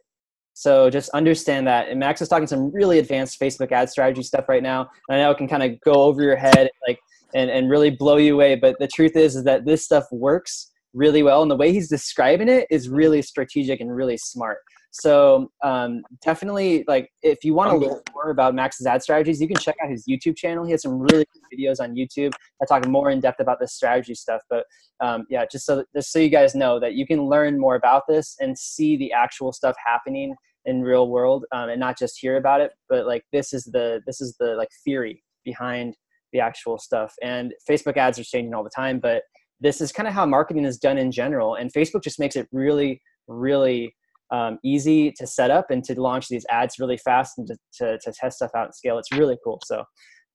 So 0.54 0.90
just 0.90 1.10
understand 1.10 1.68
that. 1.68 1.90
And 1.90 2.00
Max 2.00 2.22
is 2.22 2.28
talking 2.28 2.48
some 2.48 2.72
really 2.72 3.00
advanced 3.00 3.40
Facebook 3.40 3.72
ad 3.72 3.90
strategy 3.90 4.24
stuff 4.24 4.48
right 4.50 4.64
now. 4.64 4.90
And 5.10 5.18
I 5.18 5.24
know 5.24 5.32
it 5.32 5.38
can 5.38 5.48
kind 5.48 5.64
of 5.64 5.80
go 5.82 5.94
over 5.94 6.22
your 6.22 6.36
head, 6.36 6.70
like 6.88 7.00
and 7.34 7.50
and 7.50 7.70
really 7.70 7.92
blow 7.92 8.18
you 8.18 8.34
away. 8.34 8.56
But 8.56 8.78
the 8.80 8.88
truth 8.88 9.16
is, 9.16 9.38
is 9.38 9.44
that 9.46 9.66
this 9.66 9.86
stuff 9.86 10.06
works 10.12 10.72
really 10.94 11.24
well, 11.24 11.42
and 11.42 11.52
the 11.52 11.56
way 11.56 11.72
he's 11.72 11.90
describing 11.90 12.50
it 12.50 12.68
is 12.70 12.90
really 12.90 13.22
strategic 13.22 13.80
and 13.80 13.96
really 13.96 14.18
smart. 14.18 14.58
So 14.98 15.52
um, 15.62 16.04
definitely, 16.24 16.86
like 16.88 17.10
if 17.22 17.44
you 17.44 17.54
want 17.54 17.70
to 17.72 17.78
learn 17.78 18.02
more 18.14 18.30
about 18.30 18.56
Max's 18.56 18.86
ad 18.86 19.04
strategies, 19.04 19.42
you 19.42 19.48
can 19.48 19.58
check 19.58 19.76
out 19.84 19.90
his 19.90 20.06
YouTube 20.08 20.38
channel. 20.38 20.64
He 20.64 20.72
has 20.72 20.84
some 20.84 21.00
really 21.00 21.26
good 21.34 21.42
videos 21.54 21.82
on 21.82 21.96
YouTube 21.96 22.32
that 22.60 22.68
talk 22.70 22.88
more 22.88 23.10
in 23.10 23.20
depth 23.20 23.42
about 23.42 23.60
this 23.60 23.74
strategy 23.74 24.16
stuff. 24.16 24.42
But 24.50 24.64
um, 25.02 25.26
yeah, 25.30 25.44
just 25.52 25.66
so 25.66 25.84
just 25.94 26.14
so 26.14 26.20
you 26.20 26.30
guys 26.30 26.56
know 26.56 26.80
that 26.80 26.94
you 26.94 27.06
can 27.06 27.26
learn 27.26 27.60
more 27.60 27.76
about 27.76 28.04
this 28.08 28.38
and 28.40 28.58
see 28.58 28.96
the 28.96 29.12
actual 29.12 29.52
stuff 29.52 29.76
happening 29.86 30.34
in 30.64 30.82
real 30.82 31.10
world, 31.10 31.44
um, 31.52 31.68
and 31.68 31.80
not 31.80 32.00
just 32.00 32.18
hear 32.18 32.38
about 32.38 32.62
it. 32.62 32.72
But 32.88 33.06
like 33.06 33.26
this 33.34 33.52
is 33.52 33.66
the 33.66 34.02
this 34.06 34.22
is 34.22 34.38
the 34.40 34.56
like 34.56 34.70
theory 34.86 35.22
behind 35.44 35.98
the 36.32 36.40
actual 36.40 36.78
stuff. 36.78 37.14
And 37.22 37.54
Facebook 37.70 37.98
ads 37.98 38.18
are 38.18 38.24
changing 38.24 38.54
all 38.54 38.64
the 38.64 38.70
time, 38.70 39.00
but 39.00 39.24
this 39.60 39.82
is 39.82 39.92
kind 39.92 40.08
of 40.08 40.14
how 40.14 40.26
marketing 40.26 40.64
is 40.64 40.78
done 40.78 40.98
in 40.98 41.12
general. 41.12 41.56
And 41.56 41.72
Facebook 41.74 42.02
just 42.02 42.20
makes 42.20 42.38
it 42.38 42.48
really, 42.54 43.02
really 43.28 43.94
um, 44.36 44.60
easy 44.64 45.12
to 45.14 45.26
set 45.26 45.50
up 45.50 45.72
and 45.72 45.84
to 45.86 46.00
launch 46.00 46.28
these 46.28 46.46
ads 46.50 46.78
really 46.78 46.98
fast 46.98 47.38
and 47.38 47.48
to, 47.48 47.58
to, 47.78 47.98
to 48.00 48.12
test 48.12 48.38
stuff 48.38 48.52
out 48.56 48.66
and 48.66 48.76
scale. 48.76 48.98
It's 48.98 49.12
really 49.12 49.38
cool. 49.44 49.62
So 49.64 49.84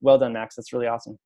well 0.00 0.18
done, 0.18 0.32
Max. 0.32 0.56
That's 0.56 0.72
really 0.72 0.86
awesome. 0.86 1.18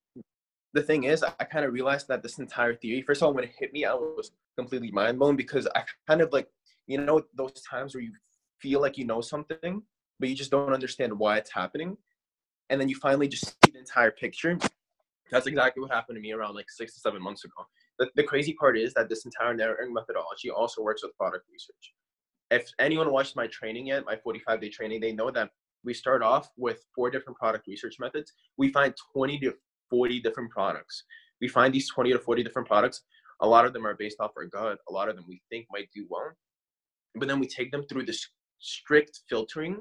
The 0.72 0.82
thing 0.82 1.04
is, 1.04 1.22
I 1.22 1.44
kind 1.44 1.64
of 1.64 1.72
realized 1.72 2.08
that 2.08 2.22
this 2.22 2.40
entire 2.40 2.74
theory, 2.74 3.02
first 3.02 3.22
of 3.22 3.26
all, 3.26 3.34
when 3.34 3.44
it 3.44 3.52
hit 3.56 3.72
me, 3.72 3.84
I 3.84 3.94
was 3.94 4.32
completely 4.58 4.90
mind 4.90 5.20
blown 5.20 5.36
because 5.36 5.68
I 5.76 5.84
kind 6.08 6.20
of 6.20 6.32
like, 6.32 6.48
you 6.88 6.98
know, 6.98 7.22
those 7.34 7.52
times 7.70 7.94
where 7.94 8.02
you 8.02 8.12
feel 8.58 8.80
like 8.80 8.98
you 8.98 9.04
know 9.04 9.20
something, 9.20 9.82
but 10.18 10.28
you 10.28 10.34
just 10.34 10.50
don't 10.50 10.72
understand 10.72 11.16
why 11.16 11.36
it's 11.36 11.52
happening. 11.52 11.96
And 12.70 12.80
then 12.80 12.88
you 12.88 12.96
finally 12.96 13.28
just 13.28 13.46
see 13.46 13.70
the 13.72 13.78
entire 13.78 14.10
picture. 14.10 14.58
That's 15.30 15.46
exactly 15.46 15.80
what 15.80 15.92
happened 15.92 16.16
to 16.16 16.20
me 16.20 16.32
around 16.32 16.56
like 16.56 16.70
six 16.70 16.94
to 16.94 17.00
seven 17.00 17.22
months 17.22 17.44
ago. 17.44 17.66
The, 18.00 18.08
the 18.16 18.24
crazy 18.24 18.54
part 18.54 18.76
is 18.76 18.92
that 18.94 19.08
this 19.08 19.24
entire 19.24 19.54
narrowing 19.54 19.94
methodology 19.94 20.50
also 20.50 20.82
works 20.82 21.04
with 21.04 21.16
product 21.16 21.44
research 21.52 21.94
if 22.50 22.70
anyone 22.78 23.10
watched 23.10 23.36
my 23.36 23.46
training 23.48 23.86
yet, 23.88 24.04
my 24.04 24.16
45 24.16 24.60
day 24.60 24.68
training, 24.68 25.00
they 25.00 25.12
know 25.12 25.30
that 25.30 25.50
we 25.84 25.94
start 25.94 26.22
off 26.22 26.48
with 26.56 26.84
four 26.94 27.10
different 27.10 27.38
product 27.38 27.66
research 27.66 27.96
methods. 27.98 28.32
We 28.56 28.72
find 28.72 28.94
20 29.12 29.38
to 29.40 29.52
40 29.90 30.20
different 30.20 30.50
products. 30.50 31.04
We 31.40 31.48
find 31.48 31.74
these 31.74 31.90
20 31.90 32.12
to 32.12 32.18
40 32.18 32.42
different 32.42 32.68
products. 32.68 33.02
A 33.40 33.46
lot 33.46 33.66
of 33.66 33.72
them 33.72 33.86
are 33.86 33.94
based 33.94 34.18
off 34.20 34.32
our 34.36 34.46
gut. 34.46 34.78
A 34.88 34.92
lot 34.92 35.08
of 35.08 35.16
them 35.16 35.24
we 35.28 35.42
think 35.50 35.66
might 35.70 35.88
do 35.94 36.06
well. 36.08 36.32
But 37.14 37.28
then 37.28 37.38
we 37.38 37.46
take 37.46 37.70
them 37.70 37.84
through 37.84 38.06
this 38.06 38.26
strict 38.58 39.20
filtering 39.28 39.78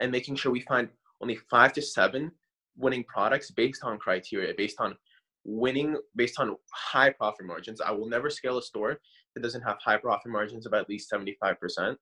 and 0.00 0.10
making 0.10 0.36
sure 0.36 0.50
we 0.50 0.60
find 0.60 0.88
only 1.20 1.38
five 1.50 1.72
to 1.74 1.82
seven 1.82 2.32
winning 2.76 3.04
products 3.04 3.50
based 3.50 3.84
on 3.84 3.98
criteria, 3.98 4.54
based 4.56 4.80
on 4.80 4.96
winning, 5.44 5.96
based 6.16 6.40
on 6.40 6.56
high 6.72 7.10
profit 7.10 7.46
margins. 7.46 7.80
I 7.80 7.90
will 7.90 8.08
never 8.08 8.30
scale 8.30 8.58
a 8.58 8.62
store 8.62 9.00
that 9.34 9.42
doesn't 9.42 9.62
have 9.62 9.78
high 9.84 9.96
profit 9.96 10.30
margins 10.30 10.66
of 10.66 10.74
at 10.74 10.88
least 10.88 11.10
75% 11.10 11.96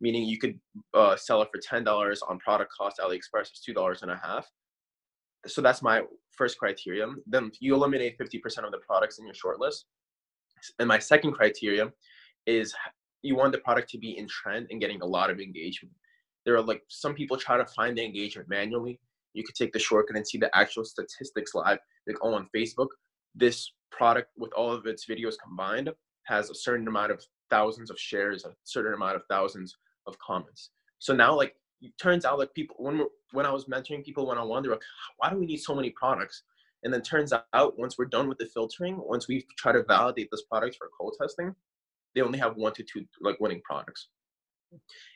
meaning 0.00 0.24
you 0.24 0.38
could 0.38 0.58
uh, 0.92 1.16
sell 1.16 1.42
it 1.42 1.48
for 1.52 1.60
ten 1.60 1.84
dollars 1.84 2.22
on 2.22 2.38
product 2.38 2.72
cost. 2.76 2.98
AliExpress 2.98 3.52
is 3.52 3.62
two 3.64 3.74
dollars 3.74 4.02
and 4.02 4.10
a 4.10 4.20
half. 4.22 4.46
So 5.46 5.60
that's 5.60 5.82
my 5.82 6.02
first 6.32 6.58
criterion. 6.58 7.16
Then 7.26 7.50
you 7.60 7.74
eliminate 7.74 8.16
fifty 8.18 8.38
percent 8.38 8.66
of 8.66 8.72
the 8.72 8.78
products 8.78 9.18
in 9.18 9.26
your 9.26 9.34
shortlist. 9.34 9.84
And 10.78 10.88
my 10.88 10.98
second 10.98 11.32
criteria 11.32 11.92
is 12.46 12.74
you 13.22 13.36
want 13.36 13.52
the 13.52 13.58
product 13.58 13.88
to 13.90 13.98
be 13.98 14.16
in 14.18 14.26
trend 14.28 14.66
and 14.70 14.80
getting 14.80 15.00
a 15.02 15.06
lot 15.06 15.30
of 15.30 15.40
engagement. 15.40 15.94
There 16.44 16.54
are 16.56 16.62
like 16.62 16.82
some 16.88 17.14
people 17.14 17.36
try 17.36 17.56
to 17.56 17.66
find 17.66 17.96
the 17.96 18.04
engagement 18.04 18.48
manually. 18.48 19.00
You 19.34 19.44
could 19.44 19.54
take 19.54 19.72
the 19.72 19.78
shortcut 19.78 20.16
and 20.16 20.26
see 20.26 20.38
the 20.38 20.54
actual 20.56 20.84
statistics 20.84 21.54
live. 21.54 21.78
Like 22.06 22.16
oh, 22.22 22.34
on 22.34 22.48
Facebook, 22.54 22.88
this 23.34 23.72
product 23.90 24.30
with 24.36 24.52
all 24.52 24.72
of 24.72 24.86
its 24.86 25.06
videos 25.06 25.34
combined 25.42 25.90
has 26.24 26.50
a 26.50 26.54
certain 26.54 26.88
amount 26.88 27.12
of 27.12 27.24
thousands 27.50 27.90
of 27.90 27.98
shares, 27.98 28.44
a 28.44 28.54
certain 28.64 28.94
amount 28.94 29.16
of 29.16 29.22
thousands 29.28 29.76
of 30.06 30.18
comments. 30.18 30.70
So 30.98 31.14
now, 31.14 31.36
like, 31.36 31.54
it 31.82 31.92
turns 32.00 32.24
out 32.24 32.38
like 32.38 32.52
people 32.54 32.76
when 32.78 33.06
when 33.32 33.46
I 33.46 33.50
was 33.50 33.66
mentoring 33.66 34.04
people 34.04 34.26
one 34.26 34.38
on 34.38 34.48
one, 34.48 34.62
they're 34.62 34.72
like, 34.72 34.82
why 35.18 35.30
do 35.30 35.36
we 35.36 35.46
need 35.46 35.58
so 35.58 35.74
many 35.74 35.90
products? 35.90 36.42
And 36.82 36.92
then 36.92 37.02
turns 37.02 37.32
out 37.32 37.78
once 37.78 37.96
we're 37.98 38.06
done 38.06 38.28
with 38.28 38.38
the 38.38 38.46
filtering, 38.46 38.96
once 38.98 39.28
we 39.28 39.44
try 39.58 39.72
to 39.72 39.82
validate 39.82 40.28
this 40.30 40.42
product 40.42 40.76
for 40.76 40.90
cold 40.98 41.16
testing, 41.20 41.54
they 42.14 42.20
only 42.20 42.38
have 42.38 42.56
one 42.56 42.72
to 42.74 42.82
two 42.82 43.04
like 43.20 43.40
winning 43.40 43.62
products. 43.64 44.08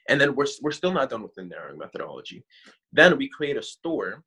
And 0.08 0.20
then 0.20 0.34
we're 0.34 0.46
we're 0.62 0.72
still 0.72 0.92
not 0.92 1.10
done 1.10 1.22
with 1.22 1.34
the 1.34 1.44
narrowing 1.44 1.78
methodology. 1.78 2.44
Then 2.92 3.16
we 3.16 3.28
create 3.28 3.56
a 3.56 3.62
store, 3.62 4.22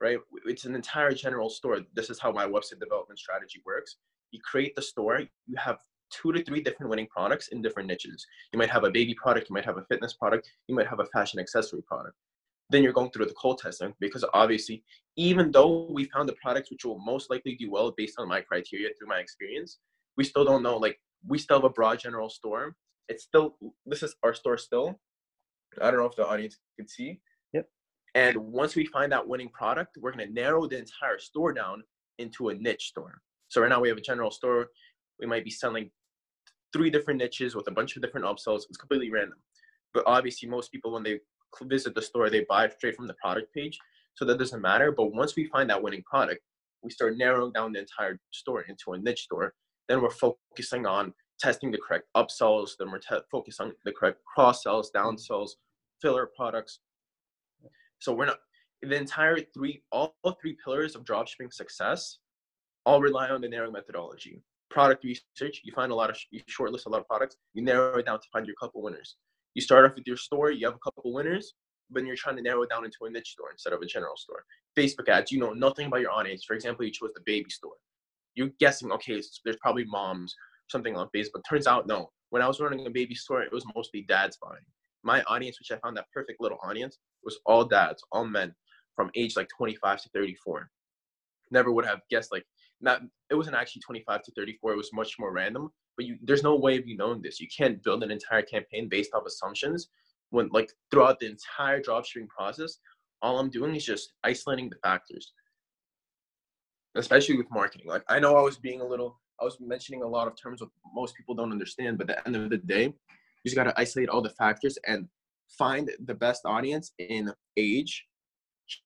right? 0.00 0.18
It's 0.46 0.64
an 0.64 0.74
entire 0.74 1.12
general 1.12 1.48
store. 1.50 1.80
This 1.94 2.10
is 2.10 2.18
how 2.18 2.32
my 2.32 2.46
website 2.46 2.80
development 2.80 3.18
strategy 3.18 3.62
works. 3.64 3.96
You 4.30 4.40
create 4.42 4.74
the 4.74 4.82
store, 4.82 5.20
you 5.46 5.56
have 5.56 5.78
two 6.14 6.32
to 6.32 6.42
three 6.44 6.60
different 6.60 6.90
winning 6.90 7.06
products 7.08 7.48
in 7.48 7.62
different 7.62 7.88
niches. 7.88 8.26
You 8.52 8.58
might 8.58 8.70
have 8.70 8.84
a 8.84 8.90
baby 8.90 9.14
product, 9.14 9.48
you 9.48 9.54
might 9.54 9.64
have 9.64 9.78
a 9.78 9.84
fitness 9.90 10.12
product, 10.14 10.48
you 10.68 10.74
might 10.74 10.86
have 10.86 11.00
a 11.00 11.06
fashion 11.06 11.40
accessory 11.40 11.82
product. 11.82 12.16
Then 12.70 12.82
you're 12.82 12.92
going 12.92 13.10
through 13.10 13.26
the 13.26 13.34
cold 13.34 13.58
testing 13.58 13.92
because 14.00 14.24
obviously, 14.32 14.84
even 15.16 15.50
though 15.50 15.88
we 15.90 16.04
found 16.04 16.28
the 16.28 16.36
products 16.42 16.70
which 16.70 16.84
will 16.84 16.98
most 16.98 17.30
likely 17.30 17.56
do 17.56 17.70
well 17.70 17.92
based 17.96 18.18
on 18.18 18.28
my 18.28 18.40
criteria 18.40 18.88
through 18.98 19.08
my 19.08 19.18
experience, 19.18 19.78
we 20.16 20.24
still 20.24 20.44
don't 20.44 20.62
know. 20.62 20.76
Like, 20.76 20.98
we 21.26 21.38
still 21.38 21.58
have 21.58 21.64
a 21.64 21.70
broad 21.70 21.98
general 21.98 22.30
store. 22.30 22.74
It's 23.08 23.24
still, 23.24 23.56
this 23.84 24.02
is 24.02 24.14
our 24.22 24.34
store 24.34 24.56
still. 24.56 24.98
I 25.80 25.90
don't 25.90 26.00
know 26.00 26.06
if 26.06 26.16
the 26.16 26.26
audience 26.26 26.58
can 26.78 26.88
see. 26.88 27.20
Yep. 27.52 27.68
And 28.14 28.36
once 28.36 28.76
we 28.76 28.86
find 28.86 29.12
that 29.12 29.26
winning 29.26 29.50
product, 29.50 29.98
we're 30.00 30.12
going 30.12 30.26
to 30.26 30.32
narrow 30.32 30.66
the 30.66 30.78
entire 30.78 31.18
store 31.18 31.52
down 31.52 31.82
into 32.18 32.48
a 32.48 32.54
niche 32.54 32.88
store. 32.88 33.20
So 33.48 33.60
right 33.60 33.68
now 33.68 33.80
we 33.80 33.88
have 33.88 33.98
a 33.98 34.02
general 34.02 34.30
store. 34.30 34.68
We 35.20 35.26
might 35.26 35.44
be 35.44 35.50
selling 35.50 35.90
three 36.74 36.90
different 36.90 37.20
niches 37.20 37.54
with 37.54 37.68
a 37.68 37.70
bunch 37.70 37.94
of 37.94 38.02
different 38.02 38.26
upsells. 38.26 38.62
It's 38.68 38.76
completely 38.76 39.10
random. 39.10 39.38
But 39.94 40.02
obviously, 40.06 40.48
most 40.48 40.72
people, 40.72 40.92
when 40.92 41.04
they 41.04 41.20
visit 41.62 41.94
the 41.94 42.02
store, 42.02 42.28
they 42.28 42.44
buy 42.48 42.68
straight 42.68 42.96
from 42.96 43.06
the 43.06 43.14
product 43.14 43.54
page. 43.54 43.78
So 44.14 44.24
that 44.24 44.38
doesn't 44.38 44.60
matter. 44.60 44.90
But 44.90 45.14
once 45.14 45.36
we 45.36 45.46
find 45.46 45.70
that 45.70 45.80
winning 45.80 46.02
product, 46.02 46.40
we 46.82 46.90
start 46.90 47.16
narrowing 47.16 47.52
down 47.52 47.72
the 47.72 47.78
entire 47.78 48.18
store 48.32 48.62
into 48.62 48.92
a 48.92 48.98
niche 48.98 49.22
store. 49.22 49.54
Then 49.88 50.02
we're 50.02 50.10
focusing 50.10 50.84
on 50.84 51.14
testing 51.38 51.70
the 51.70 51.78
correct 51.78 52.08
upsells. 52.16 52.70
Then 52.76 52.90
we're 52.90 52.98
te- 52.98 53.24
focused 53.30 53.60
on 53.60 53.72
the 53.84 53.92
correct 53.92 54.18
cross 54.24 54.64
sells, 54.64 54.90
down 54.90 55.16
sells, 55.16 55.56
filler 56.02 56.28
products. 56.36 56.80
So 58.00 58.12
we're 58.12 58.26
not 58.26 58.38
the 58.82 58.96
entire 58.96 59.38
three, 59.54 59.82
all 59.92 60.14
three 60.40 60.56
pillars 60.62 60.96
of 60.96 61.04
dropshipping 61.04 61.52
success 61.52 62.18
all 62.84 63.00
rely 63.00 63.30
on 63.30 63.40
the 63.40 63.48
narrowing 63.48 63.72
methodology 63.72 64.42
product 64.74 65.04
research, 65.04 65.60
you 65.62 65.72
find 65.72 65.92
a 65.92 65.94
lot 65.94 66.10
of, 66.10 66.18
you 66.32 66.40
shortlist 66.50 66.86
a 66.86 66.88
lot 66.88 67.00
of 67.00 67.06
products, 67.06 67.36
you 67.54 67.62
narrow 67.62 67.96
it 67.96 68.06
down 68.06 68.20
to 68.20 68.26
find 68.32 68.44
your 68.44 68.56
couple 68.60 68.82
winners. 68.82 69.16
You 69.54 69.62
start 69.62 69.86
off 69.86 69.94
with 69.94 70.06
your 70.06 70.16
store, 70.16 70.50
you 70.50 70.66
have 70.66 70.74
a 70.74 70.78
couple 70.78 71.12
winners, 71.12 71.54
but 71.90 72.04
you're 72.04 72.16
trying 72.16 72.36
to 72.36 72.42
narrow 72.42 72.62
it 72.62 72.70
down 72.70 72.84
into 72.84 72.98
a 73.02 73.10
niche 73.10 73.30
store 73.30 73.52
instead 73.52 73.72
of 73.72 73.80
a 73.80 73.86
general 73.86 74.16
store. 74.16 74.44
Facebook 74.76 75.08
ads, 75.08 75.30
you 75.30 75.38
know 75.38 75.52
nothing 75.52 75.86
about 75.86 76.00
your 76.00 76.10
audience. 76.10 76.44
For 76.44 76.54
example, 76.54 76.84
you 76.84 76.90
chose 76.90 77.12
the 77.14 77.22
baby 77.24 77.50
store. 77.50 77.76
You're 78.34 78.50
guessing, 78.58 78.90
okay, 78.90 79.22
there's 79.44 79.56
probably 79.62 79.84
moms, 79.84 80.34
something 80.68 80.96
on 80.96 81.08
Facebook. 81.14 81.42
Turns 81.48 81.68
out, 81.68 81.86
no. 81.86 82.10
When 82.30 82.42
I 82.42 82.48
was 82.48 82.58
running 82.58 82.84
a 82.84 82.90
baby 82.90 83.14
store, 83.14 83.42
it 83.42 83.52
was 83.52 83.64
mostly 83.76 84.04
dads 84.08 84.38
buying. 84.42 84.64
My 85.04 85.22
audience, 85.24 85.60
which 85.60 85.70
I 85.70 85.80
found 85.80 85.96
that 85.96 86.06
perfect 86.12 86.40
little 86.40 86.58
audience, 86.64 86.98
was 87.22 87.38
all 87.46 87.64
dads, 87.64 88.02
all 88.10 88.24
men 88.24 88.52
from 88.96 89.12
age 89.14 89.36
like 89.36 89.48
25 89.56 90.02
to 90.02 90.08
34. 90.08 90.68
Never 91.52 91.70
would 91.70 91.86
have 91.86 92.00
guessed 92.10 92.32
like 92.32 92.44
not 92.84 93.00
it 93.30 93.34
wasn't 93.34 93.56
actually 93.56 93.82
25 93.82 94.22
to 94.22 94.32
34 94.32 94.72
it 94.72 94.76
was 94.76 94.92
much 94.92 95.16
more 95.18 95.32
random 95.32 95.70
but 95.96 96.06
you 96.06 96.18
there's 96.22 96.42
no 96.42 96.56
way 96.56 96.76
of 96.78 96.86
you 96.86 96.96
knowing 96.96 97.22
this. 97.22 97.40
You 97.40 97.48
can't 97.56 97.82
build 97.82 98.02
an 98.02 98.10
entire 98.10 98.42
campaign 98.42 98.88
based 98.88 99.10
off 99.14 99.26
assumptions 99.26 99.88
when 100.30 100.48
like 100.52 100.70
throughout 100.90 101.20
the 101.20 101.26
entire 101.26 101.80
dropshipping 101.80 102.28
process 102.28 102.78
all 103.22 103.38
i'm 103.38 103.50
doing 103.50 103.74
is 103.74 103.84
just 103.84 104.12
isolating 104.24 104.68
the 104.68 104.76
factors. 104.82 105.32
Especially 106.96 107.36
with 107.36 107.50
marketing. 107.50 107.86
Like 107.86 108.04
i 108.08 108.18
know 108.18 108.36
i 108.36 108.42
was 108.42 108.56
being 108.56 108.80
a 108.80 108.86
little 108.86 109.20
i 109.40 109.44
was 109.44 109.58
mentioning 109.60 110.02
a 110.02 110.08
lot 110.08 110.28
of 110.28 110.34
terms 110.40 110.60
that 110.60 110.68
most 110.94 111.16
people 111.16 111.34
don't 111.34 111.52
understand 111.52 111.98
but 111.98 112.10
at 112.10 112.24
the 112.24 112.26
end 112.26 112.36
of 112.36 112.50
the 112.50 112.58
day 112.58 112.84
you 112.84 113.48
just 113.48 113.56
got 113.56 113.64
to 113.64 113.80
isolate 113.80 114.08
all 114.08 114.22
the 114.22 114.30
factors 114.30 114.78
and 114.86 115.08
find 115.58 115.90
the 116.06 116.14
best 116.14 116.42
audience 116.44 116.92
in 116.98 117.32
age 117.56 118.06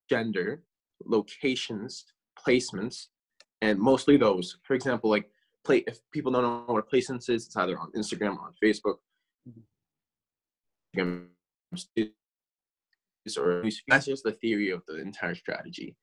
gender 0.09 0.63
locations 1.05 2.05
placements 2.45 3.07
and 3.61 3.79
mostly 3.79 4.17
those. 4.17 4.57
For 4.63 4.73
example, 4.73 5.09
like 5.09 5.29
play 5.65 5.83
if 5.87 5.99
people 6.11 6.31
don't 6.31 6.43
know 6.43 6.73
what 6.73 6.85
a 6.85 6.95
placements 6.95 7.29
is, 7.29 7.45
it's 7.47 7.57
either 7.57 7.77
on 7.79 7.91
Instagram 7.93 8.37
or 8.37 8.47
on 8.47 8.53
Facebook. 8.63 8.97
Or 13.37 13.63
that's 13.87 14.05
just 14.05 14.23
the 14.23 14.31
theory 14.41 14.71
of 14.71 14.81
the 14.87 14.97
entire 14.97 15.35
strategy, 15.35 15.95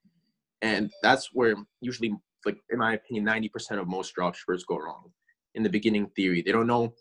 and 0.63 0.93
that's 1.03 1.31
where 1.33 1.57
usually, 1.81 2.15
like 2.45 2.59
in 2.71 2.79
my 2.79 2.95
opinion, 2.95 3.25
ninety 3.25 3.49
percent 3.49 3.81
of 3.81 3.89
most 3.89 4.15
dropshippers 4.15 4.65
go 4.69 4.79
wrong. 4.79 5.11
In 5.57 5.65
the 5.65 5.69
beginning 5.69 6.07
theory, 6.15 6.41
they 6.41 6.53
don't 6.53 6.69
know 6.69 6.95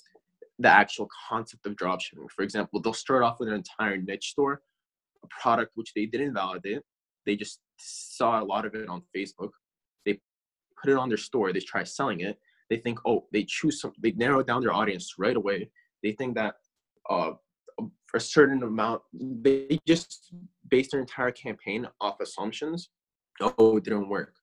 the 0.58 0.70
actual 0.70 1.08
concept 1.30 1.68
of 1.68 1.76
dropshipping. 1.76 2.28
For 2.36 2.44
example, 2.44 2.82
they'll 2.82 2.94
start 2.94 3.22
off 3.22 3.40
with 3.40 3.50
an 3.50 3.56
entire 3.56 3.98
niche 3.98 4.30
store, 4.32 4.62
a 5.24 5.28
product 5.28 5.74
which 5.76 5.94
they 5.94 6.08
didn't 6.08 6.34
validate. 6.34 6.82
They 7.26 7.36
just 7.36 7.60
saw 7.78 8.42
a 8.42 8.46
lot 8.46 8.66
of 8.66 8.74
it 8.74 8.90
on 8.90 9.04
Facebook. 9.16 9.52
Put 10.86 10.92
it 10.92 10.98
on 10.98 11.10
their 11.10 11.18
store. 11.18 11.52
They 11.52 11.60
try 11.60 11.84
selling 11.84 12.22
it. 12.22 12.38
They 12.70 12.78
think, 12.78 13.00
oh, 13.06 13.26
they 13.32 13.44
choose 13.44 13.82
some. 13.82 13.94
They 14.02 14.12
narrow 14.12 14.44
down 14.44 14.62
their 14.62 14.74
audience 14.74 15.16
right 15.18 15.36
away. 15.36 15.70
They 16.04 16.14
think 16.14 16.36
that 16.36 16.56
uh, 17.10 17.32
a 18.14 18.20
certain 18.20 18.64
amount, 18.64 19.02
they 19.14 19.80
just 19.88 20.34
base 20.70 20.92
their 20.92 21.02
entire 21.02 21.32
campaign 21.32 21.88
off 22.02 22.20
assumptions. 22.22 22.90
Oh, 23.42 23.78
it 23.78 23.84
didn't 23.84 24.10
work. 24.10 24.34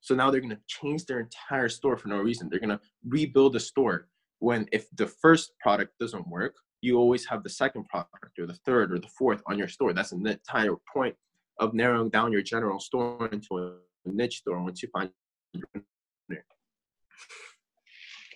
So 0.00 0.14
now 0.14 0.30
they're 0.30 0.40
going 0.40 0.50
to 0.50 0.60
change 0.66 1.04
their 1.04 1.20
entire 1.20 1.68
store 1.68 1.96
for 1.96 2.08
no 2.08 2.18
reason. 2.18 2.48
They're 2.48 2.60
going 2.60 2.78
to 2.78 2.80
rebuild 3.06 3.54
the 3.54 3.60
store 3.60 4.08
when 4.38 4.66
if 4.72 4.86
the 4.96 5.06
first 5.06 5.52
product 5.60 5.98
doesn't 5.98 6.28
work, 6.28 6.54
you 6.80 6.96
always 6.96 7.26
have 7.26 7.42
the 7.42 7.50
second 7.50 7.84
product 7.88 8.38
or 8.38 8.46
the 8.46 8.58
third 8.64 8.92
or 8.92 8.98
the 8.98 9.08
fourth 9.18 9.42
on 9.48 9.58
your 9.58 9.68
store. 9.68 9.92
That's 9.92 10.12
an 10.12 10.24
entire 10.26 10.76
point 10.94 11.16
of 11.58 11.74
narrowing 11.74 12.10
down 12.10 12.32
your 12.32 12.42
general 12.42 12.78
store 12.78 13.28
into 13.32 13.58
a 13.58 13.72
niche 14.06 14.38
store 14.38 14.62
once 14.62 14.82
you 14.82 14.88
find 14.92 15.10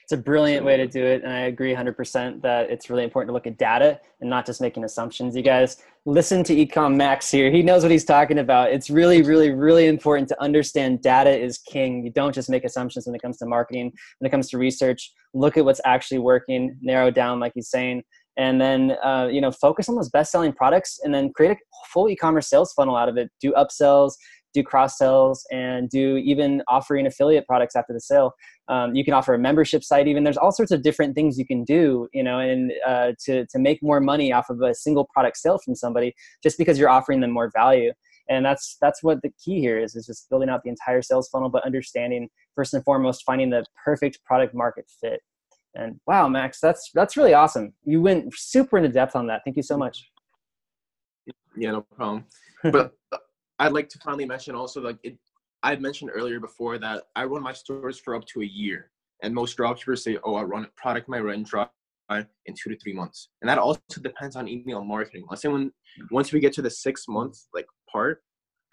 it's 0.03 0.13
a 0.13 0.17
brilliant 0.17 0.65
way 0.65 0.77
to 0.77 0.87
do 0.87 1.05
it 1.05 1.23
and 1.23 1.33
i 1.33 1.41
agree 1.41 1.75
100% 1.75 2.43
that 2.43 2.71
it's 2.71 2.91
really 2.91 3.05
important 3.05 3.29
to 3.29 3.33
look 3.33 3.47
at 3.47 3.59
data 3.59 4.01
and 4.23 4.31
not 4.31 4.47
just 4.47 4.61
making 4.61 4.85
assumptions 4.85 5.37
you 5.37 5.43
guys. 5.43 5.77
Listen 6.07 6.43
to 6.45 6.55
ecom 6.55 6.97
max 6.97 7.31
here. 7.31 7.51
He 7.51 7.63
knows 7.63 7.83
what 7.83 7.91
he's 7.93 8.05
talking 8.05 8.39
about. 8.39 8.73
It's 8.73 8.89
really 8.89 9.21
really 9.21 9.51
really 9.51 9.87
important 9.87 10.29
to 10.29 10.43
understand 10.43 11.03
data 11.03 11.31
is 11.31 11.59
king. 11.59 12.05
You 12.05 12.11
don't 12.11 12.35
just 12.35 12.49
make 12.49 12.65
assumptions 12.65 13.07
when 13.07 13.15
it 13.15 13.21
comes 13.21 13.39
to 13.39 13.47
marketing 13.47 13.93
when 14.19 14.27
it 14.27 14.31
comes 14.31 14.49
to 14.51 14.59
research. 14.59 15.13
Look 15.35 15.57
at 15.57 15.65
what's 15.65 15.81
actually 15.85 16.19
working 16.19 16.77
narrow 16.81 17.11
down 17.11 17.41
like 17.41 17.53
he's 17.55 17.69
saying. 17.69 18.03
And 18.39 18.61
then 18.61 18.97
uh, 19.05 19.29
you 19.31 19.41
know 19.41 19.51
focus 19.51 19.89
on 19.89 19.97
those 19.97 20.09
best 20.09 20.33
selling 20.33 20.53
products 20.53 20.99
and 21.03 21.13
then 21.13 21.33
create 21.35 21.53
a 21.53 21.57
full 21.93 22.09
e-commerce 22.09 22.49
sales 22.49 22.73
funnel 22.73 22.97
out 22.97 23.09
of 23.09 23.17
it. 23.17 23.29
Do 23.41 23.53
upsells 23.53 24.15
do 24.55 24.63
cross 24.63 24.99
sells 24.99 25.47
and 25.51 25.89
do 25.89 26.17
even 26.19 26.63
offering 26.69 27.07
affiliate 27.07 27.47
products 27.47 27.77
after 27.77 27.93
the 27.93 28.01
sale. 28.01 28.33
Um, 28.69 28.95
you 28.95 29.05
can 29.05 29.15
offer 29.15 29.35
a 29.35 29.39
membership 29.39 29.83
site 29.83 30.07
even. 30.07 30.25
There's 30.25 30.37
all 30.37 30.53
sorts 30.53 30.73
of 30.73 30.83
different 30.83 31.15
things 31.15 31.39
you 31.39 31.47
can 31.47 31.65
do 31.65 32.09
you 32.13 32.23
know 32.23 32.39
and 32.39 32.73
uh, 32.87 33.13
to, 33.25 33.47
to 33.47 33.59
make 33.59 33.83
more 33.83 34.01
money 34.01 34.33
off 34.33 34.51
of 34.51 34.61
a 34.61 34.75
single 34.75 35.09
product 35.13 35.37
sale 35.37 35.59
from 35.59 35.75
somebody 35.75 36.15
just 36.43 36.59
because 36.59 36.79
you're 36.79 36.89
offering 36.89 37.21
them 37.21 37.31
more 37.31 37.51
value. 37.55 37.93
And 38.29 38.45
that's 38.45 38.77
that's 38.81 39.03
what 39.03 39.21
the 39.23 39.31
key 39.45 39.61
here 39.61 39.79
is 39.79 39.97
is 39.97 40.07
just 40.07 40.29
building 40.31 40.49
out 40.49 40.63
the 40.63 40.71
entire 40.71 41.03
sales 41.03 41.29
funnel 41.29 41.49
but 41.49 41.65
understanding 41.65 42.29
first 42.55 42.73
and 42.73 42.85
foremost 42.85 43.25
finding 43.27 43.51
the 43.51 43.65
perfect 43.85 44.21
product 44.25 44.55
market 44.55 44.87
fit. 45.01 45.21
And 45.75 45.99
wow 46.07 46.29
max 46.29 46.61
that's 46.61 46.91
that's 46.95 47.17
really 47.17 47.35
awesome. 47.35 47.73
You 47.85 48.01
went 48.01 48.33
super 48.35 48.79
into 48.79 48.91
depth 48.91 49.17
on 49.17 49.27
that. 49.27 49.43
Thank 49.45 49.57
you 49.57 49.63
so 49.63 49.77
much. 49.77 50.09
Yeah 51.57 51.73
no 51.73 51.81
problem. 51.97 52.25
But 52.63 52.93
I'd 53.63 53.73
like 53.73 53.89
to 53.91 53.99
finally 53.99 54.25
mention 54.25 54.57
also 54.57 54.81
like 54.81 54.99
it. 55.05 55.17
I 55.63 55.77
mentioned 55.77 56.11
earlier 56.13 56.41
before 56.41 56.79
that 56.79 57.05
I 57.15 57.25
run 57.25 57.45
my 57.45 57.53
stores 57.53 57.97
for 57.97 58.17
up 58.17 58.25
to 58.33 58.43
a 58.43 58.45
year, 58.45 58.91
and 59.23 59.33
most 59.33 59.57
dropshippers 59.57 60.01
say, 60.01 60.19
"Oh, 60.25 60.35
I 60.35 60.43
run 60.43 60.65
a 60.65 60.69
product 60.77 61.09
my 61.09 61.21
run 61.21 61.45
drop 61.45 61.73
in 62.11 62.55
two 62.61 62.71
to 62.71 62.77
three 62.77 62.93
months," 62.93 63.29
and 63.41 63.49
that 63.49 63.59
also 63.59 63.81
depends 64.01 64.35
on 64.35 64.49
email 64.49 64.83
marketing. 64.85 65.27
Let's 65.31 65.43
say 65.43 65.49
when 65.49 65.71
once 66.11 66.33
we 66.33 66.41
get 66.41 66.53
to 66.55 66.63
the 66.63 66.71
six 66.71 67.07
months 67.07 67.49
like 67.55 67.67
part, 67.89 68.25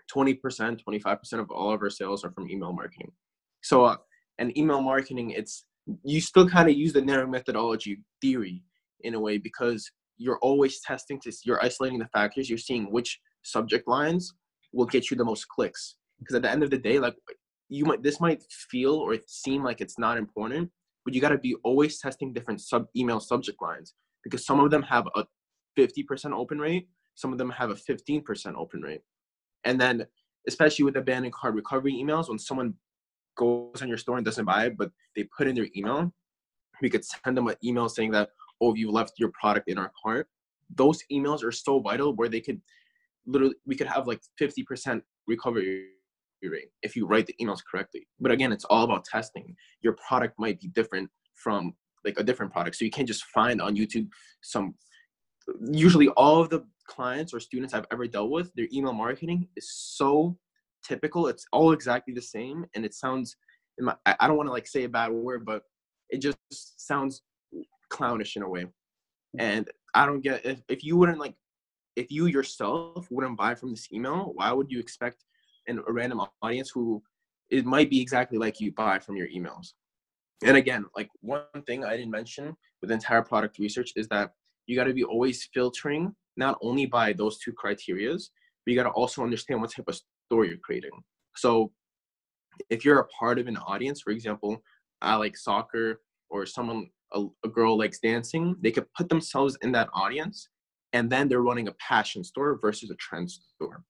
twenty 0.07 0.33
percent, 0.33 0.81
twenty 0.81 0.97
five 0.97 1.19
percent 1.19 1.39
of 1.39 1.51
all 1.51 1.71
of 1.71 1.83
our 1.83 1.91
sales 1.91 2.25
are 2.25 2.31
from 2.31 2.49
email 2.49 2.73
marketing. 2.73 3.11
So, 3.61 3.85
uh, 3.85 3.97
and 4.39 4.57
email 4.57 4.81
marketing, 4.81 5.31
it's 5.31 5.65
you 6.03 6.19
still 6.19 6.49
kind 6.49 6.67
of 6.67 6.75
use 6.75 6.93
the 6.93 7.01
narrow 7.01 7.27
methodology 7.27 8.01
theory 8.21 8.63
in 9.01 9.13
a 9.13 9.19
way 9.19 9.37
because 9.37 9.91
you're 10.17 10.39
always 10.39 10.81
testing 10.81 11.19
to 11.21 11.31
you're 11.43 11.63
isolating 11.63 11.99
the 11.99 12.07
factors 12.07 12.49
you're 12.49 12.57
seeing 12.57 12.91
which 12.91 13.19
subject 13.43 13.87
lines 13.87 14.33
will 14.71 14.85
get 14.85 15.09
you 15.09 15.17
the 15.17 15.25
most 15.25 15.47
clicks. 15.47 15.95
Because 16.19 16.35
at 16.35 16.41
the 16.41 16.51
end 16.51 16.63
of 16.63 16.69
the 16.69 16.77
day, 16.77 16.99
like 16.99 17.15
you 17.69 17.85
might 17.85 18.03
this 18.03 18.19
might 18.19 18.43
feel 18.69 18.95
or 18.95 19.15
seem 19.27 19.63
like 19.63 19.81
it's 19.81 19.97
not 19.97 20.17
important, 20.17 20.69
but 21.05 21.13
you 21.13 21.21
got 21.21 21.29
to 21.29 21.37
be 21.37 21.55
always 21.63 21.99
testing 21.99 22.33
different 22.33 22.61
sub 22.61 22.87
email 22.95 23.19
subject 23.19 23.61
lines 23.61 23.93
because 24.23 24.45
some 24.45 24.59
of 24.59 24.69
them 24.69 24.83
have 24.83 25.07
a 25.15 25.25
50% 25.77 26.33
open 26.33 26.59
rate, 26.59 26.87
some 27.15 27.31
of 27.31 27.37
them 27.37 27.49
have 27.51 27.69
a 27.69 27.75
15% 27.75 28.55
open 28.55 28.81
rate. 28.81 29.01
And 29.63 29.79
then 29.79 30.05
especially 30.47 30.85
with 30.85 30.97
abandoned 30.97 31.33
cart 31.33 31.53
recovery 31.53 31.93
emails, 31.93 32.29
when 32.29 32.39
someone 32.39 32.73
goes 33.37 33.81
on 33.81 33.87
your 33.87 33.97
store 33.97 34.17
and 34.17 34.25
doesn't 34.25 34.45
buy 34.45 34.65
it, 34.65 34.77
but 34.77 34.91
they 35.15 35.23
put 35.37 35.47
in 35.47 35.55
their 35.55 35.67
email, 35.75 36.11
we 36.81 36.89
could 36.89 37.05
send 37.05 37.37
them 37.37 37.47
an 37.47 37.55
email 37.63 37.87
saying 37.87 38.11
that, 38.11 38.29
oh, 38.61 38.73
you 38.75 38.91
left 38.91 39.13
your 39.17 39.31
product 39.39 39.69
in 39.69 39.77
our 39.77 39.91
cart. 40.01 40.27
Those 40.75 41.01
emails 41.11 41.43
are 41.43 41.51
so 41.51 41.79
vital 41.79 42.15
where 42.15 42.29
they 42.29 42.41
could 42.41 42.61
literally 43.25 43.55
we 43.65 43.75
could 43.75 43.87
have 43.87 44.07
like 44.07 44.21
50% 44.41 45.01
recovery 45.27 45.85
rate 46.43 46.69
if 46.83 46.95
you 46.95 47.05
write 47.05 47.27
the 47.27 47.35
emails 47.41 47.59
correctly. 47.69 48.07
But 48.19 48.31
again, 48.31 48.51
it's 48.51 48.65
all 48.65 48.83
about 48.83 49.05
testing. 49.05 49.55
Your 49.81 49.95
product 50.07 50.35
might 50.39 50.59
be 50.59 50.69
different 50.69 51.09
from 51.33 51.73
like 52.05 52.19
a 52.19 52.23
different 52.23 52.51
product. 52.51 52.77
So 52.77 52.85
you 52.85 52.91
can't 52.91 53.07
just 53.07 53.25
find 53.25 53.61
on 53.61 53.75
YouTube 53.75 54.07
some 54.41 54.75
usually 55.71 56.09
all 56.09 56.41
of 56.41 56.49
the 56.49 56.63
clients 56.87 57.33
or 57.33 57.39
students 57.39 57.73
I've 57.73 57.85
ever 57.91 58.07
dealt 58.07 58.29
with, 58.29 58.53
their 58.55 58.67
email 58.73 58.93
marketing 58.93 59.47
is 59.55 59.71
so 59.71 60.37
typical. 60.87 61.27
It's 61.27 61.45
all 61.51 61.71
exactly 61.71 62.13
the 62.13 62.21
same. 62.21 62.65
And 62.75 62.85
it 62.85 62.93
sounds 62.93 63.35
my, 63.79 63.95
I 64.05 64.27
don't 64.27 64.37
want 64.37 64.47
to 64.47 64.53
like 64.53 64.67
say 64.67 64.83
a 64.83 64.89
bad 64.89 65.11
word, 65.11 65.45
but 65.45 65.63
it 66.09 66.21
just 66.21 66.37
sounds 66.87 67.21
clownish 67.89 68.35
in 68.35 68.43
a 68.43 68.49
way. 68.49 68.65
And 69.37 69.69
I 69.93 70.05
don't 70.05 70.21
get 70.21 70.45
if, 70.45 70.61
if 70.67 70.83
you 70.83 70.97
wouldn't 70.97 71.19
like 71.19 71.35
if 71.95 72.11
you 72.11 72.27
yourself 72.27 73.07
wouldn't 73.09 73.37
buy 73.37 73.55
from 73.55 73.71
this 73.71 73.91
email, 73.91 74.31
why 74.35 74.51
would 74.51 74.71
you 74.71 74.79
expect 74.79 75.25
an, 75.67 75.81
a 75.87 75.91
random 75.91 76.21
audience 76.41 76.69
who 76.69 77.01
it 77.49 77.65
might 77.65 77.89
be 77.89 78.01
exactly 78.01 78.37
like 78.37 78.59
you 78.59 78.71
buy 78.71 78.99
from 78.99 79.15
your 79.15 79.27
emails? 79.27 79.73
And 80.43 80.55
again, 80.55 80.85
like 80.95 81.09
one 81.21 81.43
thing 81.67 81.83
I 81.83 81.97
didn't 81.97 82.11
mention 82.11 82.55
with 82.81 82.91
entire 82.91 83.21
product 83.21 83.59
research 83.59 83.91
is 83.95 84.07
that 84.07 84.31
you 84.67 84.75
got 84.75 84.85
to 84.85 84.93
be 84.93 85.03
always 85.03 85.49
filtering 85.53 86.15
not 86.37 86.57
only 86.61 86.85
by 86.85 87.11
those 87.11 87.39
two 87.39 87.51
criterias, 87.51 88.29
but 88.65 88.71
you 88.71 88.75
got 88.75 88.83
to 88.83 88.89
also 88.91 89.23
understand 89.23 89.59
what 89.59 89.71
type 89.71 89.87
of 89.87 89.99
story 90.27 90.49
you're 90.49 90.57
creating. 90.57 90.91
So 91.35 91.73
if 92.69 92.85
you're 92.85 92.99
a 92.99 93.07
part 93.07 93.39
of 93.39 93.47
an 93.47 93.57
audience, 93.57 94.01
for 94.01 94.11
example, 94.11 94.61
I 95.01 95.15
like 95.15 95.35
soccer 95.35 96.01
or 96.29 96.45
someone 96.45 96.89
a, 97.13 97.25
a 97.43 97.49
girl 97.49 97.77
likes 97.77 97.99
dancing, 97.99 98.55
they 98.61 98.71
could 98.71 98.85
put 98.93 99.09
themselves 99.09 99.57
in 99.61 99.71
that 99.73 99.89
audience 99.93 100.47
and 100.93 101.09
then 101.09 101.27
they're 101.27 101.41
running 101.41 101.67
a 101.67 101.73
passion 101.73 102.23
store 102.23 102.57
versus 102.61 102.89
a 102.89 102.95
trend 102.95 103.29
store. 103.29 103.83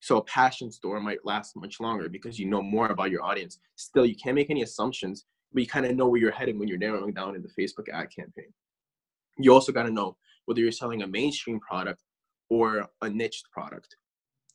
So 0.00 0.18
a 0.18 0.24
passion 0.24 0.70
store 0.70 1.00
might 1.00 1.24
last 1.24 1.56
much 1.56 1.80
longer 1.80 2.08
because 2.08 2.38
you 2.38 2.46
know 2.46 2.62
more 2.62 2.88
about 2.88 3.10
your 3.10 3.22
audience. 3.22 3.58
Still, 3.76 4.04
you 4.04 4.14
can't 4.14 4.34
make 4.34 4.50
any 4.50 4.62
assumptions, 4.62 5.24
but 5.52 5.62
you 5.62 5.66
kind 5.66 5.86
of 5.86 5.96
know 5.96 6.08
where 6.08 6.20
you're 6.20 6.30
heading 6.30 6.58
when 6.58 6.68
you're 6.68 6.78
narrowing 6.78 7.14
down 7.14 7.34
in 7.34 7.42
the 7.42 7.48
Facebook 7.58 7.88
ad 7.92 8.08
campaign. 8.14 8.52
You 9.38 9.52
also 9.52 9.72
got 9.72 9.84
to 9.84 9.90
know 9.90 10.16
whether 10.44 10.60
you're 10.60 10.72
selling 10.72 11.02
a 11.02 11.06
mainstream 11.06 11.58
product 11.60 12.02
or 12.50 12.86
a 13.00 13.08
niche 13.08 13.42
product. 13.50 13.96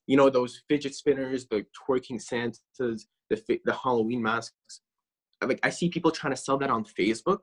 You 0.06 0.18
know 0.18 0.30
those 0.30 0.62
fidget 0.68 0.96
spinners, 0.96 1.48
the 1.48 1.66
twerking 1.88 2.22
Santas, 2.22 2.62
the 2.80 3.60
the 3.66 3.74
Halloween 3.74 4.22
masks. 4.22 4.82
Like 5.42 5.60
I 5.64 5.70
see 5.70 5.90
people 5.90 6.12
trying 6.12 6.34
to 6.34 6.42
sell 6.42 6.58
that 6.60 6.70
on 6.70 6.86
Facebook 6.86 7.40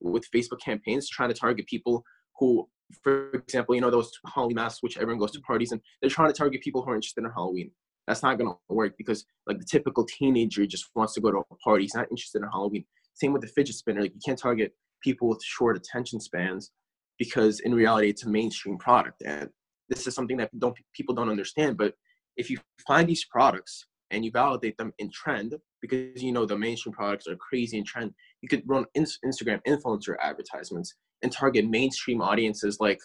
with 0.00 0.30
Facebook 0.34 0.60
campaigns, 0.60 1.08
trying 1.08 1.28
to 1.28 1.34
target 1.34 1.66
people 1.66 2.04
who 2.40 2.68
for 3.02 3.30
example, 3.30 3.74
you 3.74 3.80
know, 3.80 3.90
those 3.90 4.10
Halloween 4.34 4.56
masks, 4.56 4.82
which 4.82 4.96
everyone 4.96 5.20
goes 5.20 5.30
to 5.32 5.40
parties 5.40 5.72
and 5.72 5.80
they're 6.00 6.10
trying 6.10 6.28
to 6.28 6.36
target 6.36 6.60
people 6.60 6.82
who 6.82 6.90
are 6.90 6.94
interested 6.94 7.24
in 7.24 7.30
Halloween. 7.30 7.70
That's 8.06 8.22
not 8.22 8.38
gonna 8.38 8.54
work 8.68 8.94
because 8.98 9.24
like 9.46 9.58
the 9.58 9.64
typical 9.64 10.04
teenager 10.04 10.66
just 10.66 10.86
wants 10.94 11.14
to 11.14 11.20
go 11.20 11.30
to 11.30 11.38
a 11.38 11.54
party. 11.56 11.84
He's 11.84 11.94
not 11.94 12.10
interested 12.10 12.42
in 12.42 12.48
Halloween. 12.48 12.84
Same 13.14 13.32
with 13.32 13.42
the 13.42 13.48
fidget 13.48 13.76
spinner. 13.76 14.00
Like 14.02 14.14
you 14.14 14.20
can't 14.24 14.38
target 14.38 14.72
people 15.02 15.28
with 15.28 15.42
short 15.44 15.76
attention 15.76 16.20
spans 16.20 16.72
because 17.18 17.60
in 17.60 17.74
reality 17.74 18.08
it's 18.08 18.24
a 18.24 18.28
mainstream 18.28 18.78
product. 18.78 19.22
And 19.24 19.48
this 19.88 20.06
is 20.06 20.14
something 20.14 20.36
that 20.38 20.50
don't 20.58 20.76
people 20.94 21.14
don't 21.14 21.30
understand. 21.30 21.76
But 21.76 21.94
if 22.36 22.50
you 22.50 22.58
find 22.86 23.08
these 23.08 23.24
products 23.26 23.86
and 24.10 24.24
you 24.24 24.30
validate 24.32 24.76
them 24.76 24.92
in 24.98 25.10
trend, 25.12 25.54
because 25.80 26.22
you 26.22 26.32
know 26.32 26.46
the 26.46 26.58
mainstream 26.58 26.92
products 26.92 27.28
are 27.28 27.36
crazy 27.36 27.78
in 27.78 27.84
trend, 27.84 28.12
you 28.42 28.48
could 28.48 28.62
run 28.66 28.86
Instagram 28.96 29.60
influencer 29.68 30.16
advertisements 30.20 30.94
and 31.22 31.32
target 31.32 31.68
mainstream 31.68 32.20
audiences 32.22 32.78
like 32.80 33.00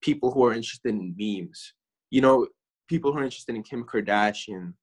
people 0.00 0.30
who 0.30 0.44
are 0.44 0.52
interested 0.52 0.90
in 0.90 1.14
memes. 1.18 1.74
You 2.10 2.20
know, 2.20 2.46
people 2.88 3.12
who 3.12 3.18
are 3.18 3.24
interested 3.24 3.56
in 3.56 3.62
Kim 3.62 3.84
Kardashian, 3.84 4.74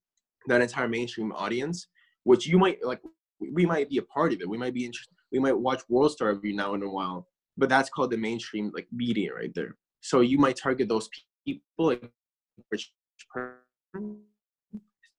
that 0.47 0.61
entire 0.61 0.87
mainstream 0.87 1.31
audience 1.33 1.87
which 2.23 2.47
you 2.47 2.57
might 2.57 2.77
like. 2.83 3.01
We 3.39 3.65
might 3.65 3.89
be 3.89 3.97
a 3.97 4.01
part 4.01 4.33
of 4.33 4.41
it. 4.41 4.49
We 4.49 4.57
might 4.57 4.73
be 4.73 4.85
interested. 4.85 5.15
We 5.31 5.39
might 5.39 5.57
watch 5.57 5.81
World 5.87 6.11
Star 6.11 6.29
every 6.29 6.51
now 6.51 6.73
and 6.73 6.83
a 6.83 6.89
while, 6.89 7.27
but 7.57 7.69
that's 7.69 7.89
called 7.89 8.11
the 8.11 8.17
mainstream 8.17 8.71
like 8.73 8.87
media 8.91 9.33
right 9.33 9.53
there. 9.55 9.77
So 10.01 10.19
you 10.19 10.37
might 10.37 10.57
target 10.57 10.89
those 10.89 11.09
people 11.45 11.61
like 11.79 12.11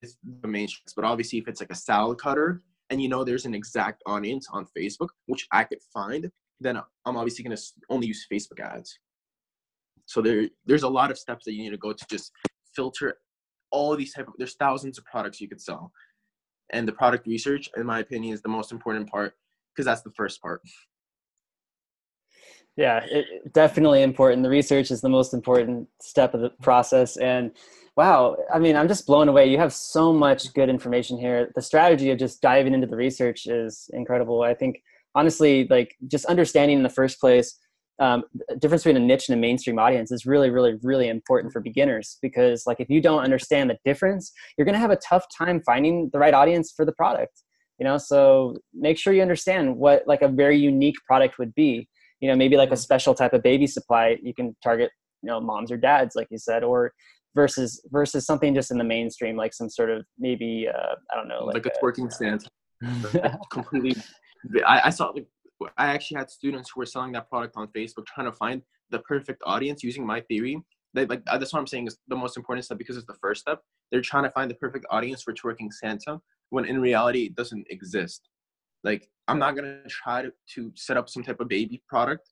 is 0.03 0.17
the 0.43 0.49
mainstream. 0.49 0.85
But 0.95 1.05
obviously, 1.05 1.39
if 1.39 1.49
it's 1.49 1.61
like 1.61 1.73
a 1.73 1.75
salad 1.75 2.19
cutter 2.19 2.61
and 2.91 3.03
you 3.03 3.09
know 3.09 3.25
there's 3.25 3.47
an 3.47 3.55
exact 3.55 4.03
audience 4.07 4.47
on 4.53 4.67
Facebook, 4.77 5.09
which 5.27 5.47
I 5.51 5.65
could 5.65 5.83
find, 5.93 6.31
then 6.61 6.77
I'm 7.07 7.17
obviously 7.17 7.45
going 7.45 7.57
to 7.57 7.63
only 7.89 8.07
use 8.07 8.27
Facebook 8.31 8.61
ads. 8.61 8.99
So 10.07 10.21
there, 10.21 10.49
there's 10.67 10.83
a 10.83 10.89
lot 10.89 11.11
of 11.11 11.19
steps 11.19 11.45
that 11.45 11.53
you 11.53 11.63
need 11.63 11.71
to 11.71 11.79
go 11.79 11.93
to 11.93 12.07
just 12.11 12.33
filter 12.75 13.17
all 13.71 13.97
these 13.97 14.13
type 14.13 14.29
of. 14.29 14.35
There's 14.39 14.55
thousands 14.55 14.99
of 14.99 15.05
products 15.05 15.41
you 15.41 15.49
could 15.49 15.61
sell, 15.61 15.93
and 16.73 16.87
the 16.87 16.93
product 16.93 17.27
research, 17.27 17.69
in 17.77 17.87
my 17.87 18.01
opinion, 18.01 18.35
is 18.35 18.43
the 18.43 18.49
most 18.49 18.73
important 18.73 19.09
part 19.09 19.35
because 19.73 19.87
that's 19.87 20.03
the 20.03 20.11
first 20.17 20.43
part. 20.43 20.61
Yeah, 22.77 23.05
it, 23.09 23.53
definitely 23.53 24.03
important. 24.03 24.43
The 24.43 24.51
research 24.51 24.91
is 24.91 25.01
the 25.01 25.09
most 25.09 25.35
important 25.35 25.89
step 26.01 26.35
of 26.35 26.41
the 26.41 26.51
process, 26.61 27.17
and 27.17 27.53
wow, 27.97 28.37
I 28.53 28.59
mean, 28.59 28.77
I'm 28.77 28.89
just 28.89 29.07
blown 29.07 29.29
away. 29.29 29.49
You 29.49 29.59
have 29.59 29.73
so 29.73 30.13
much 30.13 30.53
good 30.55 30.69
information 30.69 31.19
here. 31.19 31.53
The 31.55 31.63
strategy 31.63 32.11
of 32.11 32.19
just 32.19 32.41
diving 32.41 32.75
into 32.75 32.87
the 32.87 32.97
research 32.97 33.47
is 33.47 33.91
incredible. 33.93 34.43
I 34.43 34.55
think 34.55 34.83
honestly, 35.15 35.67
like 35.69 35.95
just 36.07 36.25
understanding 36.27 36.79
in 36.79 36.83
the 36.83 36.89
first 36.89 37.21
place 37.21 37.59
um, 38.01 38.25
difference 38.59 38.83
between 38.83 38.97
a 38.97 39.07
niche 39.07 39.29
and 39.29 39.37
a 39.37 39.41
mainstream 39.41 39.79
audience 39.79 40.11
is 40.11 40.25
really 40.25 40.49
really 40.49 40.79
really 40.83 41.09
important 41.09 41.53
for 41.53 41.61
beginners 41.61 42.17
because 42.23 42.63
like 42.67 42.81
if 42.81 42.89
you 42.89 42.99
don't 42.99 43.23
understand 43.23 43.69
the 43.69 43.77
difference 43.85 44.33
you're 44.57 44.65
going 44.65 44.75
to 44.75 44.81
have 44.81 44.91
a 44.91 44.97
tough 45.07 45.27
time 45.37 45.61
finding 45.67 46.09
the 46.15 46.19
right 46.19 46.33
audience 46.33 46.73
for 46.75 46.87
the 46.87 46.93
product 46.93 47.43
you 47.81 47.85
know? 47.85 47.97
So 47.97 48.57
make 48.75 48.99
sure 48.99 49.13
you 49.13 49.23
understand 49.23 49.77
what 49.77 50.05
like 50.07 50.23
a 50.23 50.29
very 50.29 50.57
unique 50.57 50.97
product 51.07 51.39
would 51.39 51.55
be 51.55 51.89
you 52.21 52.29
know 52.29 52.37
maybe 52.37 52.57
like 52.57 52.71
a 52.71 52.77
special 52.77 53.15
type 53.15 53.33
of 53.33 53.43
baby 53.43 53.67
supply 53.67 54.19
you 54.23 54.35
can 54.35 54.55
target 54.63 54.91
you 55.23 55.29
know 55.29 55.41
moms 55.41 55.73
or 55.73 55.77
dads 55.77 56.15
like 56.15 56.29
you 56.31 56.39
said 56.39 56.63
or 56.63 56.93
versus 57.35 57.83
versus 57.91 58.27
something 58.27 58.55
just 58.55 58.71
in 58.71 58.79
the 58.79 58.85
mainstream 58.85 59.37
like 59.37 59.55
some 59.55 59.71
sort 59.71 59.91
of 59.91 60.05
maybe 60.19 60.69
uh, 60.69 60.95
i 61.11 61.17
don't 61.17 61.29
know 61.29 61.45
like, 61.45 61.55
like 61.55 61.67
a, 61.67 61.71
twerking 61.83 62.13
Santa. 62.13 62.47
Completely 63.51 63.95
I, 64.67 64.83
I 64.85 64.91
saw 64.91 65.09
like 65.09 65.27
I 65.77 65.89
actually 65.89 66.19
had 66.19 66.31
students 66.31 66.71
who 66.71 66.81
were 66.81 66.87
selling 66.87 67.13
that 67.13 67.29
product 67.29 67.57
on 67.57 67.69
Facebook 67.69 68.07
trying 68.07 68.27
to 68.27 68.33
find 68.33 68.63
the 68.91 69.01
perfect 69.01 69.43
audience 69.45 69.83
using 69.83 70.07
my 70.07 70.21
theory. 70.23 70.59
They, 70.95 71.07
like 71.07 71.25
that's 71.25 71.53
what 71.53 71.61
I'm 71.61 71.67
saying 71.67 71.87
is 71.87 71.99
the 72.09 72.17
most 72.17 72.37
important 72.37 72.65
step 72.65 72.79
because 72.79 72.97
it's 72.97 73.07
the 73.07 73.19
first 73.21 73.43
step. 73.43 73.63
They're 73.91 74.01
trying 74.01 74.25
to 74.25 74.31
find 74.31 74.51
the 74.51 74.57
perfect 74.57 74.87
audience 74.91 75.23
for 75.23 75.33
twerking 75.33 75.73
Santa 75.73 76.21
when 76.51 76.65
in 76.65 76.81
reality 76.81 77.27
it 77.27 77.37
doesn't 77.37 77.67
exist. 77.71 78.29
Like 78.83 79.09
I'm 79.29 79.39
not 79.39 79.55
gonna 79.55 79.83
try 79.89 80.23
to, 80.23 80.33
to 80.55 80.73
set 80.75 80.97
up 80.97 81.09
some 81.09 81.23
type 81.23 81.41
of 81.41 81.49
baby 81.49 81.83
product 81.89 82.31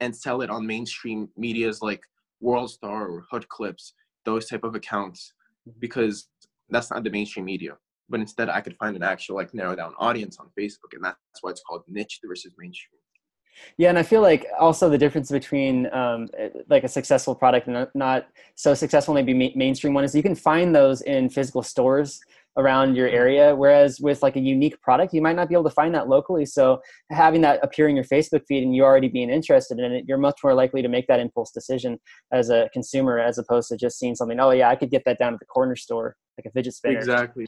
and 0.00 0.14
sell 0.14 0.40
it 0.40 0.50
on 0.50 0.66
mainstream 0.66 1.28
medias 1.36 1.80
like 1.82 2.02
World 2.40 2.70
Star 2.70 3.06
or 3.06 3.24
Hood 3.30 3.48
Clips, 3.48 3.94
those 4.24 4.46
type 4.46 4.64
of 4.64 4.74
accounts, 4.74 5.32
mm-hmm. 5.68 5.78
because 5.78 6.28
that's 6.70 6.90
not 6.90 7.04
the 7.04 7.10
mainstream 7.10 7.44
media 7.44 7.76
but 8.08 8.20
instead 8.20 8.48
I 8.48 8.60
could 8.60 8.76
find 8.76 8.96
an 8.96 9.02
actual 9.02 9.36
like 9.36 9.54
narrow 9.54 9.76
down 9.76 9.94
audience 9.98 10.38
on 10.38 10.50
Facebook, 10.58 10.92
and 10.92 11.04
that's 11.04 11.16
why 11.40 11.50
it's 11.50 11.62
called 11.62 11.82
niche 11.88 12.20
versus 12.26 12.52
mainstream. 12.58 12.98
Yeah, 13.76 13.90
and 13.90 13.98
I 13.98 14.02
feel 14.02 14.22
like 14.22 14.46
also 14.58 14.88
the 14.88 14.98
difference 14.98 15.30
between 15.30 15.92
um, 15.92 16.28
like 16.68 16.84
a 16.84 16.88
successful 16.88 17.34
product 17.34 17.68
and 17.68 17.86
not 17.94 18.26
so 18.54 18.74
successful, 18.74 19.14
maybe 19.14 19.34
ma- 19.34 19.54
mainstream 19.54 19.94
one, 19.94 20.04
is 20.04 20.14
you 20.14 20.22
can 20.22 20.34
find 20.34 20.74
those 20.74 21.02
in 21.02 21.28
physical 21.28 21.62
stores 21.62 22.20
around 22.56 22.96
your 22.96 23.08
area. 23.08 23.54
Whereas 23.54 24.00
with 24.00 24.22
like 24.22 24.36
a 24.36 24.40
unique 24.40 24.80
product, 24.82 25.14
you 25.14 25.22
might 25.22 25.36
not 25.36 25.48
be 25.48 25.54
able 25.54 25.64
to 25.64 25.70
find 25.70 25.94
that 25.94 26.08
locally. 26.08 26.44
So 26.44 26.80
having 27.10 27.40
that 27.42 27.60
appear 27.62 27.88
in 27.88 27.96
your 27.96 28.04
Facebook 28.04 28.42
feed 28.46 28.62
and 28.62 28.74
you 28.74 28.84
already 28.84 29.08
being 29.08 29.30
interested 29.30 29.78
in 29.78 29.92
it, 29.92 30.04
you're 30.06 30.18
much 30.18 30.40
more 30.44 30.54
likely 30.54 30.82
to 30.82 30.88
make 30.88 31.06
that 31.06 31.20
impulse 31.20 31.50
decision 31.50 31.98
as 32.32 32.50
a 32.50 32.68
consumer 32.72 33.18
as 33.18 33.38
opposed 33.38 33.68
to 33.68 33.76
just 33.76 33.98
seeing 33.98 34.14
something. 34.14 34.38
Oh 34.40 34.50
yeah, 34.50 34.68
I 34.68 34.76
could 34.76 34.90
get 34.90 35.02
that 35.06 35.18
down 35.18 35.34
at 35.34 35.40
the 35.40 35.46
corner 35.46 35.76
store, 35.76 36.16
like 36.38 36.46
a 36.46 36.50
fidget 36.50 36.74
spinner. 36.74 36.98
Exactly. 36.98 37.46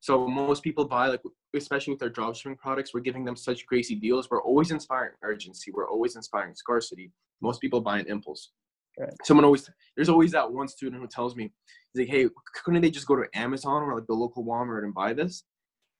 So 0.00 0.26
most 0.26 0.62
people 0.62 0.86
buy 0.86 1.08
like, 1.08 1.20
especially 1.54 1.92
with 1.92 2.00
their 2.00 2.10
dropshipping 2.10 2.58
products, 2.58 2.94
we're 2.94 3.00
giving 3.00 3.24
them 3.24 3.36
such 3.36 3.66
crazy 3.66 3.94
deals. 3.94 4.28
We're 4.30 4.42
always 4.42 4.70
inspiring 4.70 5.12
urgency. 5.22 5.70
We're 5.72 5.88
always 5.88 6.16
inspiring 6.16 6.54
scarcity. 6.54 7.12
Most 7.42 7.60
people 7.60 7.82
buy 7.82 7.98
an 7.98 8.06
impulse. 8.08 8.50
Right. 8.98 9.12
Someone 9.24 9.44
always 9.44 9.68
there's 9.96 10.08
always 10.08 10.32
that 10.32 10.50
one 10.50 10.68
student 10.68 11.00
who 11.00 11.06
tells 11.06 11.36
me, 11.36 11.52
he's 11.92 12.06
like, 12.06 12.14
hey, 12.14 12.28
couldn't 12.64 12.80
they 12.80 12.90
just 12.90 13.06
go 13.06 13.16
to 13.16 13.26
Amazon 13.34 13.82
or 13.82 13.94
like 13.94 14.06
the 14.06 14.14
local 14.14 14.44
Walmart 14.44 14.84
and 14.84 14.94
buy 14.94 15.12
this? 15.12 15.44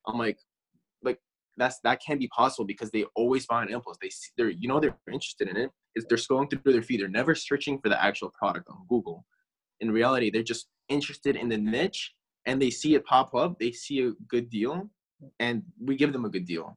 I'm 0.06 0.18
like, 0.18 0.38
like 1.02 1.18
that's 1.58 1.78
that 1.84 2.00
can't 2.04 2.18
be 2.18 2.28
possible 2.28 2.64
because 2.64 2.90
they 2.90 3.04
always 3.14 3.46
buy 3.46 3.62
an 3.62 3.70
impulse. 3.70 3.98
They 4.00 4.08
see, 4.08 4.30
they're 4.36 4.50
you 4.50 4.66
know 4.66 4.80
they're 4.80 4.96
interested 5.12 5.48
in 5.48 5.56
it. 5.56 5.70
Is 5.94 6.06
they're 6.08 6.18
scrolling 6.18 6.50
through 6.50 6.72
their 6.72 6.82
feed. 6.82 7.00
They're 7.00 7.08
never 7.08 7.34
searching 7.34 7.78
for 7.80 7.90
the 7.90 8.02
actual 8.02 8.30
product 8.30 8.68
on 8.70 8.86
Google. 8.88 9.26
In 9.80 9.90
reality, 9.90 10.30
they're 10.30 10.42
just 10.42 10.68
interested 10.88 11.36
in 11.36 11.48
the 11.48 11.58
niche 11.58 12.12
and 12.50 12.60
they 12.60 12.70
see 12.70 12.94
it 12.96 13.04
pop 13.04 13.32
up, 13.34 13.58
they 13.60 13.70
see 13.70 14.00
a 14.00 14.10
good 14.28 14.50
deal, 14.50 14.90
and 15.38 15.62
we 15.80 15.96
give 15.96 16.12
them 16.12 16.24
a 16.24 16.28
good 16.28 16.44
deal. 16.44 16.76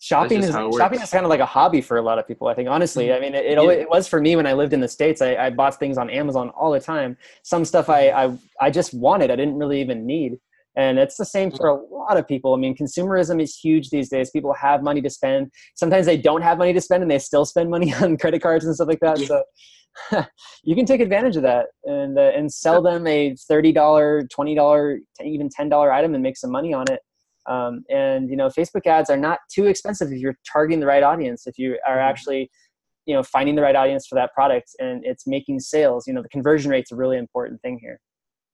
Shopping 0.00 0.42
is 0.42 0.50
shopping 0.50 1.00
is 1.00 1.10
kind 1.10 1.24
of 1.24 1.30
like 1.30 1.40
a 1.40 1.46
hobby 1.46 1.80
for 1.80 1.96
a 1.96 2.02
lot 2.02 2.18
of 2.18 2.28
people. 2.28 2.46
I 2.48 2.54
think 2.54 2.68
honestly, 2.68 3.06
mm-hmm. 3.06 3.16
I 3.16 3.20
mean, 3.20 3.34
it, 3.34 3.46
it, 3.46 3.58
yeah. 3.58 3.70
it 3.70 3.88
was 3.88 4.06
for 4.06 4.20
me 4.20 4.36
when 4.36 4.46
I 4.46 4.52
lived 4.52 4.74
in 4.74 4.80
the 4.80 4.88
states. 4.88 5.22
I, 5.22 5.34
I, 5.36 5.48
bought 5.48 5.78
things 5.78 5.96
on 5.96 6.10
Amazon 6.10 6.50
all 6.50 6.72
the 6.72 6.80
time. 6.80 7.16
Some 7.42 7.64
stuff 7.64 7.88
I, 7.88 8.10
I 8.10 8.38
I 8.60 8.70
just 8.70 8.92
wanted, 8.92 9.30
I 9.30 9.36
didn't 9.36 9.56
really 9.56 9.80
even 9.80 10.04
need. 10.04 10.38
And 10.76 10.98
it's 10.98 11.16
the 11.16 11.24
same 11.24 11.50
for 11.50 11.68
a 11.68 11.74
lot 11.74 12.18
of 12.18 12.28
people. 12.28 12.52
I 12.52 12.58
mean, 12.58 12.76
consumerism 12.76 13.40
is 13.40 13.56
huge 13.56 13.88
these 13.88 14.10
days. 14.10 14.28
People 14.30 14.52
have 14.52 14.82
money 14.82 15.00
to 15.00 15.08
spend. 15.08 15.52
Sometimes 15.74 16.04
they 16.04 16.18
don't 16.18 16.42
have 16.42 16.58
money 16.58 16.74
to 16.74 16.80
spend 16.82 17.02
and 17.02 17.10
they 17.10 17.18
still 17.18 17.46
spend 17.46 17.70
money 17.70 17.94
on 18.02 18.18
credit 18.18 18.42
cards 18.42 18.66
and 18.66 18.74
stuff 18.74 18.88
like 18.88 19.00
that. 19.00 19.18
So 19.18 19.42
you 20.64 20.74
can 20.74 20.86
take 20.86 21.00
advantage 21.00 21.36
of 21.36 21.42
that 21.42 21.66
and 21.84 22.18
uh, 22.18 22.32
and 22.34 22.52
sell 22.52 22.82
them 22.82 23.06
a 23.06 23.34
thirty 23.48 23.72
dollar, 23.72 24.26
twenty 24.30 24.54
dollar, 24.54 24.98
even 25.22 25.48
ten 25.48 25.68
dollar 25.68 25.92
item 25.92 26.14
and 26.14 26.22
make 26.22 26.36
some 26.36 26.50
money 26.50 26.72
on 26.74 26.90
it. 26.90 27.00
Um, 27.46 27.84
and 27.90 28.30
you 28.30 28.36
know, 28.36 28.48
Facebook 28.48 28.86
ads 28.86 29.10
are 29.10 29.16
not 29.16 29.40
too 29.52 29.66
expensive 29.66 30.10
if 30.10 30.18
you're 30.18 30.36
targeting 30.50 30.80
the 30.80 30.86
right 30.86 31.02
audience. 31.02 31.46
If 31.46 31.58
you 31.58 31.78
are 31.86 31.96
mm-hmm. 31.96 32.08
actually, 32.08 32.50
you 33.06 33.14
know, 33.14 33.22
finding 33.22 33.54
the 33.54 33.62
right 33.62 33.76
audience 33.76 34.06
for 34.06 34.14
that 34.16 34.32
product 34.32 34.70
and 34.78 35.04
it's 35.04 35.26
making 35.26 35.60
sales. 35.60 36.06
You 36.06 36.14
know, 36.14 36.22
the 36.22 36.28
conversion 36.28 36.70
rate's 36.70 36.92
a 36.92 36.96
really 36.96 37.18
important 37.18 37.60
thing 37.62 37.78
here. 37.80 38.00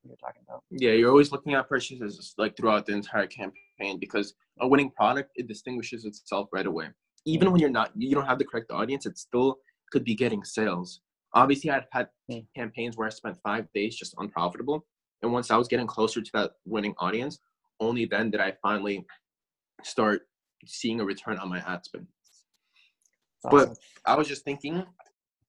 You're 0.04 0.16
talking 0.16 0.42
about. 0.46 0.62
Yeah, 0.70 0.92
you're 0.92 1.10
always 1.10 1.30
looking 1.30 1.54
at 1.54 1.68
purchases 1.68 2.34
like 2.38 2.56
throughout 2.56 2.86
the 2.86 2.92
entire 2.92 3.26
campaign 3.26 3.98
because 4.00 4.34
a 4.60 4.66
winning 4.66 4.90
product 4.90 5.30
it 5.36 5.46
distinguishes 5.46 6.04
itself 6.04 6.48
right 6.52 6.66
away. 6.66 6.88
Even 7.26 7.46
mm-hmm. 7.46 7.52
when 7.52 7.60
you're 7.60 7.70
not, 7.70 7.92
you 7.94 8.14
don't 8.14 8.26
have 8.26 8.38
the 8.38 8.44
correct 8.44 8.70
audience, 8.70 9.06
it 9.06 9.18
still 9.18 9.58
could 9.92 10.04
be 10.04 10.14
getting 10.14 10.42
sales 10.42 11.00
Obviously, 11.34 11.70
I've 11.70 11.86
had 11.92 12.08
mm. 12.30 12.44
campaigns 12.56 12.96
where 12.96 13.06
I 13.06 13.10
spent 13.10 13.38
five 13.42 13.66
days 13.72 13.96
just 13.96 14.14
unprofitable. 14.18 14.86
And 15.22 15.32
once 15.32 15.50
I 15.50 15.56
was 15.56 15.68
getting 15.68 15.86
closer 15.86 16.20
to 16.20 16.30
that 16.34 16.52
winning 16.64 16.94
audience, 16.98 17.38
only 17.78 18.04
then 18.04 18.30
did 18.30 18.40
I 18.40 18.54
finally 18.62 19.06
start 19.82 20.22
seeing 20.66 21.00
a 21.00 21.04
return 21.04 21.38
on 21.38 21.48
my 21.48 21.58
ad 21.66 21.84
spend. 21.84 22.06
Awesome. 23.44 23.68
But 23.68 23.78
I 24.04 24.16
was 24.16 24.28
just 24.28 24.44
thinking 24.44 24.84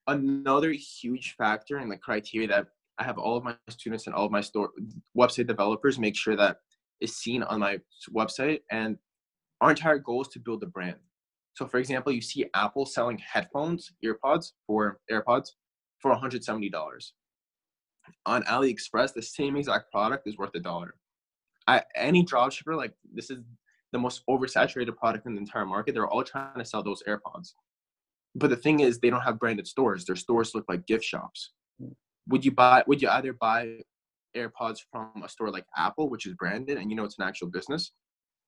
another 0.07 0.71
huge 0.71 1.35
factor 1.37 1.77
and 1.77 1.91
the 1.91 1.97
criteria 1.97 2.47
that 2.47 2.67
I 2.97 3.03
have 3.03 3.17
all 3.17 3.37
of 3.37 3.43
my 3.43 3.55
students 3.69 4.07
and 4.07 4.15
all 4.15 4.25
of 4.25 4.31
my 4.31 4.41
store 4.41 4.71
website 5.17 5.47
developers 5.47 5.99
make 5.99 6.15
sure 6.15 6.35
that 6.35 6.57
is 6.99 7.15
seen 7.15 7.43
on 7.43 7.59
my 7.59 7.79
website. 8.13 8.61
And 8.69 8.97
our 9.59 9.71
entire 9.71 9.97
goal 9.97 10.21
is 10.21 10.27
to 10.29 10.39
build 10.39 10.63
a 10.63 10.67
brand. 10.67 10.97
So, 11.53 11.67
for 11.67 11.79
example, 11.79 12.11
you 12.11 12.21
see 12.21 12.45
Apple 12.55 12.85
selling 12.85 13.17
headphones, 13.17 13.91
earpods 14.05 14.53
for 14.65 14.99
AirPods 15.11 15.49
for 16.01 16.15
$170. 16.15 17.11
On 18.25 18.43
AliExpress, 18.43 19.13
the 19.13 19.21
same 19.21 19.55
exact 19.55 19.91
product 19.91 20.27
is 20.27 20.37
worth 20.37 20.55
a 20.55 20.59
dollar. 20.59 20.95
I, 21.67 21.83
any 21.95 22.25
dropshipper, 22.25 22.75
like 22.75 22.93
this 23.13 23.29
is 23.29 23.41
the 23.91 23.99
most 23.99 24.23
oversaturated 24.29 24.95
product 24.97 25.27
in 25.27 25.35
the 25.35 25.39
entire 25.39 25.65
market. 25.65 25.93
They're 25.93 26.07
all 26.07 26.23
trying 26.23 26.57
to 26.57 26.65
sell 26.65 26.83
those 26.83 27.03
AirPods. 27.07 27.53
But 28.35 28.49
the 28.49 28.55
thing 28.55 28.79
is, 28.79 28.99
they 28.99 29.09
don't 29.09 29.21
have 29.21 29.39
branded 29.39 29.67
stores. 29.67 30.05
Their 30.05 30.15
stores 30.15 30.55
look 30.55 30.65
like 30.67 30.87
gift 30.87 31.03
shops. 31.03 31.51
Would 32.29 32.45
you 32.45 32.51
buy? 32.51 32.83
Would 32.87 33.01
you 33.01 33.09
either 33.09 33.33
buy 33.33 33.77
AirPods 34.35 34.79
from 34.91 35.23
a 35.23 35.29
store 35.29 35.49
like 35.49 35.65
Apple, 35.77 36.09
which 36.09 36.25
is 36.25 36.33
branded 36.35 36.77
and 36.77 36.89
you 36.89 36.95
know 36.95 37.03
it's 37.03 37.17
an 37.19 37.27
actual 37.27 37.49
business, 37.49 37.91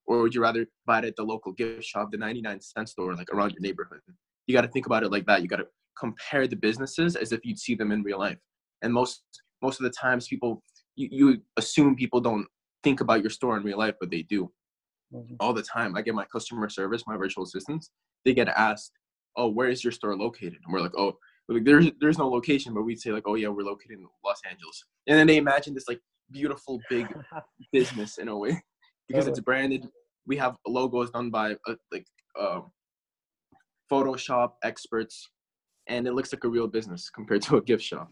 or 0.06 0.22
would 0.22 0.34
you 0.34 0.42
rather 0.42 0.66
buy 0.86 1.00
it 1.00 1.06
at 1.06 1.16
the 1.16 1.24
local 1.24 1.52
gift 1.52 1.84
shop, 1.84 2.12
the 2.12 2.18
99 2.18 2.62
cent 2.62 2.90
store, 2.90 3.14
like 3.16 3.32
around 3.34 3.52
your 3.52 3.62
neighborhood? 3.62 4.00
You 4.48 4.54
got 4.54 4.62
to 4.62 4.68
think 4.68 4.86
about 4.86 5.04
it 5.04 5.12
like 5.12 5.26
that. 5.26 5.42
You 5.42 5.48
got 5.48 5.58
to 5.58 5.68
compare 6.00 6.48
the 6.48 6.56
businesses 6.56 7.16
as 7.16 7.32
if 7.32 7.42
you'd 7.44 7.60
see 7.60 7.76
them 7.76 7.92
in 7.92 8.04
real 8.04 8.20
life. 8.20 8.38
And 8.82 8.94
most 8.94 9.24
most 9.62 9.80
of 9.80 9.84
the 9.84 9.92
times, 9.92 10.28
people 10.28 10.62
you, 10.96 11.08
you 11.12 11.42
assume 11.58 11.96
people 11.96 12.22
don't 12.22 12.46
think 12.84 13.02
about 13.02 13.22
your 13.22 13.30
store 13.30 13.58
in 13.58 13.64
real 13.64 13.78
life, 13.78 13.96
but 14.00 14.12
they 14.12 14.24
do 14.24 14.52
mm-hmm. 15.14 15.36
all 15.40 15.54
the 15.54 15.64
time. 15.64 15.96
I 15.96 16.02
get 16.02 16.16
my 16.16 16.26
customer 16.26 16.70
service, 16.70 17.04
my 17.08 17.18
virtual 17.18 17.44
assistants, 17.44 17.90
they 18.26 18.34
get 18.34 18.48
asked, 18.50 18.92
"Oh, 19.38 19.50
where 19.50 19.70
is 19.70 19.84
your 19.84 19.92
store 19.92 20.16
located?" 20.16 20.60
And 20.64 20.74
we're 20.74 20.82
like, 20.82 20.98
"Oh." 20.98 21.18
Like, 21.50 21.66
there's 21.66 21.88
there's 22.00 22.18
no 22.18 22.30
location, 22.30 22.74
but 22.74 22.84
we'd 22.84 23.02
say 23.02 23.12
like, 23.12 23.24
oh 23.26 23.36
yeah, 23.36 23.50
we're 23.50 23.64
located 23.64 24.00
in 24.00 24.08
Los 24.26 24.40
Angeles, 24.50 24.86
and 25.08 25.20
then 25.20 25.28
they 25.28 25.36
imagine 25.36 25.74
this 25.74 25.90
like 25.90 26.00
beautiful 26.32 26.80
big 26.90 27.06
business 27.74 28.18
in 28.18 28.30
a 28.30 28.38
way, 28.38 28.64
because 29.10 29.28
it's 29.28 29.42
branded. 29.42 29.86
We 30.26 30.38
have 30.38 30.56
logos 30.66 31.12
done 31.12 31.32
by 31.32 31.58
uh, 31.68 31.76
like 31.92 32.08
uh, 32.40 32.62
Photoshop 33.92 34.54
experts, 34.64 35.30
and 35.88 36.08
it 36.08 36.14
looks 36.14 36.34
like 36.34 36.44
a 36.44 36.50
real 36.50 36.68
business 36.68 37.10
compared 37.10 37.42
to 37.44 37.58
a 37.58 37.62
gift 37.62 37.84
shop. 37.84 38.10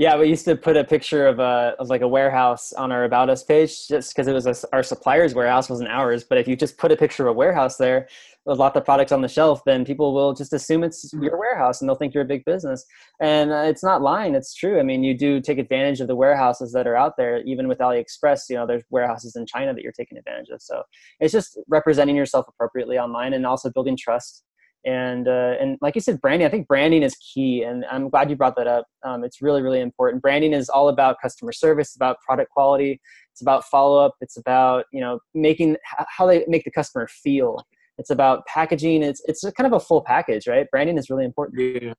Yeah, 0.00 0.16
we 0.16 0.28
used 0.28 0.44
to 0.44 0.54
put 0.54 0.76
a 0.76 0.84
picture 0.84 1.26
of 1.26 1.40
a 1.40 1.74
of 1.80 1.88
like 1.88 2.02
a 2.02 2.08
warehouse 2.08 2.72
on 2.72 2.92
our 2.92 3.02
about 3.02 3.28
us 3.28 3.42
page 3.42 3.88
just 3.88 4.14
because 4.14 4.28
it 4.28 4.32
was 4.32 4.46
a, 4.46 4.54
our 4.72 4.84
supplier's 4.84 5.34
warehouse 5.34 5.68
wasn't 5.68 5.88
ours. 5.88 6.22
But 6.22 6.38
if 6.38 6.46
you 6.46 6.54
just 6.54 6.78
put 6.78 6.92
a 6.92 6.96
picture 6.96 7.24
of 7.24 7.30
a 7.30 7.32
warehouse 7.32 7.78
there 7.78 8.06
with 8.46 8.60
lots 8.60 8.76
of 8.76 8.84
products 8.84 9.10
on 9.10 9.22
the 9.22 9.28
shelf, 9.28 9.60
then 9.66 9.84
people 9.84 10.14
will 10.14 10.34
just 10.34 10.52
assume 10.52 10.84
it's 10.84 11.12
mm-hmm. 11.12 11.24
your 11.24 11.36
warehouse 11.36 11.80
and 11.80 11.88
they'll 11.88 11.96
think 11.96 12.14
you're 12.14 12.22
a 12.22 12.28
big 12.28 12.44
business. 12.44 12.86
And 13.20 13.50
uh, 13.50 13.64
it's 13.66 13.82
not 13.82 14.00
lying; 14.00 14.36
it's 14.36 14.54
true. 14.54 14.78
I 14.78 14.84
mean, 14.84 15.02
you 15.02 15.18
do 15.18 15.40
take 15.40 15.58
advantage 15.58 16.00
of 16.00 16.06
the 16.06 16.14
warehouses 16.14 16.70
that 16.74 16.86
are 16.86 16.96
out 16.96 17.14
there, 17.18 17.42
even 17.42 17.66
with 17.66 17.78
AliExpress. 17.78 18.42
You 18.48 18.54
know, 18.54 18.68
there's 18.68 18.84
warehouses 18.90 19.34
in 19.34 19.46
China 19.46 19.74
that 19.74 19.82
you're 19.82 19.90
taking 19.90 20.16
advantage 20.16 20.50
of. 20.50 20.62
So 20.62 20.84
it's 21.18 21.32
just 21.32 21.58
representing 21.66 22.14
yourself 22.14 22.46
appropriately 22.48 22.98
online 22.98 23.32
and 23.32 23.44
also 23.44 23.68
building 23.68 23.96
trust 24.00 24.44
and 24.84 25.26
uh, 25.28 25.54
and 25.60 25.76
like 25.80 25.94
you 25.94 26.00
said 26.00 26.20
branding 26.20 26.46
i 26.46 26.50
think 26.50 26.68
branding 26.68 27.02
is 27.02 27.16
key 27.16 27.62
and 27.62 27.84
i'm 27.90 28.08
glad 28.08 28.30
you 28.30 28.36
brought 28.36 28.56
that 28.56 28.66
up. 28.66 28.86
Um, 29.04 29.24
it's 29.24 29.42
really 29.42 29.62
really 29.62 29.80
important. 29.80 30.22
Branding 30.22 30.52
is 30.52 30.68
all 30.68 30.88
about 30.88 31.16
customer 31.20 31.52
service 31.52 31.96
about 31.96 32.18
product 32.20 32.50
quality 32.50 33.00
it's 33.32 33.42
about 33.42 33.64
follow-up 33.64 34.14
it's 34.20 34.36
about 34.36 34.84
you 34.92 35.00
know 35.00 35.18
making 35.34 35.76
how 35.84 36.26
they 36.26 36.44
make 36.48 36.64
the 36.64 36.70
customer 36.70 37.08
feel. 37.08 37.58
It's 37.98 38.10
about 38.10 38.46
packaging 38.46 39.02
it's 39.02 39.22
it's 39.26 39.42
kind 39.56 39.66
of 39.66 39.72
a 39.72 39.80
full 39.80 40.02
package 40.02 40.46
right? 40.46 40.66
Branding 40.70 40.98
is 40.98 41.10
really 41.10 41.24
important. 41.24 41.82
Yeah. 41.82 41.94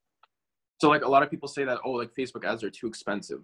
so 0.80 0.88
like 0.88 1.04
a 1.04 1.08
lot 1.08 1.22
of 1.22 1.30
people 1.30 1.48
say 1.48 1.64
that 1.64 1.78
oh 1.84 1.92
like 1.92 2.10
facebook 2.18 2.44
ads 2.44 2.64
are 2.64 2.70
too 2.70 2.86
expensive 2.86 3.42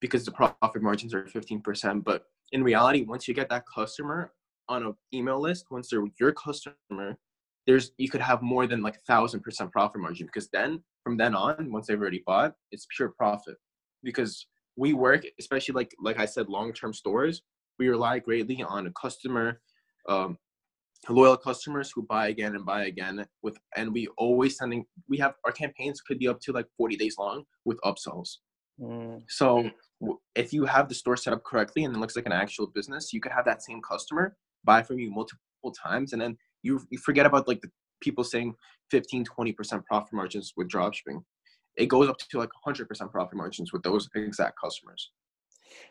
because 0.00 0.24
the 0.24 0.32
profit 0.32 0.82
margins 0.82 1.14
are 1.14 1.24
15% 1.24 2.04
but 2.04 2.24
in 2.52 2.62
reality 2.62 3.04
once 3.04 3.26
you 3.26 3.34
get 3.34 3.48
that 3.48 3.64
customer 3.72 4.32
on 4.68 4.84
an 4.84 4.94
email 5.14 5.40
list 5.40 5.66
once 5.70 5.88
they're 5.88 6.04
your 6.20 6.32
customer 6.32 7.16
there's 7.66 7.92
you 7.98 8.08
could 8.08 8.20
have 8.20 8.42
more 8.42 8.66
than 8.66 8.82
like 8.82 8.96
a 8.96 9.06
thousand 9.06 9.40
percent 9.40 9.72
profit 9.72 10.00
margin 10.00 10.26
because 10.26 10.48
then 10.52 10.82
from 11.02 11.16
then 11.16 11.34
on 11.34 11.70
once 11.72 11.86
they've 11.86 12.00
already 12.00 12.22
bought 12.26 12.54
it's 12.72 12.86
pure 12.96 13.12
profit 13.16 13.56
because 14.02 14.46
we 14.76 14.92
work 14.92 15.24
especially 15.38 15.74
like 15.74 15.94
like 16.00 16.18
i 16.18 16.24
said 16.24 16.48
long-term 16.48 16.92
stores 16.92 17.42
we 17.78 17.88
rely 17.88 18.18
greatly 18.18 18.62
on 18.62 18.86
a 18.86 18.92
customer 18.92 19.60
um, 20.08 20.38
loyal 21.08 21.36
customers 21.36 21.92
who 21.94 22.02
buy 22.02 22.28
again 22.28 22.54
and 22.54 22.64
buy 22.64 22.84
again 22.86 23.24
with 23.42 23.56
and 23.76 23.92
we 23.92 24.08
always 24.18 24.56
sending 24.56 24.84
we 25.08 25.18
have 25.18 25.34
our 25.44 25.52
campaigns 25.52 26.00
could 26.00 26.18
be 26.18 26.28
up 26.28 26.40
to 26.40 26.52
like 26.52 26.66
40 26.76 26.96
days 26.96 27.16
long 27.18 27.44
with 27.64 27.78
upsells 27.84 28.36
mm. 28.80 29.20
so 29.28 29.68
if 30.34 30.52
you 30.52 30.64
have 30.64 30.88
the 30.88 30.94
store 30.94 31.16
set 31.16 31.32
up 31.32 31.44
correctly 31.44 31.84
and 31.84 31.94
it 31.94 31.98
looks 31.98 32.16
like 32.16 32.26
an 32.26 32.32
actual 32.32 32.68
business 32.68 33.12
you 33.12 33.20
could 33.20 33.32
have 33.32 33.44
that 33.44 33.62
same 33.62 33.80
customer 33.82 34.36
buy 34.64 34.82
from 34.82 34.98
you 34.98 35.10
multiple 35.10 35.40
times 35.80 36.12
and 36.12 36.20
then 36.20 36.36
you, 36.66 36.80
you 36.90 36.98
forget 36.98 37.26
about 37.26 37.48
like 37.48 37.60
the 37.60 37.70
people 38.00 38.24
saying 38.24 38.54
15 38.90 39.24
20% 39.24 39.84
profit 39.84 40.12
margins 40.12 40.52
with 40.56 40.68
dropshipping. 40.68 41.22
It 41.76 41.86
goes 41.86 42.08
up 42.08 42.18
to 42.18 42.38
like 42.38 42.50
100% 42.66 43.10
profit 43.10 43.36
margins 43.36 43.72
with 43.72 43.82
those 43.82 44.08
exact 44.14 44.58
customers. 44.62 45.10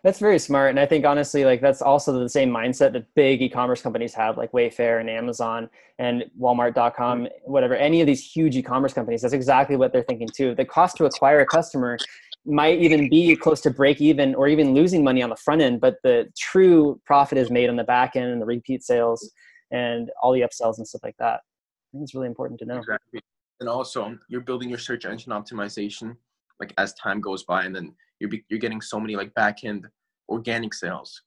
That's 0.04 0.20
very 0.20 0.40
smart 0.40 0.70
and 0.70 0.80
i 0.80 0.86
think 0.86 1.06
honestly 1.06 1.44
like 1.44 1.60
that's 1.60 1.82
also 1.82 2.18
the 2.18 2.30
same 2.30 2.50
mindset 2.50 2.94
that 2.94 3.14
big 3.14 3.42
e-commerce 3.42 3.82
companies 3.82 4.14
have 4.14 4.38
like 4.38 4.54
wayfair 4.54 5.02
and 5.02 5.10
amazon 5.10 5.70
and 6.00 6.24
walmart.com 6.40 7.28
whatever 7.44 7.76
any 7.76 8.00
of 8.00 8.08
these 8.08 8.24
huge 8.26 8.56
e-commerce 8.56 8.94
companies. 8.94 9.22
That's 9.22 9.34
exactly 9.34 9.76
what 9.76 9.92
they're 9.92 10.04
thinking 10.04 10.32
too. 10.32 10.56
The 10.56 10.64
cost 10.64 10.96
to 10.98 11.06
acquire 11.06 11.42
a 11.42 11.46
customer 11.46 11.98
might 12.46 12.80
even 12.80 13.10
be 13.10 13.36
close 13.36 13.60
to 13.62 13.70
break 13.70 14.00
even 14.00 14.34
or 14.36 14.48
even 14.48 14.74
losing 14.74 15.04
money 15.04 15.22
on 15.22 15.30
the 15.30 15.36
front 15.36 15.62
end 15.62 15.82
but 15.82 15.96
the 16.04 16.32
true 16.38 17.02
profit 17.06 17.38
is 17.38 17.50
made 17.50 17.70
on 17.70 17.76
the 17.76 17.84
back 17.84 18.16
end 18.16 18.32
and 18.32 18.42
the 18.42 18.46
repeat 18.46 18.82
sales 18.82 19.34
and 19.72 20.12
all 20.22 20.34
the 20.34 20.42
upsells 20.42 20.78
and 20.78 20.88
stuff 20.88 21.04
like 21.04 21.18
that. 21.20 21.36
I 21.36 21.92
think 21.92 22.04
it's 22.04 22.16
really 22.16 22.28
important 22.28 22.60
to 22.60 22.66
know. 22.66 22.78
Exactly. 22.78 23.22
And 23.60 23.70
also, 23.70 24.04
um, 24.04 24.20
you're 24.28 24.42
building 24.42 24.70
your 24.70 24.78
search 24.78 25.06
engine 25.06 25.32
optimization 25.32 26.18
like 26.60 26.74
as 26.78 26.94
time 26.94 27.22
goes 27.22 27.44
by, 27.44 27.66
and 27.66 27.76
then 27.76 27.94
you're 28.20 28.32
you're 28.50 28.60
getting 28.60 28.82
so 28.82 29.00
many 29.00 29.16
like 29.16 29.34
back 29.34 29.64
end 29.64 29.88
organic 30.30 30.74
sales. 30.74 31.22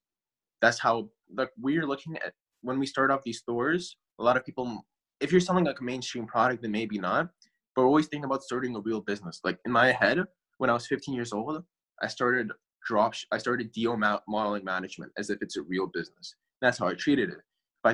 That's 0.61 0.78
how 0.78 1.09
like 1.34 1.51
we're 1.59 1.86
looking 1.86 2.16
at 2.16 2.32
when 2.62 2.78
we 2.78 2.86
start 2.86 3.11
off 3.11 3.22
these 3.24 3.39
stores. 3.39 3.97
A 4.18 4.24
lot 4.24 4.36
of 4.36 4.45
people, 4.45 4.84
if 5.20 5.30
you're 5.30 5.41
selling 5.41 5.64
like 5.64 5.80
a 5.80 5.84
mainstream 5.84 6.26
product, 6.26 6.62
then 6.62 6.72
maybe 6.72 6.99
not. 6.99 7.30
But 7.76 7.82
always 7.82 8.07
thinking 8.07 8.24
about 8.24 8.43
starting 8.43 8.74
a 8.74 8.80
real 8.80 9.01
business. 9.01 9.41
Like 9.45 9.59
in 9.64 9.72
my 9.72 9.93
head, 9.93 10.18
when 10.59 10.70
I 10.70 10.72
was 10.72 10.86
15 10.86 11.14
years 11.14 11.32
old, 11.32 11.62
I 12.03 12.09
started 12.09 12.51
drop. 12.84 13.14
I 13.30 13.39
started 13.39 13.72
deal 13.72 13.97
modeling 13.97 14.64
management 14.64 15.12
as 15.16 15.30
if 15.30 15.39
it's 15.43 15.57
a 15.57 15.62
real 15.62 15.86
business. 15.86 16.34
That's 16.61 16.78
how 16.78 16.89
I 16.89 16.95
treated 16.95 17.30
it 17.30 17.39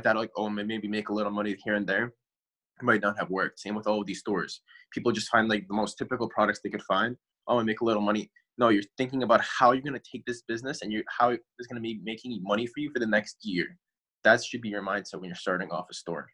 thought 0.00 0.16
like, 0.16 0.30
oh, 0.36 0.48
maybe 0.48 0.88
make 0.88 1.08
a 1.08 1.12
little 1.12 1.32
money 1.32 1.56
here 1.64 1.74
and 1.74 1.86
there, 1.86 2.06
it 2.06 2.82
might 2.82 3.02
not 3.02 3.18
have 3.18 3.30
worked. 3.30 3.60
Same 3.60 3.74
with 3.74 3.86
all 3.86 4.00
of 4.00 4.06
these 4.06 4.20
stores. 4.20 4.62
People 4.92 5.12
just 5.12 5.28
find 5.28 5.48
like 5.48 5.66
the 5.68 5.74
most 5.74 5.96
typical 5.96 6.28
products 6.28 6.60
they 6.62 6.70
could 6.70 6.82
find. 6.82 7.16
Oh, 7.46 7.58
and 7.58 7.66
make 7.66 7.80
a 7.80 7.84
little 7.84 8.02
money. 8.02 8.30
No, 8.56 8.68
you're 8.68 8.82
thinking 8.96 9.22
about 9.22 9.42
how 9.42 9.72
you're 9.72 9.82
gonna 9.82 10.00
take 10.10 10.24
this 10.26 10.42
business 10.46 10.82
and 10.82 10.92
you're, 10.92 11.02
how 11.18 11.30
it's 11.30 11.68
gonna 11.68 11.80
be 11.80 12.00
making 12.04 12.38
money 12.42 12.66
for 12.66 12.80
you 12.80 12.90
for 12.92 13.00
the 13.00 13.06
next 13.06 13.38
year. 13.42 13.66
That 14.22 14.42
should 14.42 14.62
be 14.62 14.70
your 14.70 14.82
mindset 14.82 15.16
when 15.16 15.24
you're 15.24 15.34
starting 15.34 15.70
off 15.70 15.86
a 15.90 15.94
store. 15.94 16.26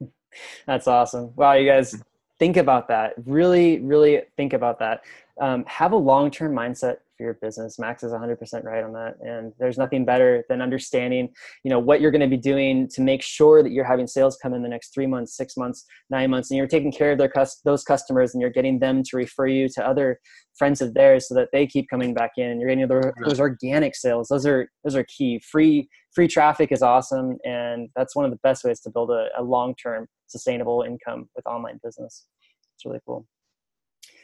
That's 0.66 0.86
awesome. 0.86 1.32
Wow, 1.36 1.54
you 1.54 1.68
guys 1.68 2.02
think 2.38 2.56
about 2.56 2.88
that. 2.88 3.14
Really, 3.24 3.80
really 3.80 4.22
think 4.36 4.52
about 4.52 4.78
that. 4.80 5.02
Um, 5.40 5.64
have 5.66 5.92
a 5.92 5.96
long-term 5.96 6.52
mindset 6.52 6.96
for 7.20 7.24
your 7.24 7.34
business. 7.34 7.78
Max 7.78 8.02
is 8.02 8.12
100% 8.12 8.64
right 8.64 8.82
on 8.82 8.92
that. 8.94 9.16
And 9.20 9.52
there's 9.58 9.76
nothing 9.76 10.06
better 10.06 10.42
than 10.48 10.62
understanding, 10.62 11.28
you 11.64 11.70
know, 11.70 11.78
what 11.78 12.00
you're 12.00 12.10
going 12.10 12.22
to 12.22 12.26
be 12.26 12.38
doing 12.38 12.88
to 12.94 13.02
make 13.02 13.22
sure 13.22 13.62
that 13.62 13.72
you're 13.72 13.84
having 13.84 14.06
sales 14.06 14.38
come 14.42 14.54
in 14.54 14.62
the 14.62 14.68
next 14.68 14.94
three 14.94 15.06
months, 15.06 15.36
six 15.36 15.56
months, 15.56 15.84
nine 16.08 16.30
months, 16.30 16.50
and 16.50 16.56
you're 16.56 16.66
taking 16.66 16.90
care 16.90 17.12
of 17.12 17.18
their 17.18 17.30
those 17.64 17.84
customers 17.84 18.32
and 18.32 18.40
you're 18.40 18.50
getting 18.50 18.78
them 18.78 19.02
to 19.02 19.16
refer 19.16 19.46
you 19.46 19.68
to 19.68 19.86
other 19.86 20.18
friends 20.58 20.80
of 20.80 20.94
theirs 20.94 21.28
so 21.28 21.34
that 21.34 21.48
they 21.52 21.66
keep 21.66 21.88
coming 21.90 22.14
back 22.14 22.32
in. 22.38 22.58
You're 22.58 22.74
getting 22.74 22.88
those 22.88 23.40
organic 23.40 23.94
sales. 23.94 24.28
Those 24.28 24.46
are 24.46 24.68
those 24.84 24.96
are 24.96 25.04
key. 25.04 25.40
Free 25.50 25.88
free 26.14 26.26
traffic 26.26 26.72
is 26.72 26.82
awesome, 26.82 27.36
and 27.44 27.90
that's 27.96 28.16
one 28.16 28.24
of 28.24 28.30
the 28.30 28.38
best 28.42 28.64
ways 28.64 28.80
to 28.80 28.90
build 28.90 29.10
a, 29.10 29.28
a 29.38 29.42
long-term 29.42 30.06
sustainable 30.26 30.84
income 30.88 31.28
with 31.36 31.46
online 31.46 31.78
business. 31.84 32.26
It's 32.74 32.86
really 32.86 33.00
cool. 33.06 33.26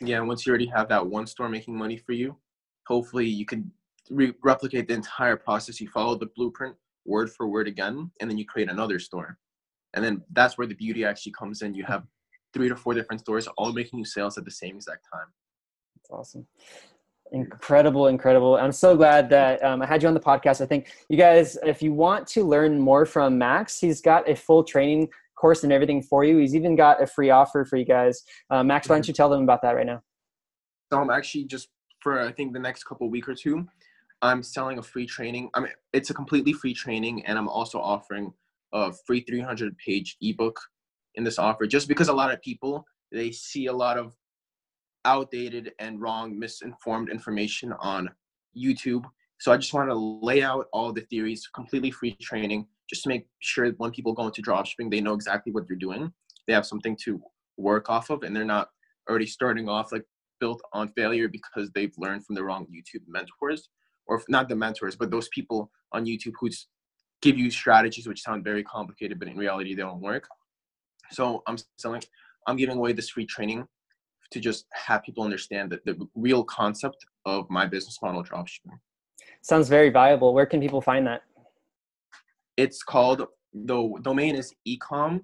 Yeah, 0.01 0.21
once 0.21 0.47
you 0.47 0.51
already 0.51 0.71
have 0.75 0.89
that 0.89 1.07
one 1.07 1.27
store 1.27 1.49
making 1.49 1.77
money 1.77 1.97
for 1.97 2.13
you, 2.13 2.37
hopefully 2.87 3.27
you 3.27 3.45
can 3.45 3.71
re- 4.11 4.35
replicate 4.43 4.89
the 4.89 4.95
entire 4.95 5.37
process. 5.37 5.81
You 5.81 5.89
follow 5.89 6.17
the 6.17 6.31
blueprint 6.37 6.77
word 7.05 7.31
for 7.31 7.49
word 7.49 7.69
again, 7.69 8.11
and 8.21 8.31
then 8.31 8.39
you 8.39 8.45
create 8.45 8.71
another 8.71 8.99
store. 8.99 9.39
And 9.95 10.05
then 10.05 10.23
that's 10.33 10.59
where 10.59 10.67
the 10.67 10.75
beauty 10.75 11.05
actually 11.05 11.33
comes 11.33 11.63
in. 11.63 11.75
You 11.75 11.85
have 11.85 12.05
three 12.53 12.69
to 12.69 12.77
four 12.77 12.95
different 12.95 13.21
stores 13.21 13.47
all 13.57 13.73
making 13.73 13.99
you 13.99 14.05
sales 14.05 14.37
at 14.39 14.45
the 14.45 14.51
same 14.51 14.77
exact 14.77 15.07
time. 15.13 15.27
That's 15.97 16.11
awesome. 16.11 16.47
Incredible, 17.33 18.07
incredible. 18.07 18.57
I'm 18.57 18.73
so 18.73 18.97
glad 18.97 19.29
that 19.31 19.63
um, 19.65 19.83
I 19.83 19.87
had 19.87 20.03
you 20.03 20.09
on 20.09 20.15
the 20.15 20.21
podcast. 20.21 20.61
I 20.61 20.67
think 20.67 20.93
you 21.09 21.17
guys, 21.17 21.59
if 21.65 21.83
you 21.83 21.93
want 21.93 22.27
to 22.29 22.45
learn 22.45 22.79
more 22.79 23.05
from 23.05 23.37
Max, 23.37 23.81
he's 23.81 24.01
got 24.01 24.29
a 24.29 24.37
full 24.37 24.63
training 24.63 25.09
course 25.37 25.65
and 25.65 25.73
everything 25.73 26.03
for 26.03 26.25
you. 26.25 26.39
He's 26.39 26.55
even 26.55 26.77
got 26.77 27.03
a 27.03 27.07
free 27.07 27.31
offer 27.31 27.65
for 27.65 27.77
you 27.77 27.85
guys. 27.85 28.23
Uh, 28.49 28.63
Max, 28.63 28.89
why 28.89 28.95
don't 28.95 29.03
mm-hmm. 29.03 29.11
you 29.11 29.15
tell 29.15 29.29
them 29.29 29.43
about 29.43 29.61
that 29.63 29.73
right 29.73 29.87
now? 29.87 30.03
So 30.93 31.01
I'm 31.01 31.11
actually 31.11 31.45
just 31.45 31.69
for 32.07 32.21
I 32.21 32.31
think 32.31 32.53
the 32.53 32.61
next 32.61 32.85
couple 32.85 33.11
week 33.11 33.29
or 33.29 33.35
two, 33.35 33.67
I'm 34.23 34.41
selling 34.41 34.79
a 34.79 34.83
free 34.83 35.07
training. 35.07 35.51
I 35.55 35.59
mean, 35.59 35.73
it's 35.93 36.11
a 36.11 36.15
completely 36.15 36.53
free 36.53 36.73
training, 36.73 37.27
and 37.27 37.37
I'm 37.37 37.49
also 37.49 37.81
offering 37.81 38.33
a 38.73 38.93
free 39.09 39.23
300 39.23 39.77
page 39.79 40.17
ebook 40.21 40.57
in 41.17 41.25
this 41.25 41.37
offer. 41.37 41.67
Just 41.67 41.89
because 41.89 42.07
a 42.07 42.13
lot 42.13 42.33
of 42.33 42.41
people 42.43 42.85
they 43.11 43.33
see 43.33 43.67
a 43.67 43.73
lot 43.73 43.99
of 43.99 44.15
outdated 45.05 45.73
and 45.81 46.01
wrong, 46.01 46.39
misinformed 46.39 47.09
information 47.09 47.73
on 47.81 48.09
YouTube. 48.57 49.05
So 49.41 49.51
I 49.51 49.57
just 49.57 49.75
want 49.75 49.91
to 49.91 49.95
lay 49.97 50.45
out 50.45 50.67
all 50.73 50.93
the 50.93 51.07
theories, 51.11 51.49
completely 51.53 51.91
free 51.91 52.17
training, 52.23 52.69
just 52.89 53.03
to 53.03 53.09
make 53.09 53.27
sure 53.41 53.69
when 53.79 53.91
people 53.91 54.13
go 54.13 54.27
into 54.27 54.43
dropshipping, 54.43 54.93
they 54.93 55.01
know 55.01 55.15
exactly 55.15 55.53
what 55.53 55.67
they're 55.67 55.77
doing. 55.77 56.13
They 56.47 56.53
have 56.53 56.67
something 56.67 56.97
to 57.05 57.21
work 57.57 57.91
off 57.91 58.11
of, 58.11 58.23
and 58.23 58.35
they're 58.35 58.45
not 58.45 58.69
already 59.11 59.27
starting 59.27 59.69
off 59.69 59.91
like 59.91 60.05
built 60.41 60.61
on 60.73 60.89
failure 60.89 61.29
because 61.29 61.71
they've 61.73 61.95
learned 61.99 62.25
from 62.25 62.35
the 62.35 62.45
wrong 62.45 62.67
YouTube 62.67 63.03
mentors, 63.07 63.69
or 64.07 64.23
not 64.29 64.49
the 64.49 64.57
mentors, 64.57 64.97
but 64.97 65.11
those 65.11 65.29
people 65.29 65.71
on 65.93 66.07
YouTube 66.07 66.33
who 66.41 66.49
give 67.23 67.39
you 67.39 67.51
strategies 67.51 68.07
which 68.07 68.23
sound 68.23 68.45
very 68.45 68.63
complicated, 68.63 69.19
but 69.19 69.29
in 69.29 69.37
reality 69.37 69.75
they 69.75 69.83
don't 69.83 70.01
work. 70.01 70.29
So 71.11 71.43
I'm 71.47 71.57
selling, 71.79 72.03
I'm 72.47 72.57
giving 72.57 72.77
away 72.77 72.93
this 72.93 73.11
free 73.11 73.27
training 73.27 73.67
to 74.31 74.41
just 74.41 74.67
have 74.73 75.03
people 75.03 75.25
understand 75.25 75.71
that 75.71 75.85
the 75.85 75.97
real 76.15 76.45
concept 76.45 77.05
of 77.25 77.49
my 77.51 77.67
business 77.67 77.99
model 78.03 78.25
dropshipping. 78.25 78.79
Sounds 79.43 79.69
very 79.69 79.91
viable. 79.91 80.35
Where 80.35 80.47
can 80.47 80.61
people 80.61 80.81
find 80.81 81.07
that? 81.07 81.23
It's 82.57 82.83
called 82.83 83.27
the 83.55 84.01
domain 84.03 84.35
is 84.35 84.53
ecommax.biz 84.67 85.23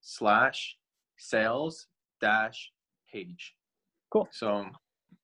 slash 0.00 0.76
sales 1.16 1.86
dash 2.20 2.70
page. 3.14 3.54
Cool. 4.12 4.28
So 4.32 4.46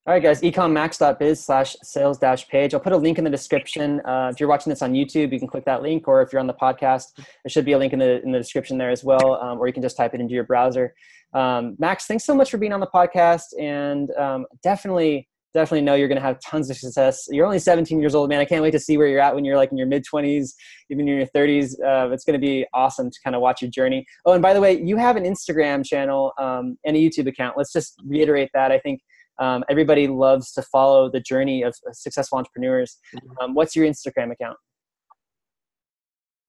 All 0.07 0.15
right, 0.15 0.23
guys, 0.23 0.41
ecommax.biz 0.41 1.45
slash 1.45 1.77
sales 1.83 2.19
dash 2.19 2.49
page. 2.49 2.73
I'll 2.73 2.81
put 2.81 2.95
a 2.95 2.97
link 2.97 3.19
in 3.19 3.25
the 3.25 3.31
description. 3.31 4.01
Uh, 4.07 4.31
if 4.33 4.41
you're 4.41 4.49
watching 4.49 4.71
this 4.71 4.83
on 4.83 4.93
YouTube, 4.93 5.31
you 5.33 5.39
can 5.39 5.47
click 5.47 5.65
that 5.67 5.83
link, 5.83 6.09
or 6.09 6.23
if 6.23 6.33
you're 6.33 6.41
on 6.41 6.47
the 6.47 6.55
podcast, 6.67 7.07
there 7.17 7.51
should 7.55 7.67
be 7.67 7.73
a 7.73 7.79
link 7.79 7.93
in 7.93 7.99
the, 7.99 8.23
in 8.23 8.33
the 8.33 8.39
description 8.39 8.79
there 8.79 8.91
as 8.91 9.05
well, 9.05 9.35
um, 9.45 9.59
or 9.61 9.67
you 9.67 9.73
can 9.73 9.83
just 9.83 9.97
type 9.97 10.15
it 10.15 10.21
into 10.21 10.35
your 10.35 10.45
browser. 10.45 10.95
Um, 11.35 11.77
Max, 11.79 12.07
thanks 12.07 12.25
so 12.25 12.35
much 12.35 12.51
for 12.51 12.59
being 12.59 12.73
on 12.73 12.81
the 12.81 12.93
podcast, 13.01 13.49
and 13.61 14.11
um, 14.17 14.47
definitely, 14.63 15.29
definitely 15.55 15.83
know 15.83 15.95
you're 15.95 16.09
going 16.09 16.21
to 16.21 16.23
have 16.23 16.39
tons 16.41 16.71
of 16.71 16.77
success. 16.77 17.27
You're 17.31 17.47
only 17.47 17.59
17 17.59 18.01
years 18.01 18.15
old, 18.15 18.29
man. 18.29 18.41
I 18.41 18.45
can't 18.45 18.63
wait 18.63 18.71
to 18.73 18.79
see 18.79 18.97
where 18.97 19.09
you're 19.09 19.21
at 19.21 19.35
when 19.35 19.45
you're 19.45 19.57
like 19.57 19.73
in 19.73 19.79
your 19.79 19.87
mid 19.87 20.05
20s, 20.05 20.53
even 20.91 21.09
in 21.09 21.17
your 21.17 21.27
30s. 21.27 21.75
Uh, 21.85 22.11
it's 22.13 22.25
going 22.25 22.41
to 22.41 22.45
be 22.45 22.67
awesome 22.73 23.11
to 23.11 23.19
kind 23.23 23.35
of 23.35 23.43
watch 23.43 23.63
your 23.63 23.71
journey. 23.71 24.07
Oh, 24.27 24.33
and 24.33 24.43
by 24.43 24.55
the 24.55 24.61
way, 24.61 24.81
you 24.81 24.97
have 24.97 25.17
an 25.17 25.25
Instagram 25.25 25.85
channel 25.85 26.33
um, 26.39 26.79
and 26.85 26.97
a 26.97 27.01
YouTube 27.01 27.27
account. 27.27 27.57
Let's 27.57 27.73
just 27.73 28.01
reiterate 28.05 28.51
that. 28.55 28.73
I 28.73 28.79
think 28.79 29.01
um, 29.41 29.65
everybody 29.69 30.07
loves 30.07 30.53
to 30.53 30.63
follow 30.63 31.11
the 31.11 31.21
journey 31.21 31.63
of 31.63 31.75
successful 31.93 32.39
entrepreneurs. 32.39 32.99
Mm-hmm. 33.15 33.45
Um, 33.45 33.55
what's 33.55 33.75
your 33.75 33.87
Instagram 33.87 34.33
account? 34.33 34.57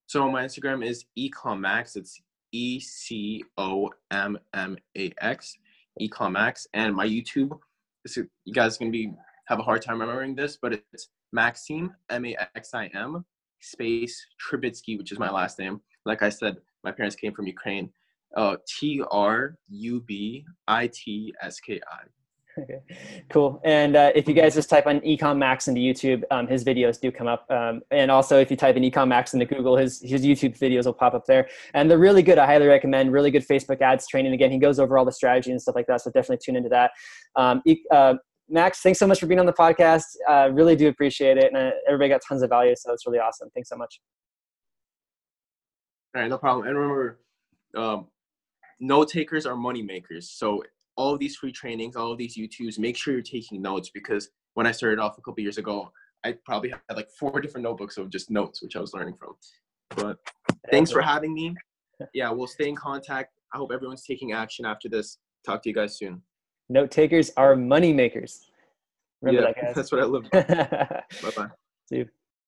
So 0.07 0.29
my 0.29 0.43
Instagram 0.43 0.85
is 0.85 1.05
ecommax. 1.17 1.95
It's 1.95 2.19
E 2.51 2.81
C 2.81 3.43
O 3.57 3.89
M 4.11 4.37
M 4.53 4.77
A 4.97 5.11
X, 5.21 5.55
ecommax, 6.01 6.67
and 6.73 6.93
my 6.93 7.07
YouTube. 7.07 7.57
This 8.03 8.17
is, 8.17 8.25
you 8.45 8.53
guys 8.53 8.77
gonna 8.77 8.91
be 8.91 9.13
have 9.47 9.59
a 9.59 9.63
hard 9.63 9.81
time 9.81 10.01
remembering 10.01 10.35
this, 10.35 10.57
but 10.61 10.73
it's 10.73 11.09
Maxim 11.31 11.93
M 12.09 12.25
A 12.25 12.35
X 12.55 12.73
I 12.73 12.87
M 12.87 13.25
space 13.59 14.25
Trubitski, 14.41 14.97
which 14.97 15.11
is 15.11 15.19
my 15.19 15.29
last 15.29 15.59
name. 15.59 15.81
Like 16.05 16.23
I 16.23 16.29
said, 16.29 16.57
my 16.83 16.91
parents 16.91 17.15
came 17.15 17.33
from 17.33 17.47
Ukraine. 17.47 17.91
Uh, 18.35 18.55
T 18.67 19.03
R 19.11 19.57
U 19.69 20.01
B 20.01 20.45
I 20.67 20.87
T 20.87 21.33
S 21.41 21.59
K 21.59 21.79
I. 21.87 22.03
Okay, 22.57 22.81
cool. 23.29 23.61
And 23.63 23.95
uh, 23.95 24.11
if 24.13 24.27
you 24.27 24.33
guys 24.33 24.55
just 24.55 24.69
type 24.69 24.85
on 24.85 24.99
Ecom 25.01 25.37
Max 25.37 25.69
into 25.69 25.79
YouTube, 25.79 26.23
um, 26.31 26.47
his 26.47 26.65
videos 26.65 26.99
do 26.99 27.11
come 27.11 27.27
up. 27.27 27.49
Um, 27.49 27.81
and 27.91 28.11
also, 28.11 28.39
if 28.39 28.51
you 28.51 28.57
type 28.57 28.75
in 28.75 28.83
Ecom 28.83 29.07
Max 29.07 29.33
into 29.33 29.45
Google, 29.45 29.77
his 29.77 30.01
his 30.01 30.23
YouTube 30.23 30.59
videos 30.59 30.85
will 30.85 30.93
pop 30.93 31.13
up 31.13 31.25
there. 31.25 31.47
And 31.73 31.89
they're 31.89 31.97
really 31.97 32.21
good. 32.21 32.37
I 32.37 32.45
highly 32.45 32.67
recommend. 32.67 33.13
Really 33.13 33.31
good 33.31 33.47
Facebook 33.47 33.81
ads 33.81 34.05
training. 34.07 34.33
Again, 34.33 34.51
he 34.51 34.57
goes 34.57 34.79
over 34.79 34.97
all 34.97 35.05
the 35.05 35.13
strategy 35.13 35.51
and 35.51 35.61
stuff 35.61 35.75
like 35.75 35.87
that. 35.87 36.01
So 36.01 36.11
definitely 36.11 36.39
tune 36.43 36.57
into 36.57 36.69
that. 36.69 36.91
Um, 37.37 37.61
uh, 37.89 38.15
Max, 38.49 38.81
thanks 38.81 38.99
so 38.99 39.07
much 39.07 39.21
for 39.21 39.27
being 39.27 39.39
on 39.39 39.45
the 39.45 39.53
podcast. 39.53 40.03
Uh, 40.27 40.49
really 40.51 40.75
do 40.75 40.89
appreciate 40.89 41.37
it, 41.37 41.53
and 41.53 41.57
uh, 41.57 41.71
everybody 41.87 42.09
got 42.09 42.21
tons 42.27 42.43
of 42.43 42.49
value. 42.49 42.75
So 42.75 42.91
it's 42.91 43.07
really 43.07 43.19
awesome. 43.19 43.49
Thanks 43.53 43.69
so 43.69 43.77
much. 43.77 44.01
All 46.13 46.21
right, 46.21 46.29
no 46.29 46.37
problem. 46.37 46.67
And 46.67 46.77
remember, 46.77 47.21
um, 47.77 48.07
note 48.81 49.07
takers 49.07 49.45
are 49.45 49.55
money 49.55 49.81
makers. 49.81 50.29
So 50.29 50.63
all 50.97 51.13
of 51.13 51.19
these 51.19 51.35
free 51.35 51.51
trainings, 51.51 51.95
all 51.95 52.11
of 52.11 52.17
these 52.17 52.37
YouTubes, 52.37 52.79
make 52.79 52.97
sure 52.97 53.13
you're 53.13 53.23
taking 53.23 53.61
notes 53.61 53.89
because 53.93 54.29
when 54.53 54.67
I 54.67 54.71
started 54.71 54.99
off 54.99 55.17
a 55.17 55.21
couple 55.21 55.41
years 55.41 55.57
ago, 55.57 55.91
I 56.23 56.35
probably 56.45 56.69
had 56.69 56.95
like 56.95 57.09
four 57.19 57.39
different 57.41 57.63
notebooks 57.63 57.97
of 57.97 58.09
just 58.09 58.29
notes, 58.29 58.61
which 58.61 58.75
I 58.75 58.79
was 58.79 58.93
learning 58.93 59.15
from. 59.15 59.33
But 59.95 60.17
thanks 60.69 60.91
for 60.91 61.01
having 61.01 61.33
me. 61.33 61.55
Yeah, 62.15 62.31
we'll 62.31 62.47
stay 62.47 62.67
in 62.67 62.75
contact. 62.75 63.29
I 63.53 63.57
hope 63.57 63.71
everyone's 63.71 64.03
taking 64.03 64.31
action 64.31 64.65
after 64.65 64.89
this. 64.89 65.19
Talk 65.45 65.61
to 65.61 65.69
you 65.69 65.75
guys 65.75 65.99
soon. 65.99 66.19
Note 66.67 66.89
takers 66.89 67.29
are 67.37 67.55
money 67.55 67.93
makers. 67.93 68.49
Remember 69.21 69.47
yeah, 69.47 69.53
that, 69.53 69.61
guys. 69.61 69.75
That's 69.75 69.91
what 69.91 70.01
I 70.01 70.05
live 70.05 70.23
by. 70.31 70.41
bye 71.21 71.31
bye. 71.35 71.49
See 71.87 71.97
you. 71.97 72.09